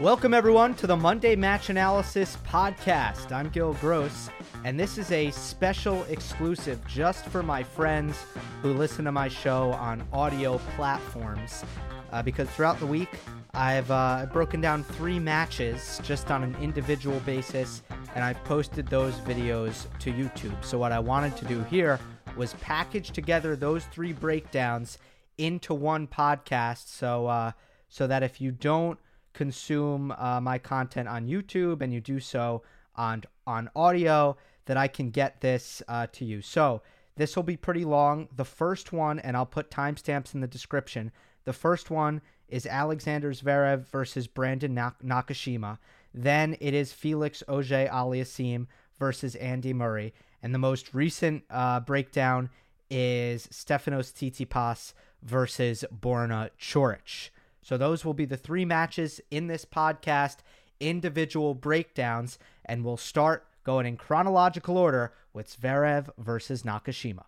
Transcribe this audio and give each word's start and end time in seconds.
Welcome, 0.00 0.34
everyone, 0.34 0.74
to 0.76 0.88
the 0.88 0.96
Monday 0.96 1.36
Match 1.36 1.70
Analysis 1.70 2.36
Podcast. 2.44 3.30
I'm 3.30 3.48
Gil 3.48 3.74
Gross, 3.74 4.28
and 4.64 4.78
this 4.78 4.98
is 4.98 5.12
a 5.12 5.30
special 5.30 6.02
exclusive 6.04 6.84
just 6.88 7.24
for 7.26 7.44
my 7.44 7.62
friends 7.62 8.16
who 8.60 8.72
listen 8.72 9.04
to 9.04 9.12
my 9.12 9.28
show 9.28 9.70
on 9.74 10.04
audio 10.12 10.58
platforms. 10.74 11.62
Uh, 12.10 12.20
because 12.24 12.50
throughout 12.50 12.80
the 12.80 12.86
week, 12.86 13.08
I've 13.54 13.88
uh, 13.88 14.26
broken 14.32 14.60
down 14.60 14.82
three 14.82 15.20
matches 15.20 16.00
just 16.02 16.28
on 16.32 16.42
an 16.42 16.56
individual 16.60 17.20
basis, 17.20 17.84
and 18.16 18.24
I've 18.24 18.42
posted 18.42 18.88
those 18.88 19.14
videos 19.20 19.86
to 20.00 20.12
YouTube. 20.12 20.64
So, 20.64 20.76
what 20.76 20.90
I 20.90 20.98
wanted 20.98 21.36
to 21.36 21.44
do 21.44 21.62
here 21.62 22.00
was 22.36 22.54
package 22.54 23.12
together 23.12 23.54
those 23.54 23.84
three 23.84 24.12
breakdowns 24.12 24.98
into 25.38 25.72
one 25.72 26.08
podcast 26.08 26.88
so, 26.88 27.28
uh, 27.28 27.52
so 27.88 28.08
that 28.08 28.24
if 28.24 28.40
you 28.40 28.50
don't 28.50 28.98
consume 29.34 30.12
uh, 30.16 30.40
my 30.40 30.58
content 30.58 31.08
on 31.08 31.26
YouTube 31.26 31.82
and 31.82 31.92
you 31.92 32.00
do 32.00 32.18
so 32.18 32.62
on 32.96 33.24
on 33.46 33.68
audio, 33.76 34.36
that 34.66 34.76
I 34.78 34.88
can 34.88 35.10
get 35.10 35.40
this 35.40 35.82
uh, 35.88 36.06
to 36.12 36.24
you. 36.24 36.40
So 36.40 36.80
this 37.16 37.36
will 37.36 37.42
be 37.42 37.56
pretty 37.56 37.84
long. 37.84 38.28
The 38.34 38.44
first 38.44 38.92
one, 38.92 39.18
and 39.18 39.36
I'll 39.36 39.44
put 39.46 39.70
timestamps 39.70 40.34
in 40.34 40.40
the 40.40 40.46
description. 40.46 41.12
The 41.44 41.52
first 41.52 41.90
one 41.90 42.22
is 42.48 42.66
Alexander 42.66 43.32
Zverev 43.32 43.86
versus 43.88 44.26
Brandon 44.26 44.74
Nak- 44.74 45.02
Nakashima. 45.02 45.78
Then 46.14 46.56
it 46.60 46.72
is 46.72 46.92
Felix 46.92 47.42
Auger 47.48 47.88
Aliassime 47.92 48.66
versus 48.98 49.34
Andy 49.36 49.72
Murray. 49.72 50.14
And 50.42 50.54
the 50.54 50.58
most 50.58 50.94
recent 50.94 51.44
uh, 51.50 51.80
breakdown 51.80 52.50
is 52.90 53.46
Stefanos 53.48 54.12
Tsitsipas 54.12 54.92
versus 55.22 55.84
Borna 55.92 56.50
Coric. 56.58 57.30
So 57.64 57.78
those 57.78 58.04
will 58.04 58.12
be 58.12 58.26
the 58.26 58.36
three 58.36 58.66
matches 58.66 59.22
in 59.30 59.46
this 59.46 59.64
podcast, 59.64 60.36
individual 60.80 61.54
breakdowns, 61.54 62.38
and 62.66 62.84
we'll 62.84 62.98
start 62.98 63.46
going 63.64 63.86
in 63.86 63.96
chronological 63.96 64.76
order 64.76 65.14
with 65.32 65.58
Zverev 65.58 66.10
versus 66.18 66.62
Nakashima. 66.62 67.24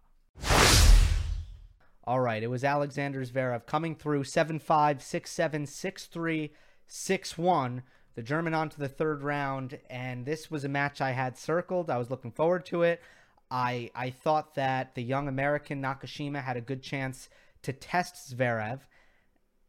All 2.04 2.20
right, 2.20 2.42
it 2.42 2.50
was 2.50 2.64
Alexander 2.64 3.24
Zverev 3.24 3.64
coming 3.64 3.94
through 3.94 4.24
7 4.24 4.58
5, 4.58 5.02
6 5.02 5.30
7, 5.30 5.66
6 5.66 6.04
3, 6.04 6.52
6 6.86 7.38
1. 7.38 7.82
The 8.14 8.22
German 8.22 8.52
on 8.52 8.68
to 8.68 8.78
the 8.78 8.88
third 8.88 9.22
round, 9.22 9.78
and 9.88 10.26
this 10.26 10.50
was 10.50 10.64
a 10.64 10.68
match 10.68 11.00
I 11.00 11.12
had 11.12 11.38
circled. 11.38 11.88
I 11.88 11.96
was 11.96 12.10
looking 12.10 12.30
forward 12.30 12.66
to 12.66 12.82
it. 12.82 13.00
I 13.50 13.90
I 13.94 14.10
thought 14.10 14.54
that 14.56 14.94
the 14.94 15.02
young 15.02 15.28
American 15.28 15.80
Nakashima 15.80 16.42
had 16.42 16.58
a 16.58 16.60
good 16.60 16.82
chance 16.82 17.30
to 17.62 17.72
test 17.72 18.36
Zverev 18.36 18.80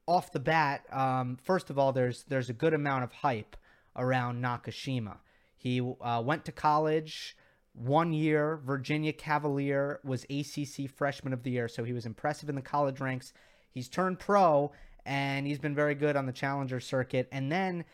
off 0.07 0.31
the 0.31 0.39
bat, 0.39 0.85
um, 0.91 1.37
first 1.43 1.69
of 1.69 1.77
all, 1.77 1.91
there's 1.91 2.23
there's 2.23 2.49
a 2.49 2.53
good 2.53 2.73
amount 2.73 3.03
of 3.03 3.11
hype 3.11 3.55
around 3.95 4.41
Nakashima. 4.41 5.17
He 5.57 5.81
uh, 6.01 6.21
went 6.25 6.45
to 6.45 6.51
college 6.51 7.35
one 7.73 8.13
year. 8.13 8.57
Virginia 8.57 9.13
Cavalier 9.13 9.99
was 10.03 10.25
ACC 10.25 10.89
Freshman 10.89 11.33
of 11.33 11.43
the 11.43 11.51
Year, 11.51 11.67
so 11.67 11.83
he 11.83 11.93
was 11.93 12.05
impressive 12.05 12.49
in 12.49 12.55
the 12.55 12.61
college 12.61 12.99
ranks. 12.99 13.33
He's 13.69 13.89
turned 13.89 14.19
pro 14.19 14.71
and 15.05 15.47
he's 15.47 15.59
been 15.59 15.73
very 15.73 15.95
good 15.95 16.15
on 16.15 16.25
the 16.25 16.31
challenger 16.33 16.79
circuit. 16.79 17.29
And 17.31 17.51
then 17.51 17.85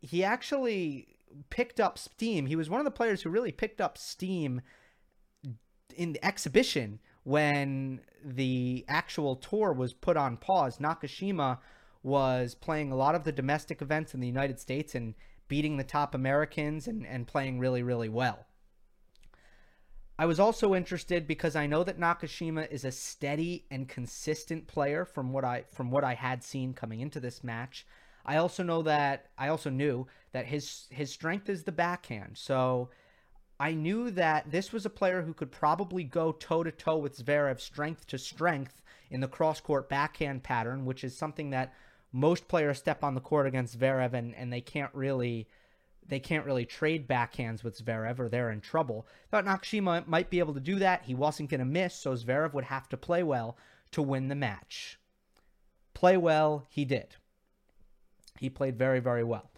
he 0.00 0.24
actually 0.24 1.18
picked 1.50 1.78
up 1.78 1.98
steam. 1.98 2.46
He 2.46 2.56
was 2.56 2.70
one 2.70 2.80
of 2.80 2.84
the 2.84 2.90
players 2.90 3.22
who 3.22 3.30
really 3.30 3.52
picked 3.52 3.80
up 3.80 3.98
steam 3.98 4.62
in 5.94 6.12
the 6.14 6.24
exhibition 6.24 7.00
when 7.26 8.00
the 8.24 8.84
actual 8.86 9.34
tour 9.34 9.72
was 9.72 9.92
put 9.92 10.16
on 10.16 10.36
pause, 10.36 10.78
Nakashima 10.78 11.58
was 12.04 12.54
playing 12.54 12.92
a 12.92 12.96
lot 12.96 13.16
of 13.16 13.24
the 13.24 13.32
domestic 13.32 13.82
events 13.82 14.14
in 14.14 14.20
the 14.20 14.28
United 14.28 14.60
States 14.60 14.94
and 14.94 15.12
beating 15.48 15.76
the 15.76 15.82
top 15.82 16.14
Americans 16.14 16.86
and, 16.86 17.04
and 17.04 17.26
playing 17.26 17.58
really, 17.58 17.82
really 17.82 18.08
well. 18.08 18.46
I 20.16 20.26
was 20.26 20.38
also 20.38 20.72
interested 20.72 21.26
because 21.26 21.56
I 21.56 21.66
know 21.66 21.82
that 21.82 21.98
Nakashima 21.98 22.70
is 22.70 22.84
a 22.84 22.92
steady 22.92 23.66
and 23.72 23.88
consistent 23.88 24.68
player 24.68 25.04
from 25.04 25.32
what 25.32 25.44
I 25.44 25.64
from 25.68 25.90
what 25.90 26.04
I 26.04 26.14
had 26.14 26.44
seen 26.44 26.74
coming 26.74 27.00
into 27.00 27.18
this 27.18 27.42
match. 27.42 27.84
I 28.24 28.36
also 28.36 28.62
know 28.62 28.82
that 28.82 29.30
I 29.36 29.48
also 29.48 29.68
knew 29.68 30.06
that 30.30 30.46
his 30.46 30.86
his 30.90 31.10
strength 31.10 31.48
is 31.48 31.64
the 31.64 31.72
backhand. 31.72 32.38
So 32.38 32.90
I 33.58 33.72
knew 33.72 34.10
that 34.10 34.50
this 34.50 34.72
was 34.72 34.84
a 34.84 34.90
player 34.90 35.22
who 35.22 35.32
could 35.32 35.50
probably 35.50 36.04
go 36.04 36.32
toe 36.32 36.62
to 36.62 36.70
toe 36.70 36.98
with 36.98 37.24
Zverev 37.24 37.60
strength 37.60 38.06
to 38.08 38.18
strength 38.18 38.82
in 39.10 39.20
the 39.20 39.28
cross 39.28 39.60
court 39.60 39.88
backhand 39.88 40.42
pattern, 40.42 40.84
which 40.84 41.04
is 41.04 41.16
something 41.16 41.50
that 41.50 41.72
most 42.12 42.48
players 42.48 42.78
step 42.78 43.02
on 43.02 43.14
the 43.14 43.20
court 43.20 43.46
against 43.46 43.78
Zverev 43.78 44.12
and, 44.12 44.34
and 44.34 44.52
they 44.52 44.60
can't 44.60 44.94
really 44.94 45.48
they 46.08 46.20
can't 46.20 46.46
really 46.46 46.64
trade 46.64 47.08
backhands 47.08 47.64
with 47.64 47.82
Zverev 47.84 48.20
or 48.20 48.28
they're 48.28 48.52
in 48.52 48.60
trouble. 48.60 49.06
Thought 49.30 49.44
Nakashima 49.44 50.06
might 50.06 50.30
be 50.30 50.38
able 50.38 50.54
to 50.54 50.60
do 50.60 50.78
that. 50.78 51.02
He 51.02 51.14
wasn't 51.14 51.50
going 51.50 51.58
to 51.58 51.64
miss, 51.64 51.94
so 51.96 52.14
Zverev 52.14 52.52
would 52.52 52.64
have 52.64 52.88
to 52.90 52.96
play 52.96 53.24
well 53.24 53.56
to 53.90 54.02
win 54.02 54.28
the 54.28 54.36
match. 54.36 55.00
Play 55.94 56.16
well, 56.16 56.66
he 56.70 56.84
did. 56.84 57.16
He 58.38 58.48
played 58.48 58.78
very, 58.78 59.00
very 59.00 59.24
well. 59.24 59.50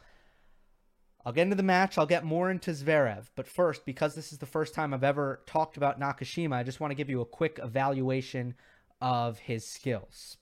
I'll 1.28 1.34
get 1.34 1.42
into 1.42 1.56
the 1.56 1.62
match. 1.62 1.98
I'll 1.98 2.06
get 2.06 2.24
more 2.24 2.50
into 2.50 2.70
Zverev. 2.70 3.26
But 3.36 3.46
first, 3.46 3.84
because 3.84 4.14
this 4.14 4.32
is 4.32 4.38
the 4.38 4.46
first 4.46 4.72
time 4.72 4.94
I've 4.94 5.04
ever 5.04 5.42
talked 5.44 5.76
about 5.76 6.00
Nakashima, 6.00 6.54
I 6.54 6.62
just 6.62 6.80
want 6.80 6.90
to 6.90 6.94
give 6.94 7.10
you 7.10 7.20
a 7.20 7.26
quick 7.26 7.60
evaluation 7.62 8.54
of 9.02 9.38
his 9.40 9.66
skills. 9.66 10.38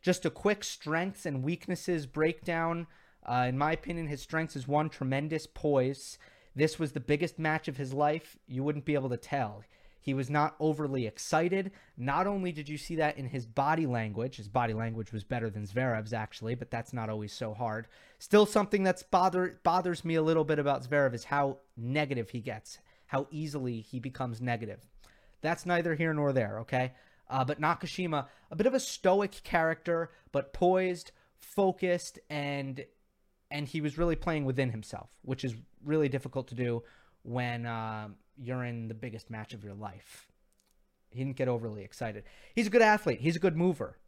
Just 0.00 0.24
a 0.24 0.30
quick 0.30 0.64
strengths 0.64 1.26
and 1.26 1.42
weaknesses 1.42 2.06
breakdown. 2.06 2.86
Uh, 3.26 3.44
in 3.50 3.58
my 3.58 3.72
opinion, 3.72 4.06
his 4.06 4.22
strengths 4.22 4.56
is 4.56 4.66
one 4.66 4.88
tremendous 4.88 5.46
poise. 5.46 6.16
This 6.56 6.78
was 6.78 6.92
the 6.92 6.98
biggest 6.98 7.38
match 7.38 7.68
of 7.68 7.76
his 7.76 7.92
life. 7.92 8.38
You 8.46 8.64
wouldn't 8.64 8.86
be 8.86 8.94
able 8.94 9.10
to 9.10 9.18
tell. 9.18 9.64
He 10.02 10.14
was 10.14 10.28
not 10.28 10.56
overly 10.58 11.06
excited. 11.06 11.70
Not 11.96 12.26
only 12.26 12.50
did 12.50 12.68
you 12.68 12.76
see 12.76 12.96
that 12.96 13.16
in 13.16 13.28
his 13.28 13.46
body 13.46 13.86
language, 13.86 14.36
his 14.36 14.48
body 14.48 14.74
language 14.74 15.12
was 15.12 15.22
better 15.22 15.48
than 15.48 15.64
Zverev's 15.64 16.12
actually, 16.12 16.56
but 16.56 16.72
that's 16.72 16.92
not 16.92 17.08
always 17.08 17.32
so 17.32 17.54
hard. 17.54 17.86
Still, 18.18 18.44
something 18.44 18.82
that's 18.82 19.04
bother 19.04 19.60
bothers 19.62 20.04
me 20.04 20.16
a 20.16 20.22
little 20.22 20.42
bit 20.42 20.58
about 20.58 20.82
Zverev 20.82 21.14
is 21.14 21.22
how 21.22 21.58
negative 21.76 22.30
he 22.30 22.40
gets, 22.40 22.78
how 23.06 23.28
easily 23.30 23.80
he 23.80 24.00
becomes 24.00 24.40
negative. 24.40 24.80
That's 25.40 25.66
neither 25.66 25.94
here 25.94 26.12
nor 26.12 26.32
there, 26.32 26.58
okay? 26.60 26.94
Uh, 27.30 27.44
but 27.44 27.60
Nakashima, 27.60 28.26
a 28.50 28.56
bit 28.56 28.66
of 28.66 28.74
a 28.74 28.80
stoic 28.80 29.44
character, 29.44 30.10
but 30.32 30.52
poised, 30.52 31.12
focused, 31.38 32.18
and 32.28 32.84
and 33.52 33.68
he 33.68 33.80
was 33.80 33.98
really 33.98 34.16
playing 34.16 34.46
within 34.46 34.70
himself, 34.70 35.10
which 35.22 35.44
is 35.44 35.54
really 35.84 36.08
difficult 36.08 36.48
to 36.48 36.56
do 36.56 36.82
when 37.22 37.66
uh, 37.66 38.08
you're 38.36 38.64
in 38.64 38.88
the 38.88 38.94
biggest 38.94 39.30
match 39.30 39.54
of 39.54 39.64
your 39.64 39.74
life. 39.74 40.28
He 41.10 41.18
didn't 41.18 41.36
get 41.36 41.48
overly 41.48 41.82
excited. 41.82 42.24
He's 42.54 42.66
a 42.66 42.70
good 42.70 42.82
athlete. 42.82 43.20
He's 43.20 43.36
a 43.36 43.40
good 43.40 43.56
mover. 43.56 43.98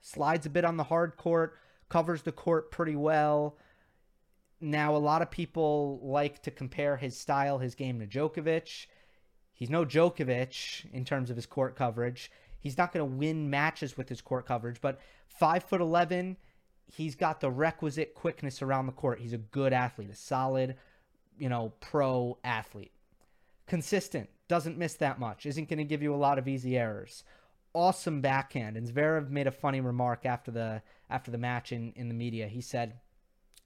Slides 0.00 0.46
a 0.46 0.50
bit 0.50 0.64
on 0.64 0.76
the 0.76 0.84
hard 0.84 1.16
court, 1.16 1.58
covers 1.88 2.22
the 2.22 2.32
court 2.32 2.70
pretty 2.70 2.94
well. 2.94 3.58
Now, 4.60 4.94
a 4.94 4.98
lot 4.98 5.22
of 5.22 5.30
people 5.30 5.98
like 6.02 6.42
to 6.42 6.50
compare 6.50 6.96
his 6.96 7.16
style, 7.16 7.58
his 7.58 7.74
game 7.74 7.98
to 8.00 8.06
Djokovic. 8.06 8.86
He's 9.52 9.70
no 9.70 9.84
Djokovic 9.84 10.92
in 10.92 11.04
terms 11.04 11.30
of 11.30 11.36
his 11.36 11.46
court 11.46 11.76
coverage. 11.76 12.30
He's 12.60 12.78
not 12.78 12.92
going 12.92 13.08
to 13.08 13.16
win 13.16 13.50
matches 13.50 13.96
with 13.96 14.08
his 14.08 14.20
court 14.20 14.46
coverage, 14.46 14.80
but 14.80 15.00
five 15.26 15.64
foot 15.64 15.80
eleven, 15.80 16.36
he's 16.86 17.14
got 17.14 17.40
the 17.40 17.50
requisite 17.50 18.14
quickness 18.14 18.62
around 18.62 18.86
the 18.86 18.92
court. 18.92 19.20
He's 19.20 19.32
a 19.32 19.38
good 19.38 19.72
athlete, 19.72 20.10
a 20.10 20.14
solid, 20.14 20.76
you 21.38 21.48
know, 21.48 21.72
pro 21.80 22.38
athlete 22.44 22.92
consistent, 23.66 24.28
doesn't 24.48 24.78
miss 24.78 24.94
that 24.94 25.18
much, 25.18 25.46
isn't 25.46 25.68
going 25.68 25.78
to 25.78 25.84
give 25.84 26.02
you 26.02 26.14
a 26.14 26.16
lot 26.16 26.38
of 26.38 26.48
easy 26.48 26.76
errors. 26.76 27.24
Awesome 27.72 28.20
backhand. 28.20 28.76
And 28.76 28.86
Zverev 28.86 29.30
made 29.30 29.46
a 29.46 29.52
funny 29.52 29.80
remark 29.80 30.26
after 30.26 30.50
the 30.50 30.82
after 31.10 31.30
the 31.30 31.38
match 31.38 31.72
in, 31.72 31.92
in 31.96 32.08
the 32.08 32.14
media. 32.14 32.46
He 32.46 32.60
said, 32.60 33.00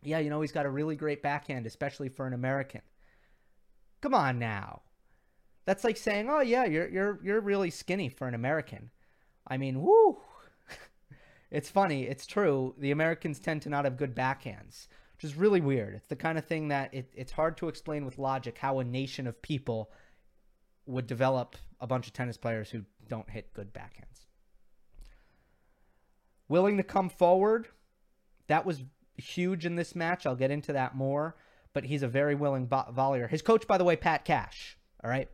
Yeah, 0.02 0.18
you 0.18 0.30
know, 0.30 0.40
he's 0.40 0.52
got 0.52 0.66
a 0.66 0.70
really 0.70 0.96
great 0.96 1.22
backhand, 1.22 1.66
especially 1.66 2.08
for 2.08 2.26
an 2.26 2.32
American. 2.32 2.80
Come 4.00 4.14
on 4.14 4.38
now. 4.38 4.82
That's 5.66 5.84
like 5.84 5.98
saying, 5.98 6.28
Oh 6.30 6.40
yeah, 6.40 6.64
you're 6.64 6.88
you're 6.88 7.18
you're 7.22 7.40
really 7.40 7.70
skinny 7.70 8.08
for 8.08 8.26
an 8.26 8.34
American. 8.34 8.90
I 9.46 9.58
mean, 9.58 9.82
whoo. 9.82 10.18
it's 11.50 11.68
funny, 11.68 12.04
it's 12.04 12.24
true. 12.24 12.74
The 12.78 12.92
Americans 12.92 13.40
tend 13.40 13.60
to 13.62 13.68
not 13.68 13.84
have 13.84 13.98
good 13.98 14.14
backhands 14.14 14.86
which 15.18 15.32
is 15.32 15.36
really 15.36 15.60
weird. 15.60 15.94
It's 15.94 16.06
the 16.06 16.14
kind 16.14 16.38
of 16.38 16.44
thing 16.44 16.68
that 16.68 16.94
it, 16.94 17.12
it's 17.16 17.32
hard 17.32 17.56
to 17.56 17.66
explain 17.66 18.04
with 18.04 18.18
logic 18.18 18.56
how 18.56 18.78
a 18.78 18.84
nation 18.84 19.26
of 19.26 19.42
people 19.42 19.90
would 20.86 21.08
develop 21.08 21.56
a 21.80 21.88
bunch 21.88 22.06
of 22.06 22.12
tennis 22.12 22.36
players 22.36 22.70
who 22.70 22.82
don't 23.08 23.28
hit 23.28 23.52
good 23.52 23.74
backhands. 23.74 24.26
Willing 26.48 26.76
to 26.76 26.84
come 26.84 27.08
forward, 27.08 27.66
that 28.46 28.64
was 28.64 28.84
huge 29.16 29.66
in 29.66 29.74
this 29.74 29.96
match. 29.96 30.24
I'll 30.24 30.36
get 30.36 30.52
into 30.52 30.72
that 30.74 30.94
more, 30.94 31.34
but 31.72 31.84
he's 31.84 32.04
a 32.04 32.08
very 32.08 32.36
willing 32.36 32.66
bo- 32.66 32.92
volleyer. 32.96 33.28
His 33.28 33.42
coach, 33.42 33.66
by 33.66 33.76
the 33.76 33.84
way, 33.84 33.96
Pat 33.96 34.24
Cash. 34.24 34.78
All 35.02 35.10
right, 35.10 35.28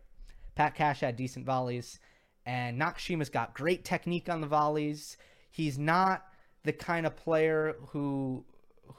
Pat 0.54 0.74
Cash 0.74 1.00
had 1.00 1.16
decent 1.16 1.44
volleys, 1.44 2.00
and 2.46 2.80
Nakashima's 2.80 3.28
got 3.28 3.54
great 3.54 3.84
technique 3.84 4.30
on 4.30 4.40
the 4.40 4.46
volleys. 4.46 5.18
He's 5.50 5.78
not 5.78 6.24
the 6.62 6.72
kind 6.72 7.04
of 7.04 7.16
player 7.16 7.76
who 7.88 8.46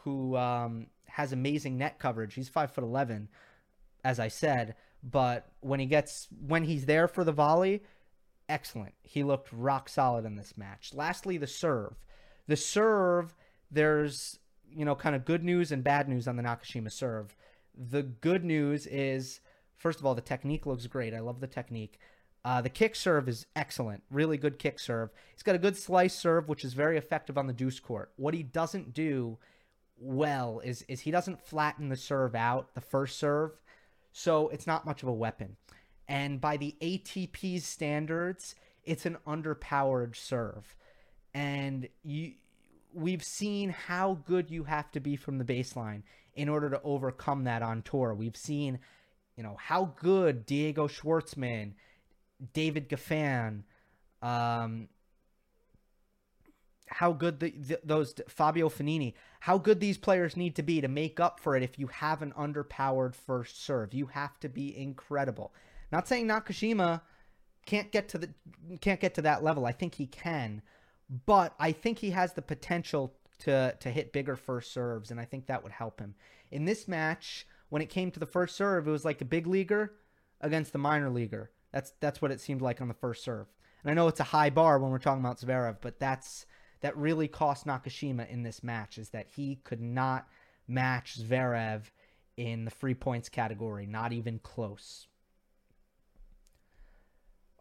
who 0.03 0.35
um, 0.35 0.87
has 1.07 1.31
amazing 1.31 1.77
net 1.77 1.99
coverage. 1.99 2.33
He's 2.33 2.49
five 2.49 2.71
foot 2.71 2.83
eleven, 2.83 3.29
as 4.03 4.19
I 4.19 4.27
said, 4.27 4.75
but 5.03 5.49
when 5.61 5.79
he 5.79 5.85
gets 5.85 6.27
when 6.45 6.63
he's 6.63 6.85
there 6.85 7.07
for 7.07 7.23
the 7.23 7.31
volley, 7.31 7.83
excellent. 8.49 8.93
He 9.03 9.23
looked 9.23 9.49
rock 9.51 9.89
solid 9.89 10.25
in 10.25 10.35
this 10.35 10.57
match. 10.57 10.91
Lastly, 10.93 11.37
the 11.37 11.47
serve. 11.47 11.95
The 12.47 12.55
serve, 12.55 13.35
there's 13.71 14.39
you 14.69 14.85
know 14.85 14.95
kind 14.95 15.15
of 15.15 15.25
good 15.25 15.43
news 15.43 15.71
and 15.71 15.83
bad 15.83 16.07
news 16.07 16.27
on 16.27 16.35
the 16.35 16.43
Nakashima 16.43 16.91
serve. 16.91 17.35
The 17.75 18.03
good 18.03 18.43
news 18.43 18.87
is 18.87 19.41
first 19.75 19.99
of 19.99 20.05
all 20.05 20.15
the 20.15 20.21
technique 20.21 20.65
looks 20.65 20.87
great. 20.87 21.13
I 21.13 21.19
love 21.19 21.39
the 21.39 21.47
technique. 21.47 21.99
Uh, 22.43 22.61
the 22.61 22.69
kick 22.69 22.95
serve 22.95 23.27
is 23.27 23.47
excellent, 23.55 24.03
really 24.11 24.37
good 24.37 24.59
kick 24.59 24.79
serve. 24.79 25.09
He's 25.33 25.41
got 25.41 25.55
a 25.55 25.59
good 25.59 25.75
slice 25.75 26.13
serve, 26.13 26.47
which 26.47 26.63
is 26.63 26.73
very 26.73 26.95
effective 26.95 27.39
on 27.39 27.47
the 27.47 27.53
deuce 27.53 27.79
court. 27.79 28.11
What 28.17 28.35
he 28.35 28.43
doesn't 28.43 28.93
do 28.93 29.39
well 29.97 30.61
is 30.63 30.83
is 30.83 31.01
he 31.01 31.11
doesn't 31.11 31.41
flatten 31.41 31.89
the 31.89 31.95
serve 31.95 32.35
out, 32.35 32.73
the 32.75 32.81
first 32.81 33.17
serve, 33.17 33.51
so 34.11 34.49
it's 34.49 34.67
not 34.67 34.85
much 34.85 35.03
of 35.03 35.09
a 35.09 35.13
weapon. 35.13 35.57
And 36.07 36.39
by 36.39 36.57
the 36.57 36.75
ATP's 36.81 37.65
standards, 37.65 38.55
it's 38.83 39.05
an 39.05 39.17
underpowered 39.25 40.15
serve. 40.15 40.75
And 41.33 41.89
you 42.03 42.33
we've 42.93 43.23
seen 43.23 43.69
how 43.69 44.19
good 44.25 44.49
you 44.49 44.63
have 44.63 44.89
to 44.91 44.99
be 44.99 45.15
from 45.15 45.37
the 45.37 45.43
baseline 45.43 46.03
in 46.33 46.47
order 46.49 46.69
to 46.69 46.81
overcome 46.83 47.43
that 47.43 47.61
on 47.61 47.81
tour. 47.81 48.13
We've 48.13 48.37
seen, 48.37 48.79
you 49.35 49.43
know, 49.43 49.57
how 49.59 49.93
good 49.97 50.45
Diego 50.45 50.87
Schwartzman, 50.87 51.73
David 52.53 52.89
Goffin, 52.89 53.63
um, 54.21 54.87
how 56.87 57.11
good 57.11 57.39
the, 57.39 57.51
the, 57.51 57.79
those 57.83 58.15
Fabio 58.27 58.69
Fognini, 58.69 59.13
how 59.39 59.57
good 59.57 59.79
these 59.79 59.97
players 59.97 60.37
need 60.37 60.55
to 60.55 60.63
be 60.63 60.81
to 60.81 60.87
make 60.87 61.19
up 61.19 61.39
for 61.39 61.55
it 61.55 61.63
if 61.63 61.79
you 61.79 61.87
have 61.87 62.21
an 62.21 62.33
underpowered 62.37 63.15
first 63.15 63.63
serve. 63.63 63.93
You 63.93 64.07
have 64.07 64.39
to 64.41 64.49
be 64.49 64.77
incredible. 64.77 65.53
Not 65.91 66.07
saying 66.07 66.27
Nakashima 66.27 67.01
can't 67.65 67.91
get 67.91 68.09
to 68.09 68.17
the 68.17 68.29
can't 68.81 68.99
get 68.99 69.15
to 69.15 69.21
that 69.23 69.43
level. 69.43 69.65
I 69.65 69.71
think 69.71 69.95
he 69.95 70.05
can, 70.05 70.61
but 71.25 71.53
I 71.59 71.71
think 71.71 71.99
he 71.99 72.11
has 72.11 72.33
the 72.33 72.41
potential 72.41 73.15
to 73.39 73.75
to 73.79 73.89
hit 73.89 74.13
bigger 74.13 74.35
first 74.35 74.71
serves, 74.71 75.11
and 75.11 75.19
I 75.19 75.25
think 75.25 75.47
that 75.47 75.63
would 75.63 75.71
help 75.71 75.99
him. 75.99 76.15
In 76.51 76.65
this 76.65 76.87
match, 76.87 77.47
when 77.69 77.81
it 77.81 77.89
came 77.89 78.11
to 78.11 78.19
the 78.19 78.25
first 78.25 78.55
serve, 78.55 78.87
it 78.87 78.91
was 78.91 79.05
like 79.05 79.21
a 79.21 79.25
big 79.25 79.47
leaguer 79.47 79.93
against 80.41 80.71
the 80.73 80.79
minor 80.79 81.09
leaguer. 81.09 81.51
That's 81.71 81.93
that's 81.99 82.21
what 82.21 82.31
it 82.31 82.39
seemed 82.39 82.61
like 82.61 82.81
on 82.81 82.87
the 82.87 82.93
first 82.93 83.23
serve. 83.23 83.47
And 83.83 83.91
I 83.91 83.93
know 83.93 84.07
it's 84.07 84.19
a 84.19 84.25
high 84.25 84.49
bar 84.49 84.79
when 84.79 84.91
we're 84.91 84.97
talking 84.97 85.23
about 85.23 85.39
Zverev, 85.39 85.77
but 85.81 85.99
that's 85.99 86.45
that 86.85 86.95
really 86.95 87.27
cost 87.27 87.65
Nakashima 87.65 88.29
in 88.29 88.43
this 88.43 88.63
match 88.63 88.99
is 88.99 89.09
that 89.09 89.25
he 89.35 89.55
could 89.63 89.81
not 89.81 90.27
match 90.67 91.17
Zverev 91.19 91.81
in 92.37 92.63
the 92.63 92.69
free 92.69 92.93
points 92.93 93.27
category, 93.27 93.87
not 93.87 94.13
even 94.13 94.37
close. 94.37 95.07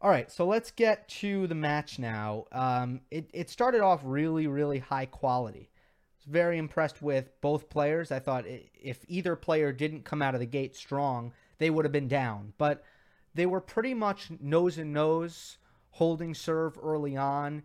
All 0.02 0.10
right, 0.10 0.30
so 0.30 0.44
let's 0.44 0.70
get 0.70 1.08
to 1.08 1.46
the 1.46 1.54
match 1.54 1.98
now. 1.98 2.44
Um, 2.52 3.00
it, 3.10 3.30
it 3.32 3.48
started 3.48 3.80
off 3.80 4.02
really, 4.04 4.46
really 4.46 4.78
high 4.78 5.06
quality. 5.06 5.70
I 5.70 6.12
was 6.18 6.26
very 6.26 6.58
impressed 6.58 7.00
with 7.00 7.30
both 7.40 7.70
players. 7.70 8.12
I 8.12 8.18
thought 8.18 8.44
if 8.46 9.06
either 9.08 9.36
player 9.36 9.72
didn't 9.72 10.04
come 10.04 10.20
out 10.20 10.34
of 10.34 10.40
the 10.40 10.46
gate 10.46 10.76
strong, 10.76 11.32
they 11.56 11.70
would 11.70 11.86
have 11.86 11.92
been 11.92 12.08
down. 12.08 12.52
But 12.58 12.84
they 13.32 13.46
were 13.46 13.62
pretty 13.62 13.94
much 13.94 14.28
nose 14.38 14.76
and 14.76 14.92
nose, 14.92 15.56
holding 15.92 16.34
serve 16.34 16.78
early 16.82 17.16
on. 17.16 17.62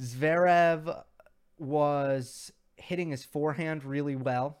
Zverev 0.00 1.04
was 1.58 2.52
hitting 2.76 3.10
his 3.10 3.24
forehand 3.24 3.84
really 3.84 4.16
well. 4.16 4.58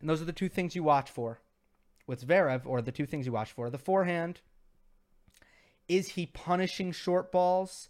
And 0.00 0.08
those 0.08 0.22
are 0.22 0.26
the 0.26 0.32
two 0.32 0.48
things 0.48 0.76
you 0.76 0.82
watch 0.82 1.10
for 1.10 1.40
with 2.06 2.26
Zverev, 2.26 2.62
or 2.64 2.80
the 2.80 2.92
two 2.92 3.06
things 3.06 3.26
you 3.26 3.32
watch 3.32 3.52
for. 3.52 3.70
The 3.70 3.78
forehand– 3.78 4.40
is 5.88 6.10
he 6.10 6.26
punishing 6.26 6.92
short 6.92 7.30
balls? 7.30 7.88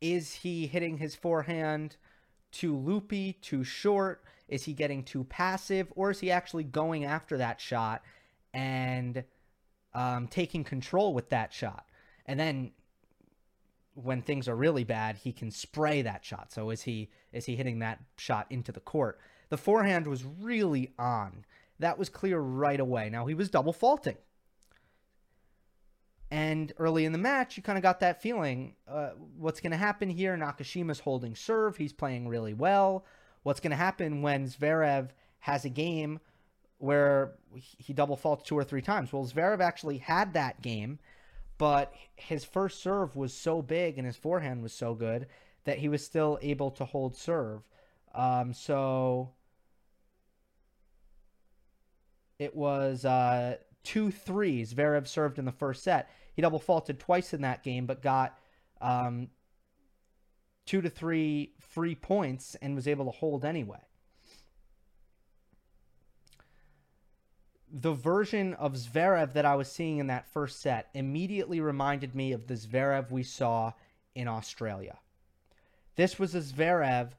Is 0.00 0.34
he 0.34 0.66
hitting 0.66 0.98
his 0.98 1.14
forehand 1.14 1.96
too 2.50 2.76
loopy, 2.76 3.34
too 3.34 3.64
short? 3.64 4.24
Is 4.48 4.64
he 4.64 4.72
getting 4.72 5.04
too 5.04 5.24
passive? 5.24 5.92
Or 5.94 6.10
is 6.10 6.20
he 6.20 6.30
actually 6.30 6.64
going 6.64 7.04
after 7.04 7.36
that 7.38 7.60
shot 7.60 8.02
and 8.52 9.24
um, 9.94 10.26
taking 10.28 10.64
control 10.64 11.14
with 11.14 11.28
that 11.30 11.52
shot? 11.52 11.86
And 12.26 12.38
then 12.38 12.72
when 14.02 14.22
things 14.22 14.48
are 14.48 14.56
really 14.56 14.84
bad, 14.84 15.16
he 15.16 15.32
can 15.32 15.50
spray 15.50 16.02
that 16.02 16.24
shot. 16.24 16.52
So 16.52 16.70
is 16.70 16.82
he 16.82 17.10
is 17.32 17.44
he 17.46 17.56
hitting 17.56 17.80
that 17.80 18.00
shot 18.16 18.46
into 18.50 18.72
the 18.72 18.80
court? 18.80 19.18
The 19.48 19.56
forehand 19.56 20.06
was 20.06 20.24
really 20.24 20.92
on. 20.98 21.44
That 21.78 21.98
was 21.98 22.08
clear 22.08 22.38
right 22.38 22.80
away. 22.80 23.08
Now 23.10 23.26
he 23.26 23.34
was 23.34 23.50
double 23.50 23.72
faulting. 23.72 24.16
And 26.30 26.72
early 26.78 27.06
in 27.06 27.12
the 27.12 27.18
match, 27.18 27.56
you 27.56 27.62
kind 27.62 27.78
of 27.78 27.82
got 27.82 28.00
that 28.00 28.20
feeling. 28.20 28.74
Uh, 28.86 29.10
what's 29.38 29.60
going 29.60 29.70
to 29.70 29.78
happen 29.78 30.10
here? 30.10 30.36
Nakashima's 30.36 31.00
holding 31.00 31.34
serve. 31.34 31.76
He's 31.76 31.92
playing 31.92 32.28
really 32.28 32.52
well. 32.52 33.06
What's 33.44 33.60
going 33.60 33.70
to 33.70 33.76
happen 33.76 34.20
when 34.20 34.46
Zverev 34.46 35.08
has 35.40 35.64
a 35.64 35.70
game 35.70 36.20
where 36.76 37.32
he 37.54 37.94
double 37.94 38.16
faults 38.16 38.46
two 38.46 38.58
or 38.58 38.64
three 38.64 38.82
times? 38.82 39.10
Well, 39.10 39.24
Zverev 39.24 39.60
actually 39.60 39.98
had 39.98 40.34
that 40.34 40.60
game, 40.60 40.98
but 41.58 41.92
his 42.14 42.44
first 42.44 42.82
serve 42.82 43.16
was 43.16 43.34
so 43.34 43.60
big 43.60 43.98
and 43.98 44.06
his 44.06 44.16
forehand 44.16 44.62
was 44.62 44.72
so 44.72 44.94
good 44.94 45.26
that 45.64 45.78
he 45.78 45.88
was 45.88 46.04
still 46.04 46.38
able 46.40 46.70
to 46.70 46.84
hold 46.84 47.16
serve. 47.16 47.60
Um, 48.14 48.54
so 48.54 49.32
it 52.38 52.54
was 52.54 53.04
uh, 53.04 53.56
two 53.82 54.10
threes 54.10 54.72
Zverev 54.72 55.06
served 55.06 55.38
in 55.38 55.44
the 55.44 55.52
first 55.52 55.82
set. 55.82 56.08
He 56.34 56.42
double 56.42 56.60
faulted 56.60 57.00
twice 57.00 57.34
in 57.34 57.42
that 57.42 57.64
game, 57.64 57.86
but 57.86 58.00
got 58.00 58.38
um, 58.80 59.28
two 60.66 60.80
to 60.80 60.88
three 60.88 61.52
free 61.58 61.96
points 61.96 62.56
and 62.62 62.74
was 62.76 62.86
able 62.86 63.04
to 63.06 63.10
hold 63.10 63.44
anyway. 63.44 63.80
The 67.70 67.92
version 67.92 68.54
of 68.54 68.74
Zverev 68.74 69.34
that 69.34 69.44
I 69.44 69.54
was 69.54 69.70
seeing 69.70 69.98
in 69.98 70.06
that 70.06 70.32
first 70.32 70.60
set 70.60 70.88
immediately 70.94 71.60
reminded 71.60 72.14
me 72.14 72.32
of 72.32 72.46
the 72.46 72.54
Zverev 72.54 73.10
we 73.10 73.22
saw 73.22 73.72
in 74.14 74.26
Australia. 74.26 74.98
This 75.96 76.18
was 76.18 76.34
a 76.34 76.40
Zverev 76.40 77.10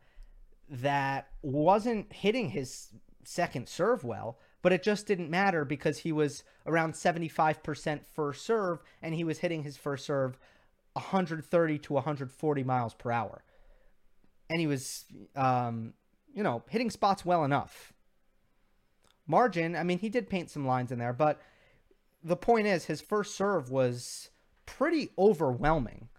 that 0.69 1.30
wasn't 1.42 2.12
hitting 2.13 2.50
his 2.50 2.90
second 3.24 3.68
serve 3.68 4.04
well, 4.04 4.39
but 4.62 4.74
it 4.74 4.84
just 4.84 5.06
didn't 5.06 5.29
matter 5.29 5.65
because 5.65 6.00
he 6.00 6.12
was 6.12 6.44
around 6.65 6.94
75% 6.94 8.01
first 8.06 8.46
serve 8.46 8.82
and 9.01 9.13
he 9.15 9.24
was 9.24 9.39
hitting 9.39 9.63
his 9.63 9.77
first 9.77 10.06
serve 10.06 10.38
130 10.94 11.77
to 11.79 11.94
140 11.94 12.63
miles 12.63 12.94
per 12.94 13.12
hour. 13.12 13.44
And 14.50 14.60
he 14.60 14.68
was, 14.68 15.06
um, 15.36 15.94
you 16.34 16.44
know, 16.44 16.63
hitting 16.70 16.89
spots 16.89 17.25
well 17.25 17.46
enough. 17.46 17.94
Margin, 19.29 19.77
I 19.77 19.83
mean, 19.83 20.00
he 20.00 20.09
did 20.09 20.29
paint 20.29 20.50
some 20.50 20.67
lines 20.67 20.91
in 20.91 21.00
there, 21.00 21.13
but 21.13 21.39
the 22.21 22.36
point 22.36 22.67
is 22.67 22.83
his 22.83 23.00
first 23.00 23.38
serve 23.38 23.71
was 23.71 24.29
pretty 24.65 25.12
overwhelming. 25.17 26.09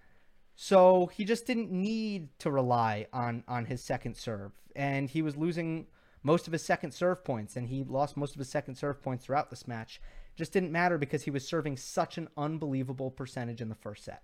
So 0.56 1.10
he 1.12 1.24
just 1.24 1.46
didn't 1.46 1.70
need 1.70 2.28
to 2.38 2.50
rely 2.50 3.06
on 3.12 3.44
on 3.46 3.66
his 3.66 3.82
second 3.82 4.16
serve 4.16 4.52
and 4.76 5.10
he 5.10 5.22
was 5.22 5.36
losing 5.36 5.86
most 6.22 6.46
of 6.46 6.52
his 6.52 6.64
second 6.64 6.92
serve 6.92 7.24
points, 7.24 7.56
and 7.56 7.68
he 7.68 7.84
lost 7.84 8.16
most 8.16 8.34
of 8.34 8.38
his 8.38 8.50
second 8.50 8.74
serve 8.74 9.02
points 9.02 9.24
throughout 9.24 9.50
this 9.50 9.66
match. 9.66 10.00
Just 10.36 10.52
didn't 10.52 10.72
matter 10.72 10.98
because 10.98 11.22
he 11.22 11.30
was 11.30 11.46
serving 11.46 11.76
such 11.76 12.18
an 12.18 12.28
unbelievable 12.36 13.10
percentage 13.10 13.60
in 13.60 13.68
the 13.68 13.74
first 13.74 14.04
set. 14.04 14.22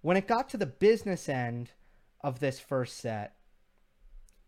When 0.00 0.16
it 0.16 0.26
got 0.26 0.48
to 0.50 0.56
the 0.56 0.66
business 0.66 1.28
end 1.28 1.72
of 2.22 2.40
this 2.40 2.58
first 2.58 2.98
set, 2.98 3.36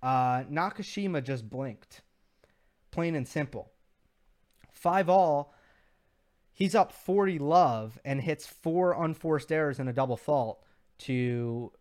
uh, 0.03 0.45
Nakashima 0.45 1.23
just 1.23 1.49
blinked. 1.51 2.01
Plain 2.91 3.15
and 3.15 3.27
simple. 3.27 3.71
Five 4.73 5.09
all, 5.09 5.55
he's 6.53 6.75
up 6.75 6.93
40 6.93 7.39
love 7.39 7.99
and 8.05 8.21
hits 8.21 8.47
four 8.47 8.93
unforced 8.93 9.53
errors 9.53 9.79
and 9.79 9.89
a 9.89 9.93
double 9.93 10.17
fault 10.17 10.63
to 10.99 11.73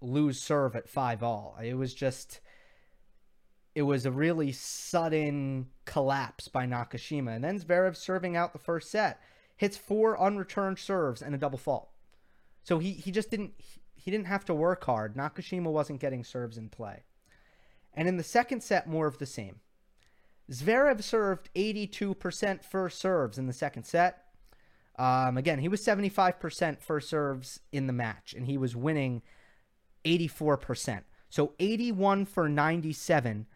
lose 0.00 0.40
serve 0.40 0.76
at 0.76 0.88
five 0.88 1.22
all. 1.22 1.56
It 1.62 1.74
was 1.74 1.94
just 1.94 2.40
it 3.74 3.82
was 3.82 4.06
a 4.06 4.10
really 4.10 4.52
sudden 4.52 5.66
collapse 5.84 6.46
by 6.46 6.64
Nakashima. 6.64 7.34
And 7.34 7.42
then 7.42 7.58
Zverev 7.58 7.96
serving 7.96 8.36
out 8.36 8.52
the 8.52 8.58
first 8.58 8.90
set 8.90 9.20
hits 9.56 9.76
four 9.76 10.16
unreturned 10.16 10.78
serves 10.78 11.22
and 11.22 11.34
a 11.34 11.38
double 11.38 11.58
fault. 11.58 11.90
So 12.62 12.78
he, 12.78 12.92
he 12.92 13.10
just 13.10 13.30
didn't 13.30 13.52
he 13.94 14.10
didn't 14.10 14.26
have 14.26 14.44
to 14.46 14.54
work 14.54 14.84
hard. 14.84 15.16
Nakashima 15.16 15.70
wasn't 15.70 16.00
getting 16.00 16.24
serves 16.24 16.58
in 16.58 16.68
play. 16.68 17.04
And 17.94 18.06
in 18.08 18.16
the 18.16 18.22
second 18.22 18.62
set, 18.62 18.88
more 18.88 19.06
of 19.06 19.18
the 19.18 19.26
same. 19.26 19.60
Zverev 20.50 21.02
served 21.02 21.50
82% 21.54 22.62
first 22.62 22.98
serves 22.98 23.38
in 23.38 23.46
the 23.46 23.52
second 23.52 23.84
set. 23.84 24.24
Um, 24.96 25.36
again, 25.36 25.58
he 25.58 25.68
was 25.68 25.84
75% 25.84 26.80
first 26.80 27.08
serves 27.08 27.60
in 27.72 27.86
the 27.86 27.92
match, 27.92 28.34
and 28.34 28.46
he 28.46 28.56
was 28.56 28.76
winning 28.76 29.22
84%. 30.04 31.02
So 31.30 31.52
81 31.58 32.26
for 32.26 32.48
97 32.48 33.46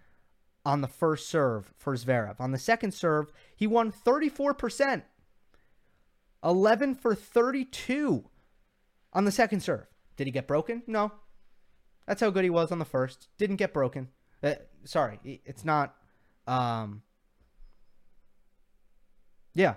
on 0.64 0.80
the 0.80 0.88
first 0.88 1.28
serve 1.28 1.73
for 1.76 1.95
Zverev. 1.95 2.40
On 2.40 2.52
the 2.52 2.59
second 2.59 2.92
serve, 2.92 3.33
he 3.54 3.66
won 3.66 3.92
34%. 3.92 5.02
11 6.45 6.95
for 6.95 7.14
32 7.14 8.25
on 9.12 9.25
the 9.25 9.30
second 9.30 9.61
serve. 9.61 9.87
Did 10.16 10.26
he 10.26 10.30
get 10.30 10.47
broken? 10.47 10.83
No. 10.87 11.12
That's 12.07 12.21
how 12.21 12.30
good 12.30 12.45
he 12.45 12.50
was 12.50 12.73
on 12.73 12.78
the 12.78 12.85
first. 12.85 13.28
Didn't 13.38 13.57
get 13.57 13.73
broken. 13.73 14.09
Uh, 14.42 14.54
sorry, 14.85 15.21
it's 15.45 15.64
not. 15.64 15.95
Um, 16.49 17.02
yeah. 19.55 19.75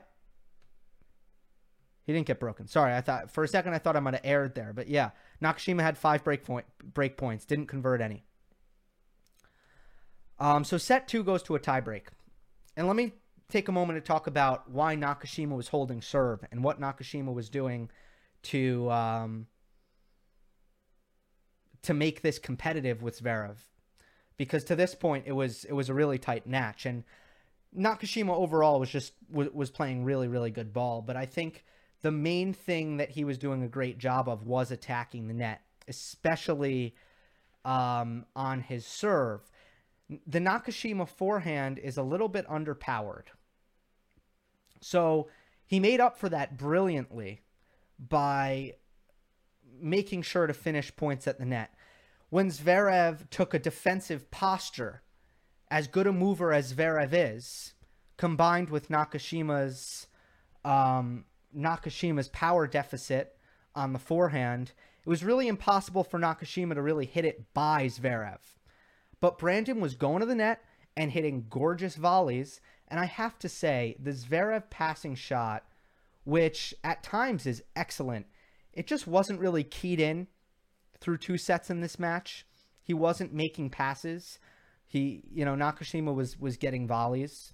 He 2.03 2.13
didn't 2.13 2.25
get 2.27 2.39
broken. 2.39 2.67
Sorry, 2.67 2.93
I 2.93 3.01
thought 3.01 3.29
for 3.29 3.43
a 3.43 3.47
second 3.47 3.73
I 3.73 3.77
thought 3.77 3.95
I 3.95 3.99
might 3.99 4.15
have 4.15 4.25
erred 4.25 4.55
there, 4.55 4.73
but 4.73 4.87
yeah, 4.87 5.11
Nakashima 5.41 5.81
had 5.81 5.97
five 5.97 6.23
break 6.23 6.43
point 6.43 6.65
break 6.83 7.15
points, 7.15 7.45
didn't 7.45 7.67
convert 7.67 8.01
any. 8.01 8.23
Um, 10.39 10.63
so 10.63 10.77
set 10.77 11.07
two 11.07 11.23
goes 11.23 11.43
to 11.43 11.55
a 11.55 11.59
tiebreak, 11.59 12.07
and 12.75 12.87
let 12.87 12.95
me 12.95 13.13
take 13.49 13.67
a 13.67 13.71
moment 13.71 13.97
to 13.97 14.01
talk 14.01 14.25
about 14.25 14.69
why 14.69 14.95
Nakashima 14.95 15.55
was 15.55 15.67
holding 15.67 16.01
serve 16.01 16.43
and 16.51 16.63
what 16.63 16.81
Nakashima 16.81 17.31
was 17.33 17.49
doing 17.49 17.91
to 18.43 18.89
um, 18.89 19.45
to 21.83 21.93
make 21.93 22.21
this 22.21 22.39
competitive 22.39 23.03
with 23.03 23.21
Zverev, 23.21 23.57
because 24.41 24.63
to 24.63 24.75
this 24.75 24.95
point 24.95 25.25
it 25.27 25.33
was 25.33 25.65
it 25.65 25.73
was 25.73 25.87
a 25.87 25.93
really 25.93 26.17
tight 26.17 26.47
match, 26.47 26.87
and 26.87 27.03
Nakashima 27.77 28.33
overall 28.33 28.79
was 28.79 28.89
just 28.89 29.13
was, 29.31 29.69
playing 29.69 30.03
really 30.03 30.27
really 30.27 30.49
good 30.49 30.73
ball, 30.73 31.03
but 31.03 31.15
I 31.15 31.27
think 31.27 31.63
the 32.01 32.09
main 32.09 32.51
thing 32.51 32.97
that 32.97 33.11
he 33.11 33.23
was 33.23 33.37
doing 33.37 33.61
a 33.61 33.67
great 33.67 33.99
job 33.99 34.27
of 34.27 34.47
was 34.47 34.71
attacking 34.71 35.27
the 35.27 35.35
net, 35.35 35.61
especially 35.87 36.95
um, 37.63 38.25
on 38.35 38.61
his 38.61 38.83
serve. 38.83 39.41
The 40.25 40.39
Nakashima 40.39 41.07
forehand 41.07 41.77
is 41.77 41.97
a 41.97 42.03
little 42.03 42.27
bit 42.27 42.47
underpowered. 42.47 43.25
So 44.79 45.27
he 45.67 45.79
made 45.79 45.99
up 45.99 46.17
for 46.17 46.29
that 46.29 46.57
brilliantly 46.57 47.41
by 47.99 48.73
making 49.79 50.23
sure 50.23 50.47
to 50.47 50.53
finish 50.53 50.95
points 50.95 51.27
at 51.27 51.37
the 51.37 51.45
net. 51.45 51.75
When 52.31 52.49
Zverev 52.49 53.29
took 53.29 53.53
a 53.53 53.59
defensive 53.59 54.31
posture, 54.31 55.01
as 55.69 55.89
good 55.89 56.07
a 56.07 56.13
mover 56.13 56.53
as 56.53 56.73
Zverev 56.73 57.09
is, 57.11 57.73
combined 58.15 58.69
with 58.69 58.87
Nakashima's 58.87 60.07
um, 60.63 61.25
Nakashima's 61.53 62.29
power 62.29 62.67
deficit 62.67 63.35
on 63.75 63.91
the 63.91 63.99
forehand, 63.99 64.71
it 65.05 65.09
was 65.09 65.25
really 65.25 65.49
impossible 65.49 66.05
for 66.05 66.21
Nakashima 66.21 66.73
to 66.73 66.81
really 66.81 67.05
hit 67.05 67.25
it 67.25 67.53
by 67.53 67.87
Zverev. 67.87 68.39
But 69.19 69.37
Brandon 69.37 69.81
was 69.81 69.95
going 69.95 70.21
to 70.21 70.25
the 70.25 70.33
net 70.33 70.61
and 70.95 71.11
hitting 71.11 71.47
gorgeous 71.49 71.97
volleys. 71.97 72.61
And 72.87 72.97
I 72.97 73.05
have 73.05 73.39
to 73.39 73.49
say, 73.49 73.97
the 73.99 74.11
Zverev 74.11 74.69
passing 74.69 75.15
shot, 75.15 75.65
which 76.23 76.73
at 76.81 77.03
times 77.03 77.45
is 77.45 77.61
excellent, 77.75 78.27
it 78.71 78.87
just 78.87 79.05
wasn't 79.05 79.41
really 79.41 79.65
keyed 79.65 79.99
in 79.99 80.27
through 81.01 81.17
two 81.17 81.37
sets 81.37 81.69
in 81.69 81.81
this 81.81 81.99
match. 81.99 82.45
He 82.81 82.93
wasn't 82.93 83.33
making 83.33 83.71
passes. 83.71 84.39
He, 84.87 85.23
you 85.33 85.43
know, 85.43 85.55
Nakashima 85.55 86.13
was 86.13 86.39
was 86.39 86.57
getting 86.57 86.87
volleys, 86.87 87.53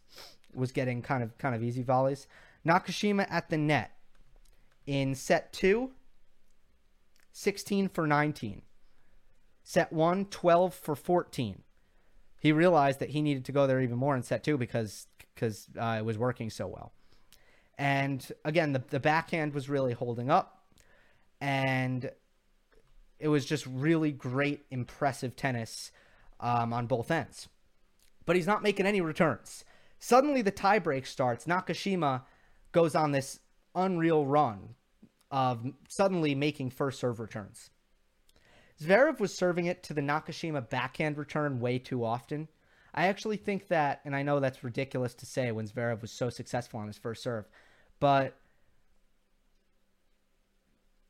was 0.53 0.71
getting 0.71 1.01
kind 1.01 1.23
of 1.23 1.37
kind 1.37 1.55
of 1.55 1.63
easy 1.63 1.83
volleys. 1.83 2.27
Nakashima 2.65 3.25
at 3.29 3.49
the 3.49 3.57
net 3.57 3.91
in 4.85 5.15
set 5.15 5.53
two, 5.53 5.91
16 7.31 7.89
for 7.89 8.07
19. 8.07 8.61
Set 9.63 9.91
one, 9.91 10.25
12 10.25 10.73
for 10.73 10.95
14. 10.95 11.63
He 12.39 12.51
realized 12.51 12.99
that 12.99 13.09
he 13.09 13.21
needed 13.21 13.45
to 13.45 13.51
go 13.51 13.67
there 13.67 13.81
even 13.81 13.97
more 13.97 14.15
in 14.15 14.23
set 14.23 14.43
two 14.43 14.57
because 14.57 15.07
because 15.33 15.67
uh, 15.79 15.97
it 15.99 16.05
was 16.05 16.17
working 16.17 16.49
so 16.49 16.67
well. 16.67 16.93
And 17.77 18.27
again, 18.43 18.73
the, 18.73 18.83
the 18.89 18.99
backhand 18.99 19.53
was 19.53 19.69
really 19.69 19.93
holding 19.93 20.31
up. 20.31 20.63
And 21.39 22.09
it 23.19 23.27
was 23.27 23.45
just 23.45 23.65
really 23.65 24.11
great, 24.11 24.65
impressive 24.69 25.35
tennis 25.35 25.91
um, 26.39 26.73
on 26.73 26.87
both 26.87 27.11
ends. 27.11 27.47
But 28.25 28.35
he's 28.35 28.47
not 28.47 28.63
making 28.63 28.85
any 28.85 29.01
returns. 29.01 29.63
Suddenly, 29.99 30.41
the 30.41 30.51
tiebreak 30.51 31.07
starts. 31.07 31.45
Nakashima 31.45 32.23
goes 32.71 32.95
on 32.95 33.11
this 33.11 33.39
unreal 33.73 34.25
run 34.25 34.75
of 35.31 35.65
suddenly 35.89 36.35
making 36.35 36.69
first 36.69 36.99
serve 36.99 37.19
returns. 37.19 37.69
Zverev 38.81 39.19
was 39.19 39.37
serving 39.37 39.65
it 39.65 39.83
to 39.83 39.93
the 39.93 40.01
Nakashima 40.01 40.69
backhand 40.69 41.17
return 41.17 41.59
way 41.59 41.79
too 41.79 42.05
often. 42.05 42.47
I 42.93 43.07
actually 43.07 43.37
think 43.37 43.67
that, 43.67 44.01
and 44.05 44.15
I 44.15 44.23
know 44.23 44.39
that's 44.39 44.63
ridiculous 44.63 45.13
to 45.15 45.25
say 45.25 45.51
when 45.51 45.67
Zverev 45.67 46.01
was 46.01 46.11
so 46.11 46.29
successful 46.29 46.79
on 46.79 46.87
his 46.87 46.97
first 46.97 47.23
serve, 47.23 47.47
but 47.99 48.35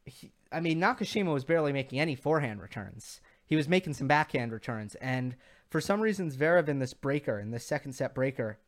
he, 0.06 0.32
I 0.52 0.60
mean, 0.60 0.80
Nakashima 0.80 1.34
was 1.34 1.46
barely 1.46 1.74
making 1.74 2.00
any 2.00 2.16
forehand 2.16 2.62
returns. 2.62 3.22
He 3.46 3.56
was 3.56 3.68
making 3.68 3.94
some 3.94 4.08
backhand 4.08 4.52
returns, 4.52 4.96
and 4.96 5.36
for 5.70 5.82
some 5.82 6.02
reason, 6.02 6.32
Zverev 6.32 6.70
in 6.70 6.80
this 6.80 6.94
breaker, 6.94 7.40
in 7.40 7.52
this 7.52 7.66
second 7.66 7.94
set 7.94 8.14
breaker, 8.16 8.60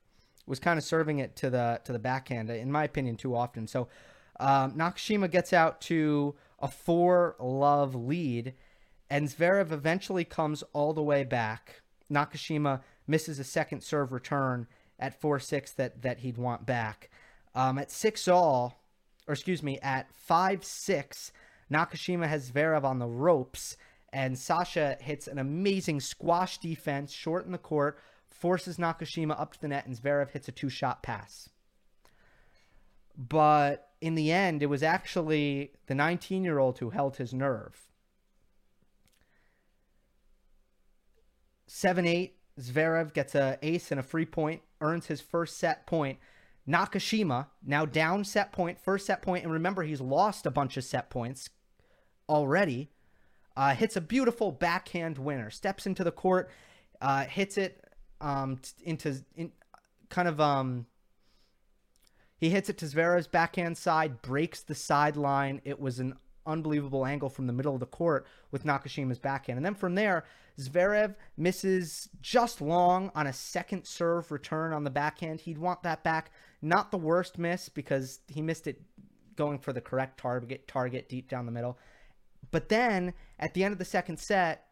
was 0.45 0.59
kind 0.59 0.77
of 0.77 0.83
serving 0.83 1.19
it 1.19 1.35
to 1.37 1.49
the 1.49 1.81
to 1.83 1.93
the 1.93 1.99
backhand, 1.99 2.49
in 2.49 2.71
my 2.71 2.83
opinion, 2.83 3.15
too 3.15 3.35
often. 3.35 3.67
So 3.67 3.87
um, 4.39 4.73
Nakashima 4.73 5.29
gets 5.29 5.53
out 5.53 5.81
to 5.81 6.35
a 6.59 6.67
four 6.67 7.35
love 7.39 7.95
lead, 7.95 8.53
and 9.09 9.27
Zverev 9.29 9.71
eventually 9.71 10.25
comes 10.25 10.63
all 10.73 10.93
the 10.93 11.03
way 11.03 11.23
back. 11.23 11.81
Nakashima 12.11 12.81
misses 13.07 13.39
a 13.39 13.43
second 13.43 13.81
serve 13.81 14.11
return 14.11 14.67
at 14.97 15.19
four 15.19 15.39
six 15.39 15.71
that 15.71 16.01
that 16.01 16.19
he'd 16.19 16.37
want 16.37 16.65
back. 16.65 17.09
Um, 17.55 17.77
at 17.77 17.91
six 17.91 18.27
all, 18.27 18.81
or 19.27 19.33
excuse 19.33 19.63
me, 19.63 19.79
at 19.79 20.11
five 20.13 20.63
six, 20.63 21.31
Nakashima 21.71 22.27
has 22.27 22.51
Zverev 22.51 22.83
on 22.83 22.99
the 22.99 23.07
ropes, 23.07 23.77
and 24.11 24.37
Sasha 24.37 24.97
hits 24.99 25.27
an 25.27 25.37
amazing 25.37 25.99
squash 25.99 26.57
defense 26.57 27.11
short 27.11 27.45
in 27.45 27.51
the 27.51 27.57
court 27.57 27.99
forces 28.27 28.77
Nakashima 28.77 29.39
up 29.39 29.53
to 29.53 29.61
the 29.61 29.67
net, 29.67 29.85
and 29.85 29.95
Zverev 29.95 30.31
hits 30.31 30.47
a 30.47 30.51
two 30.51 30.69
shot 30.69 31.03
pass. 31.03 31.49
But 33.17 33.89
in 33.99 34.15
the 34.15 34.31
end, 34.31 34.63
it 34.63 34.67
was 34.67 34.81
actually 34.81 35.73
the 35.87 35.95
19 35.95 36.43
year 36.43 36.57
old 36.57 36.79
who 36.79 36.89
held 36.91 37.17
his 37.17 37.33
nerve. 37.33 37.89
7 41.67 42.07
8, 42.07 42.35
Zverev 42.59 43.13
gets 43.13 43.35
a 43.35 43.59
ace 43.61 43.91
and 43.91 43.99
a 43.99 44.03
free 44.03 44.25
point, 44.25 44.61
earns 44.81 45.07
his 45.07 45.21
first 45.21 45.57
set 45.57 45.85
point. 45.85 46.17
Nakashima, 46.67 47.47
now 47.65 47.85
down 47.85 48.23
set 48.23 48.51
point, 48.51 48.79
first 48.79 49.05
set 49.05 49.21
point, 49.21 49.43
and 49.43 49.51
remember 49.51 49.83
he's 49.83 50.01
lost 50.01 50.45
a 50.45 50.51
bunch 50.51 50.77
of 50.77 50.83
set 50.83 51.09
points 51.09 51.49
already. 52.29 52.91
Uh, 53.57 53.75
hits 53.75 53.97
a 53.97 54.01
beautiful 54.01 54.53
backhand 54.53 55.17
winner, 55.17 55.49
steps 55.49 55.85
into 55.85 56.03
the 56.05 56.11
court, 56.11 56.49
uh, 57.01 57.25
hits 57.25 57.57
it 57.57 57.83
um, 58.21 58.57
into 58.83 59.17
in, 59.35 59.51
kind 60.09 60.29
of 60.29 60.39
um, 60.39 60.85
he 62.39 62.49
hits 62.49 62.69
it 62.69 62.77
to 62.77 62.85
Zverev's 62.85 63.27
backhand 63.27 63.77
side, 63.77 64.21
breaks 64.21 64.61
the 64.61 64.75
sideline. 64.75 65.61
It 65.65 65.79
was 65.79 65.99
an 65.99 66.15
unbelievable 66.45 67.05
angle 67.05 67.29
from 67.29 67.47
the 67.47 67.53
middle 67.53 67.73
of 67.73 67.81
the 67.81 67.85
court 67.85 68.25
with 68.49 68.63
Nakashima's 68.63 69.19
backhand. 69.19 69.57
And 69.57 69.65
then 69.65 69.75
from 69.75 69.95
there, 69.95 70.23
Zverev 70.57 71.15
misses 71.37 72.09
just 72.21 72.61
long 72.61 73.11
on 73.13 73.27
a 73.27 73.33
second 73.33 73.85
serve 73.85 74.31
return 74.31 74.73
on 74.73 74.85
the 74.85 74.89
backhand. 74.89 75.41
He'd 75.41 75.57
want 75.57 75.83
that 75.83 76.03
back. 76.03 76.31
Not 76.61 76.91
the 76.91 76.97
worst 76.97 77.37
miss 77.37 77.67
because 77.67 78.19
he 78.27 78.41
missed 78.41 78.67
it 78.67 78.81
going 79.35 79.59
for 79.59 79.73
the 79.73 79.81
correct 79.81 80.19
target 80.19 80.67
target 80.67 81.09
deep 81.09 81.29
down 81.29 81.45
the 81.45 81.51
middle. 81.51 81.77
But 82.51 82.69
then 82.69 83.13
at 83.37 83.53
the 83.53 83.63
end 83.63 83.73
of 83.73 83.79
the 83.79 83.85
second 83.85 84.19
set, 84.19 84.65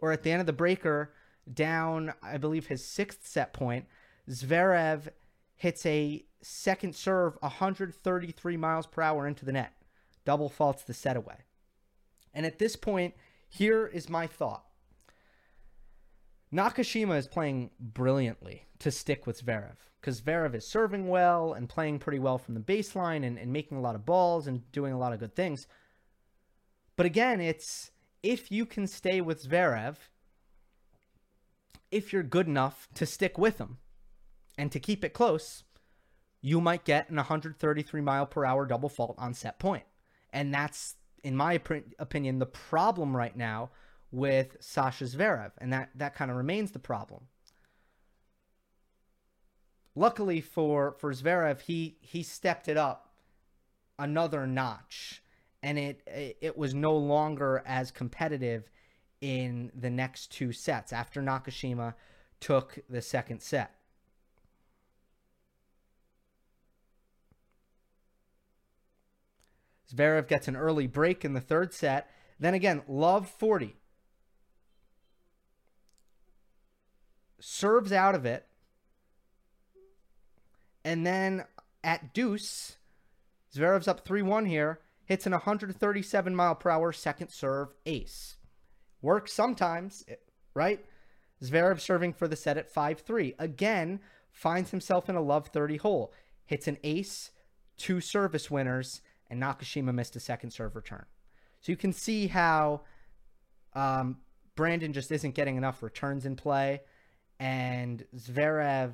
or 0.00 0.12
at 0.12 0.22
the 0.22 0.30
end 0.30 0.40
of 0.40 0.46
the 0.46 0.52
breaker, 0.52 1.12
down, 1.52 2.12
I 2.22 2.38
believe, 2.38 2.66
his 2.66 2.84
sixth 2.84 3.26
set 3.26 3.52
point, 3.52 3.86
Zverev 4.28 5.08
hits 5.56 5.84
a 5.86 6.24
second 6.40 6.94
serve 6.94 7.36
133 7.40 8.56
miles 8.56 8.86
per 8.86 9.02
hour 9.02 9.26
into 9.26 9.44
the 9.44 9.52
net. 9.52 9.72
Double 10.24 10.48
faults 10.48 10.82
the 10.82 10.94
set 10.94 11.16
away. 11.16 11.44
And 12.34 12.46
at 12.46 12.58
this 12.58 12.76
point, 12.76 13.14
here 13.48 13.86
is 13.86 14.08
my 14.08 14.26
thought. 14.26 14.64
Nakashima 16.52 17.16
is 17.16 17.28
playing 17.28 17.70
brilliantly 17.80 18.66
to 18.78 18.90
stick 18.90 19.26
with 19.26 19.44
Zverev 19.44 19.76
because 20.00 20.20
Zverev 20.20 20.54
is 20.54 20.66
serving 20.66 21.08
well 21.08 21.54
and 21.54 21.68
playing 21.68 21.98
pretty 21.98 22.18
well 22.18 22.38
from 22.38 22.54
the 22.54 22.60
baseline 22.60 23.24
and, 23.24 23.38
and 23.38 23.52
making 23.52 23.78
a 23.78 23.80
lot 23.80 23.94
of 23.94 24.04
balls 24.04 24.46
and 24.46 24.70
doing 24.72 24.92
a 24.92 24.98
lot 24.98 25.12
of 25.12 25.20
good 25.20 25.34
things. 25.34 25.66
But 26.96 27.06
again, 27.06 27.40
it's 27.40 27.90
if 28.22 28.50
you 28.50 28.66
can 28.66 28.86
stay 28.86 29.20
with 29.20 29.48
Zverev 29.48 29.96
if 31.90 32.12
you're 32.12 32.22
good 32.22 32.46
enough 32.46 32.88
to 32.94 33.04
stick 33.04 33.36
with 33.36 33.58
him 33.58 33.76
and 34.56 34.72
to 34.72 34.80
keep 34.80 35.04
it 35.04 35.12
close, 35.12 35.62
you 36.40 36.60
might 36.60 36.84
get 36.84 37.10
an 37.10 37.16
133 37.16 38.00
mile 38.00 38.26
per 38.26 38.44
hour 38.44 38.64
double 38.66 38.88
fault 38.88 39.14
on 39.18 39.34
set 39.34 39.58
point. 39.58 39.84
And 40.32 40.54
that's, 40.54 40.96
in 41.22 41.36
my 41.36 41.60
opinion, 41.98 42.38
the 42.38 42.46
problem 42.46 43.14
right 43.14 43.36
now 43.36 43.70
with 44.10 44.56
Sasha 44.60 45.04
Zverev. 45.04 45.52
And 45.58 45.72
that, 45.72 45.90
that 45.94 46.14
kind 46.14 46.30
of 46.30 46.36
remains 46.38 46.70
the 46.72 46.78
problem. 46.78 47.26
luckily 49.94 50.40
for 50.40 50.94
for 50.98 51.12
Zverev, 51.12 51.62
he 51.62 51.96
he 52.00 52.22
stepped 52.22 52.68
it 52.68 52.76
up 52.76 53.14
another 53.98 54.46
notch, 54.46 55.22
and 55.62 55.78
it 55.78 56.02
it 56.06 56.56
was 56.56 56.74
no 56.74 56.96
longer 56.96 57.62
as 57.66 57.90
competitive 57.90 58.68
in 59.20 59.70
the 59.74 59.90
next 59.90 60.32
two 60.32 60.52
sets 60.52 60.92
after 60.92 61.22
Nakashima 61.22 61.94
took 62.40 62.78
the 62.90 63.00
second 63.00 63.40
set. 63.40 63.76
Zverev 69.92 70.26
gets 70.26 70.48
an 70.48 70.56
early 70.56 70.86
break 70.86 71.24
in 71.24 71.34
the 71.34 71.40
third 71.40 71.72
set. 71.72 72.10
Then 72.40 72.54
again, 72.54 72.82
love 72.88 73.28
40. 73.28 73.76
Serves 77.40 77.92
out 77.92 78.14
of 78.14 78.24
it. 78.24 78.46
And 80.84 81.06
then 81.06 81.44
at 81.84 82.12
deuce, 82.12 82.76
Zverev's 83.54 83.86
up 83.86 84.04
3 84.04 84.22
1 84.22 84.46
here, 84.46 84.80
hits 85.04 85.26
an 85.26 85.32
137 85.32 86.34
mile 86.34 86.54
per 86.54 86.70
hour 86.70 86.92
second 86.92 87.28
serve 87.28 87.74
ace. 87.86 88.36
Works 89.00 89.32
sometimes, 89.32 90.04
right? 90.54 90.84
Zverev 91.42 91.80
serving 91.80 92.12
for 92.12 92.28
the 92.28 92.36
set 92.36 92.56
at 92.56 92.70
5 92.70 93.00
3. 93.00 93.34
Again, 93.38 94.00
finds 94.30 94.70
himself 94.70 95.08
in 95.08 95.16
a 95.16 95.20
love 95.20 95.48
30 95.48 95.78
hole. 95.78 96.12
Hits 96.46 96.68
an 96.68 96.78
ace, 96.84 97.30
two 97.76 98.00
service 98.00 98.50
winners, 98.50 99.02
and 99.28 99.42
Nakashima 99.42 99.94
missed 99.94 100.16
a 100.16 100.20
second 100.20 100.50
serve 100.50 100.76
return. 100.76 101.04
So 101.60 101.72
you 101.72 101.76
can 101.76 101.92
see 101.92 102.28
how 102.28 102.82
um, 103.74 104.18
Brandon 104.56 104.92
just 104.92 105.10
isn't 105.10 105.34
getting 105.34 105.56
enough 105.56 105.82
returns 105.82 106.26
in 106.26 106.36
play. 106.36 106.82
And 107.40 108.04
Zverev, 108.16 108.92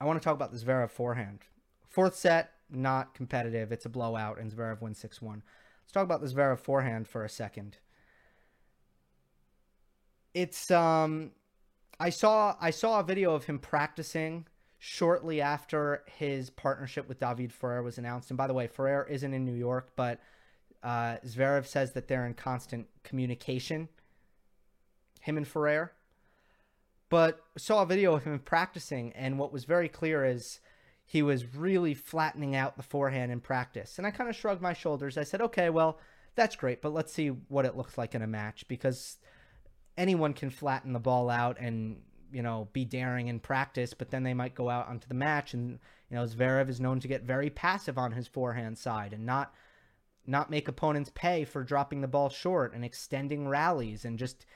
I 0.00 0.04
want 0.04 0.20
to 0.20 0.24
talk 0.24 0.34
about 0.34 0.52
the 0.52 0.58
Zverev 0.58 0.90
forehand. 0.90 1.40
Fourth 1.88 2.16
set, 2.16 2.53
not 2.70 3.14
competitive. 3.14 3.72
It's 3.72 3.86
a 3.86 3.90
blowout, 3.90 4.38
and 4.38 4.50
Zverev 4.50 4.80
wins 4.80 4.98
6 4.98 5.20
1. 5.22 5.42
Let's 5.82 5.92
talk 5.92 6.04
about 6.04 6.20
the 6.20 6.28
Zverev 6.28 6.58
forehand 6.58 7.08
for 7.08 7.24
a 7.24 7.28
second. 7.28 7.78
It's 10.32 10.70
um 10.70 11.32
I 12.00 12.10
saw 12.10 12.56
I 12.60 12.70
saw 12.70 13.00
a 13.00 13.04
video 13.04 13.34
of 13.34 13.44
him 13.44 13.58
practicing 13.58 14.46
shortly 14.78 15.40
after 15.40 16.02
his 16.06 16.50
partnership 16.50 17.08
with 17.08 17.20
David 17.20 17.52
Ferrer 17.52 17.82
was 17.82 17.96
announced. 17.98 18.30
And 18.30 18.36
by 18.36 18.46
the 18.46 18.54
way, 18.54 18.66
Ferrer 18.66 19.06
isn't 19.08 19.32
in 19.32 19.44
New 19.44 19.54
York, 19.54 19.92
but 19.96 20.20
uh, 20.82 21.16
Zverev 21.24 21.66
says 21.66 21.92
that 21.92 22.06
they're 22.06 22.26
in 22.26 22.34
constant 22.34 22.86
communication, 23.02 23.88
him 25.20 25.38
and 25.38 25.48
Ferrer. 25.48 25.92
But 27.08 27.40
saw 27.56 27.82
a 27.82 27.86
video 27.86 28.14
of 28.14 28.24
him 28.24 28.38
practicing, 28.40 29.12
and 29.12 29.38
what 29.38 29.52
was 29.52 29.64
very 29.64 29.88
clear 29.88 30.24
is 30.24 30.60
he 31.04 31.22
was 31.22 31.54
really 31.54 31.94
flattening 31.94 32.56
out 32.56 32.76
the 32.76 32.82
forehand 32.82 33.30
in 33.30 33.40
practice. 33.40 33.98
And 33.98 34.06
I 34.06 34.10
kind 34.10 34.30
of 34.30 34.36
shrugged 34.36 34.62
my 34.62 34.72
shoulders. 34.72 35.18
I 35.18 35.24
said, 35.24 35.40
okay, 35.42 35.70
well, 35.70 35.98
that's 36.34 36.56
great, 36.56 36.82
but 36.82 36.92
let's 36.92 37.12
see 37.12 37.28
what 37.28 37.64
it 37.64 37.76
looks 37.76 37.96
like 37.98 38.14
in 38.14 38.22
a 38.22 38.26
match 38.26 38.66
because 38.68 39.18
anyone 39.96 40.32
can 40.32 40.50
flatten 40.50 40.92
the 40.92 40.98
ball 40.98 41.30
out 41.30 41.58
and 41.60 42.00
you 42.32 42.42
know, 42.42 42.68
be 42.72 42.84
daring 42.84 43.28
in 43.28 43.38
practice, 43.38 43.94
but 43.94 44.10
then 44.10 44.24
they 44.24 44.34
might 44.34 44.56
go 44.56 44.68
out 44.68 44.88
onto 44.88 45.06
the 45.06 45.14
match 45.14 45.54
and 45.54 45.78
you 46.10 46.16
know, 46.16 46.24
Zverev 46.24 46.68
is 46.68 46.80
known 46.80 46.98
to 46.98 47.08
get 47.08 47.22
very 47.22 47.48
passive 47.48 47.96
on 47.96 48.10
his 48.10 48.26
forehand 48.26 48.76
side 48.76 49.12
and 49.12 49.24
not 49.24 49.54
not 50.26 50.50
make 50.50 50.68
opponents 50.68 51.12
pay 51.14 51.44
for 51.44 51.62
dropping 51.62 52.00
the 52.00 52.08
ball 52.08 52.30
short 52.30 52.74
and 52.74 52.84
extending 52.84 53.46
rallies 53.46 54.04
and 54.04 54.18
just 54.18 54.46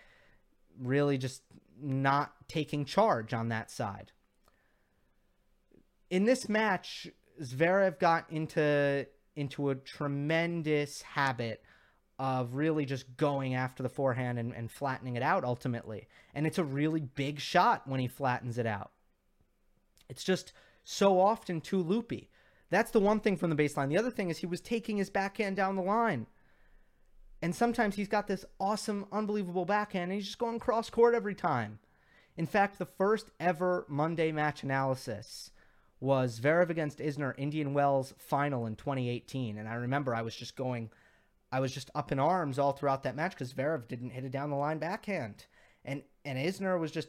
really 0.81 1.19
just 1.19 1.43
not 1.81 2.33
taking 2.49 2.85
charge 2.85 3.33
on 3.33 3.49
that 3.51 3.71
side. 3.71 4.11
In 6.11 6.25
this 6.25 6.49
match, 6.49 7.09
Zverev 7.43 7.99
got 7.99 8.27
into 8.31 9.07
into 9.37 9.71
a 9.71 9.75
tremendous 9.77 11.03
habit 11.03 11.63
of 12.19 12.55
really 12.55 12.85
just 12.85 13.17
going 13.17 13.55
after 13.55 13.85
the 13.85 13.89
forehand 13.89 14.37
and, 14.39 14.53
and 14.53 14.69
flattening 14.69 15.15
it 15.15 15.23
out 15.23 15.45
ultimately. 15.45 16.09
And 16.35 16.47
it's 16.47 16.59
a 16.59 16.65
really 16.65 17.01
big 17.01 17.39
shot 17.39 17.87
when 17.87 18.01
he 18.01 18.09
flattens 18.09 18.59
it 18.59 18.67
out. 18.67 18.91
It's 20.09 20.25
just 20.25 20.53
so 20.83 21.21
often 21.21 21.61
too 21.61 21.81
loopy. 21.81 22.31
That's 22.71 22.91
the 22.91 23.01
one 23.01 23.21
thing 23.21 23.37
from 23.37 23.51
the 23.51 23.57
baseline. 23.57 23.89
The 23.89 23.99
other 23.99 24.11
thing 24.11 24.31
is 24.31 24.39
he 24.39 24.47
was 24.47 24.61
taking 24.61 24.97
his 24.97 25.11
backhand 25.11 25.55
down 25.57 25.77
the 25.77 25.83
line. 25.83 26.27
And 27.41 27.55
sometimes 27.55 27.95
he's 27.95 28.09
got 28.09 28.27
this 28.27 28.45
awesome, 28.59 29.07
unbelievable 29.13 29.65
backhand, 29.65 30.11
and 30.11 30.15
he's 30.15 30.27
just 30.27 30.39
going 30.39 30.59
cross 30.59 30.91
court 30.91 31.15
every 31.15 31.37
time. 31.37 31.79
In 32.37 32.47
fact, 32.47 32.79
the 32.79 32.87
first 32.87 33.31
ever 33.39 33.87
Monday 33.89 34.33
match 34.33 34.65
analysis 34.65 35.53
was 36.01 36.41
Zverev 36.41 36.71
against 36.71 36.99
Isner 36.99 37.35
Indian 37.37 37.75
Wells 37.75 38.15
final 38.19 38.67
in 38.67 38.77
2018. 38.77 39.59
And 39.59 39.69
I 39.69 39.75
remember 39.75 40.15
I 40.15 40.23
was 40.23 40.35
just 40.35 40.57
going 40.57 40.91
I 41.51 41.61
was 41.61 41.73
just 41.73 41.91
up 41.95 42.13
in 42.13 42.19
arms 42.19 42.59
all 42.59 42.73
throughout 42.73 43.03
that 43.05 43.17
match 43.17 43.33
because 43.33 43.55
Zverev 43.55 43.89
didn't 43.89 44.11
hit 44.11 44.25
it 44.25 44.31
down 44.31 44.51
the 44.51 44.57
line 44.57 44.79
backhand, 44.79 45.47
and 45.85 46.03
and 46.25 46.39
Isner 46.39 46.79
was 46.79 46.91
just 46.91 47.09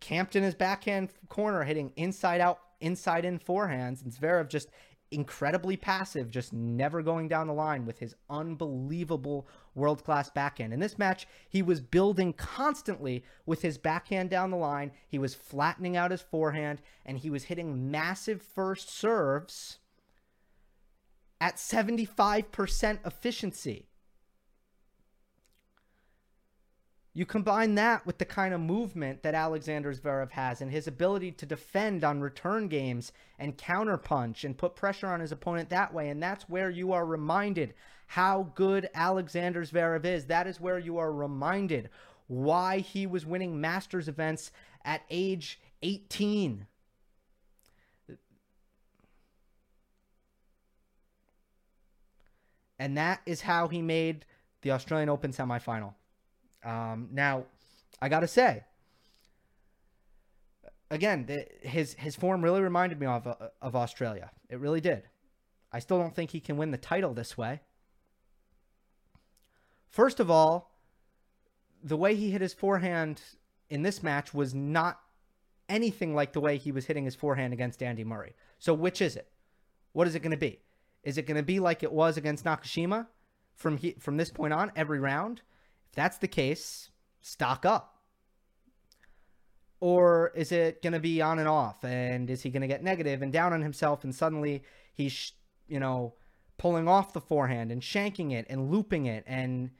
camped 0.00 0.36
in 0.36 0.42
his 0.42 0.54
backhand 0.54 1.10
corner, 1.28 1.64
hitting 1.64 1.92
inside 1.96 2.40
out, 2.40 2.60
inside 2.80 3.24
in 3.24 3.38
forehands, 3.38 4.02
and 4.02 4.12
Zverev 4.12 4.48
just 4.48 4.68
incredibly 5.10 5.76
passive, 5.76 6.30
just 6.30 6.52
never 6.52 7.02
going 7.02 7.28
down 7.28 7.46
the 7.46 7.52
line 7.52 7.86
with 7.86 7.98
his 7.98 8.14
unbelievable 8.28 9.48
world 9.74 10.04
class 10.04 10.30
backhand. 10.30 10.72
In 10.72 10.80
this 10.80 10.98
match, 10.98 11.26
he 11.48 11.62
was 11.62 11.80
building 11.80 12.32
constantly 12.32 13.24
with 13.46 13.62
his 13.62 13.78
backhand 13.78 14.30
down 14.30 14.50
the 14.50 14.56
line. 14.56 14.92
He 15.08 15.18
was 15.18 15.34
flattening 15.34 15.96
out 15.96 16.10
his 16.10 16.20
forehand, 16.20 16.80
and 17.06 17.18
he 17.18 17.30
was 17.30 17.44
hitting 17.44 17.90
massive 17.90 18.42
first 18.42 18.90
serves 18.90 19.78
at 21.40 21.56
75% 21.56 23.06
efficiency. 23.06 23.88
You 27.18 27.26
combine 27.26 27.74
that 27.74 28.06
with 28.06 28.18
the 28.18 28.24
kind 28.24 28.54
of 28.54 28.60
movement 28.60 29.24
that 29.24 29.34
Alexander 29.34 29.92
Zverev 29.92 30.30
has 30.30 30.60
and 30.60 30.70
his 30.70 30.86
ability 30.86 31.32
to 31.32 31.46
defend 31.46 32.04
on 32.04 32.20
return 32.20 32.68
games 32.68 33.10
and 33.40 33.58
counterpunch 33.58 34.44
and 34.44 34.56
put 34.56 34.76
pressure 34.76 35.08
on 35.08 35.18
his 35.18 35.32
opponent 35.32 35.68
that 35.70 35.92
way. 35.92 36.10
And 36.10 36.22
that's 36.22 36.48
where 36.48 36.70
you 36.70 36.92
are 36.92 37.04
reminded 37.04 37.74
how 38.06 38.52
good 38.54 38.88
Alexander 38.94 39.64
Zverev 39.64 40.04
is. 40.04 40.26
That 40.26 40.46
is 40.46 40.60
where 40.60 40.78
you 40.78 40.98
are 40.98 41.10
reminded 41.10 41.90
why 42.28 42.78
he 42.78 43.04
was 43.04 43.26
winning 43.26 43.60
Masters 43.60 44.06
events 44.06 44.52
at 44.84 45.02
age 45.10 45.58
18. 45.82 46.68
And 52.78 52.96
that 52.96 53.22
is 53.26 53.40
how 53.40 53.66
he 53.66 53.82
made 53.82 54.24
the 54.62 54.70
Australian 54.70 55.08
Open 55.08 55.32
semifinal. 55.32 55.94
Um, 56.64 57.08
now, 57.12 57.44
I 58.00 58.08
got 58.08 58.20
to 58.20 58.28
say, 58.28 58.64
again, 60.90 61.26
the, 61.26 61.46
his 61.66 61.94
his 61.94 62.16
form 62.16 62.42
really 62.42 62.60
reminded 62.60 63.00
me 63.00 63.06
of 63.06 63.26
uh, 63.26 63.34
of 63.60 63.76
Australia. 63.76 64.30
It 64.48 64.58
really 64.58 64.80
did. 64.80 65.02
I 65.72 65.78
still 65.80 65.98
don't 65.98 66.14
think 66.14 66.30
he 66.30 66.40
can 66.40 66.56
win 66.56 66.70
the 66.70 66.78
title 66.78 67.14
this 67.14 67.36
way. 67.36 67.60
First 69.90 70.20
of 70.20 70.30
all, 70.30 70.78
the 71.82 71.96
way 71.96 72.14
he 72.14 72.30
hit 72.30 72.40
his 72.40 72.54
forehand 72.54 73.20
in 73.70 73.82
this 73.82 74.02
match 74.02 74.32
was 74.32 74.54
not 74.54 75.00
anything 75.68 76.14
like 76.14 76.32
the 76.32 76.40
way 76.40 76.56
he 76.56 76.72
was 76.72 76.86
hitting 76.86 77.04
his 77.04 77.14
forehand 77.14 77.52
against 77.52 77.82
Andy 77.82 78.04
Murray. 78.04 78.34
So 78.58 78.72
which 78.72 79.02
is 79.02 79.16
it? 79.16 79.30
What 79.92 80.06
is 80.06 80.14
it 80.14 80.20
going 80.20 80.32
to 80.32 80.36
be? 80.36 80.60
Is 81.02 81.18
it 81.18 81.26
going 81.26 81.36
to 81.36 81.42
be 81.42 81.60
like 81.60 81.82
it 81.82 81.92
was 81.92 82.16
against 82.16 82.44
Nakashima 82.44 83.06
from 83.54 83.76
he, 83.76 83.92
from 83.98 84.16
this 84.16 84.30
point 84.30 84.52
on 84.52 84.72
every 84.76 85.00
round? 85.00 85.42
If 85.90 85.96
that's 85.96 86.18
the 86.18 86.28
case, 86.28 86.90
stock 87.20 87.64
up. 87.64 87.94
Or 89.80 90.32
is 90.34 90.50
it 90.50 90.82
going 90.82 90.92
to 90.92 91.00
be 91.00 91.22
on 91.22 91.38
and 91.38 91.48
off? 91.48 91.84
And 91.84 92.28
is 92.28 92.42
he 92.42 92.50
going 92.50 92.62
to 92.62 92.68
get 92.68 92.82
negative 92.82 93.22
and 93.22 93.32
down 93.32 93.52
on 93.52 93.62
himself 93.62 94.04
and 94.04 94.14
suddenly 94.14 94.64
he's, 94.92 95.32
you 95.68 95.78
know, 95.78 96.14
pulling 96.56 96.88
off 96.88 97.12
the 97.12 97.20
forehand 97.20 97.70
and 97.70 97.80
shanking 97.80 98.32
it 98.32 98.46
and 98.50 98.70
looping 98.70 99.06
it 99.06 99.22
and 99.26 99.70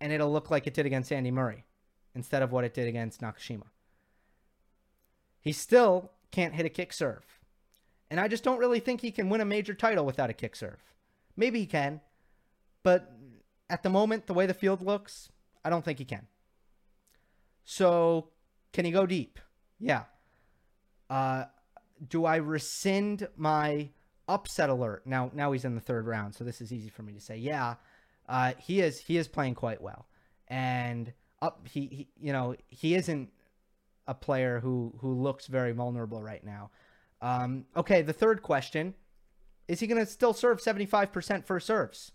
and 0.00 0.12
it'll 0.12 0.32
look 0.32 0.50
like 0.50 0.66
it 0.66 0.72
did 0.72 0.86
against 0.86 1.12
Andy 1.12 1.30
Murray 1.30 1.66
instead 2.14 2.42
of 2.42 2.52
what 2.52 2.64
it 2.64 2.72
did 2.72 2.88
against 2.88 3.20
Nakashima. 3.20 3.66
He 5.42 5.52
still 5.52 6.10
can't 6.30 6.54
hit 6.54 6.64
a 6.64 6.70
kick 6.70 6.94
serve. 6.94 7.38
And 8.10 8.18
I 8.18 8.26
just 8.26 8.42
don't 8.42 8.58
really 8.58 8.80
think 8.80 9.02
he 9.02 9.10
can 9.10 9.28
win 9.28 9.42
a 9.42 9.44
major 9.44 9.74
title 9.74 10.06
without 10.06 10.30
a 10.30 10.32
kick 10.32 10.56
serve. 10.56 10.82
Maybe 11.36 11.60
he 11.60 11.66
can, 11.66 12.00
but 12.82 13.12
at 13.70 13.82
the 13.82 13.88
moment, 13.88 14.26
the 14.26 14.34
way 14.34 14.46
the 14.46 14.54
field 14.54 14.82
looks, 14.82 15.30
I 15.64 15.70
don't 15.70 15.84
think 15.84 15.98
he 15.98 16.04
can. 16.04 16.26
So, 17.64 18.30
can 18.72 18.84
he 18.84 18.90
go 18.90 19.06
deep? 19.06 19.38
Yeah. 19.78 20.04
Uh, 21.08 21.44
do 22.08 22.24
I 22.24 22.36
rescind 22.36 23.28
my 23.36 23.90
upset 24.28 24.70
alert? 24.70 25.06
Now, 25.06 25.30
now 25.34 25.52
he's 25.52 25.64
in 25.64 25.74
the 25.74 25.80
third 25.80 26.06
round, 26.06 26.34
so 26.34 26.44
this 26.44 26.60
is 26.60 26.72
easy 26.72 26.88
for 26.88 27.02
me 27.02 27.12
to 27.12 27.20
say. 27.20 27.36
Yeah, 27.36 27.76
uh, 28.28 28.52
he 28.58 28.80
is. 28.80 29.00
He 29.00 29.16
is 29.16 29.28
playing 29.28 29.54
quite 29.54 29.80
well, 29.80 30.06
and 30.48 31.12
up. 31.40 31.66
He, 31.68 31.80
he, 31.80 32.08
you 32.20 32.32
know, 32.32 32.56
he 32.68 32.94
isn't 32.94 33.30
a 34.06 34.14
player 34.14 34.60
who 34.60 34.94
who 35.00 35.12
looks 35.14 35.46
very 35.46 35.72
vulnerable 35.72 36.22
right 36.22 36.44
now. 36.44 36.70
Um, 37.20 37.66
okay, 37.76 38.02
the 38.02 38.12
third 38.12 38.42
question 38.42 38.94
is 39.68 39.78
he 39.78 39.86
going 39.86 40.04
to 40.04 40.10
still 40.10 40.32
serve 40.32 40.60
75% 40.60 41.44
for 41.44 41.60
serves? 41.60 42.10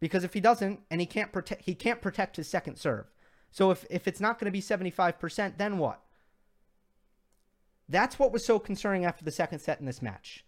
Because 0.00 0.24
if 0.24 0.34
he 0.34 0.40
doesn't 0.40 0.80
and 0.90 1.00
he 1.00 1.06
can't 1.06 1.32
protect 1.32 1.62
he 1.64 1.74
can't 1.74 2.00
protect 2.00 2.36
his 2.36 2.48
second 2.48 2.76
serve. 2.76 3.06
So 3.50 3.70
if 3.70 3.84
if 3.90 4.06
it's 4.06 4.20
not 4.20 4.38
going 4.38 4.46
to 4.46 4.50
be 4.50 4.60
75%, 4.60 5.58
then 5.58 5.78
what? 5.78 6.00
That's 7.88 8.18
what 8.18 8.32
was 8.32 8.44
so 8.44 8.58
concerning 8.58 9.04
after 9.04 9.24
the 9.24 9.30
second 9.30 9.60
set 9.60 9.80
in 9.80 9.86
this 9.86 10.02
match. 10.02 10.44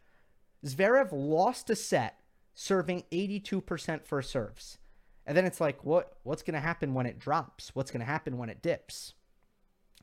Zverev 0.64 1.08
lost 1.12 1.70
a 1.70 1.76
set 1.76 2.20
serving 2.54 3.04
82% 3.10 4.04
for 4.04 4.20
serves. 4.20 4.78
And 5.26 5.36
then 5.36 5.46
it's 5.46 5.60
like, 5.60 5.84
what 5.84 6.16
what's 6.22 6.42
going 6.42 6.54
to 6.54 6.60
happen 6.60 6.94
when 6.94 7.06
it 7.06 7.18
drops? 7.18 7.74
What's 7.74 7.90
going 7.90 8.00
to 8.00 8.06
happen 8.06 8.36
when 8.36 8.50
it 8.50 8.62
dips? 8.62 9.14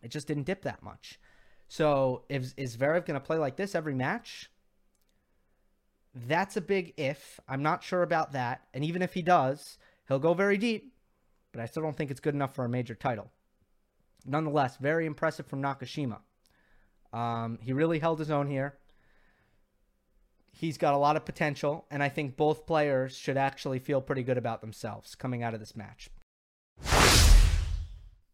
It 0.02 0.10
just 0.10 0.28
didn't 0.28 0.46
dip 0.46 0.64
that 0.64 0.84
much. 0.84 1.20
So, 1.68 2.24
if, 2.30 2.54
is 2.56 2.78
Zverev 2.78 3.06
going 3.06 3.20
to 3.20 3.26
play 3.26 3.38
like 3.38 3.58
this 3.58 3.76
every 3.76 3.94
match? 3.94 4.50
That's 6.26 6.58
a 6.58 6.62
big 6.62 6.94
if. 6.98 7.40
I'm 7.48 7.62
not 7.62 7.84
sure 7.84 8.02
about 8.02 8.32
that. 8.32 8.62
And 8.74 8.84
even 8.84 9.02
if 9.02 9.14
he 9.14 9.22
does, 9.22 9.78
he'll 10.08 10.20
go 10.20 10.34
very 10.34 10.58
deep, 10.58 10.94
but 11.52 11.62
I 11.62 11.66
still 11.66 11.84
don't 11.84 11.96
think 11.96 12.10
it's 12.10 12.20
good 12.20 12.34
enough 12.34 12.56
for 12.56 12.66
a 12.66 12.70
major 12.70 12.96
title. 12.96 13.32
Nonetheless, 14.26 14.78
very 14.78 15.06
impressive 15.06 15.46
from 15.46 15.62
Nakashima. 15.62 16.20
Um, 17.14 17.60
he 17.62 17.72
really 17.72 18.00
held 18.00 18.20
his 18.20 18.32
own 18.32 18.48
here. 18.48 18.78
He's 20.52 20.78
got 20.78 20.96
a 20.96 20.98
lot 20.98 21.16
of 21.16 21.26
potential, 21.26 21.86
and 21.92 22.02
I 22.02 22.10
think 22.10 22.36
both 22.36 22.66
players 22.66 23.16
should 23.16 23.38
actually 23.38 23.78
feel 23.78 24.02
pretty 24.02 24.24
good 24.24 24.40
about 24.40 24.62
themselves 24.62 25.14
coming 25.14 25.44
out 25.44 25.54
of 25.54 25.60
this 25.60 25.76
match. 25.76 26.10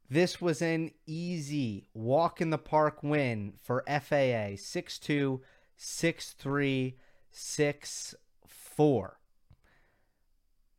This 0.10 0.40
was 0.40 0.62
an 0.62 0.92
easy 1.06 1.88
walk 1.94 2.40
in 2.40 2.50
the 2.50 2.58
park 2.58 3.04
win 3.04 3.54
for 3.62 3.84
FAA 3.88 4.56
6 4.56 5.00
2, 5.00 5.42
6 5.76 6.32
3, 6.32 6.98
6 7.34 8.16
4. 8.48 9.20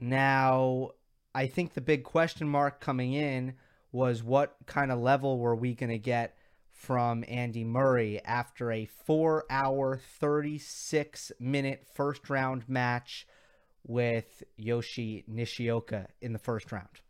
Now, 0.00 0.90
I 1.34 1.46
think 1.46 1.74
the 1.74 1.80
big 1.80 2.04
question 2.04 2.48
mark 2.48 2.80
coming 2.80 3.12
in 3.12 3.54
was 3.92 4.22
what 4.22 4.56
kind 4.66 4.90
of 4.90 4.98
level 4.98 5.38
were 5.38 5.54
we 5.54 5.74
going 5.74 5.90
to 5.90 5.98
get 5.98 6.36
from 6.70 7.24
Andy 7.28 7.64
Murray 7.64 8.20
after 8.24 8.70
a 8.70 8.84
four 8.84 9.44
hour, 9.48 9.96
36 9.96 11.32
minute 11.38 11.86
first 11.94 12.28
round 12.28 12.68
match 12.68 13.26
with 13.86 14.42
Yoshi 14.56 15.24
Nishioka 15.26 16.08
in 16.20 16.32
the 16.32 16.38
first 16.38 16.72
round. 16.72 17.00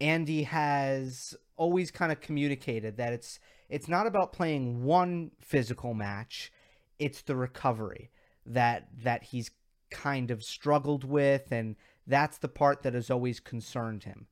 Andy 0.00 0.42
has 0.42 1.36
always 1.56 1.90
kind 1.90 2.10
of 2.10 2.20
communicated 2.20 2.96
that 2.96 3.12
it's 3.12 3.38
it's 3.68 3.88
not 3.88 4.06
about 4.06 4.32
playing 4.32 4.82
one 4.82 5.30
physical 5.40 5.94
match, 5.94 6.50
it's 7.02 7.22
the 7.22 7.36
recovery 7.36 8.10
that 8.46 8.88
that 9.02 9.24
he's 9.24 9.50
kind 9.90 10.30
of 10.30 10.42
struggled 10.42 11.04
with 11.04 11.50
and 11.50 11.76
that's 12.06 12.38
the 12.38 12.48
part 12.48 12.82
that 12.82 12.94
has 12.94 13.10
always 13.10 13.40
concerned 13.40 14.04
him. 14.04 14.26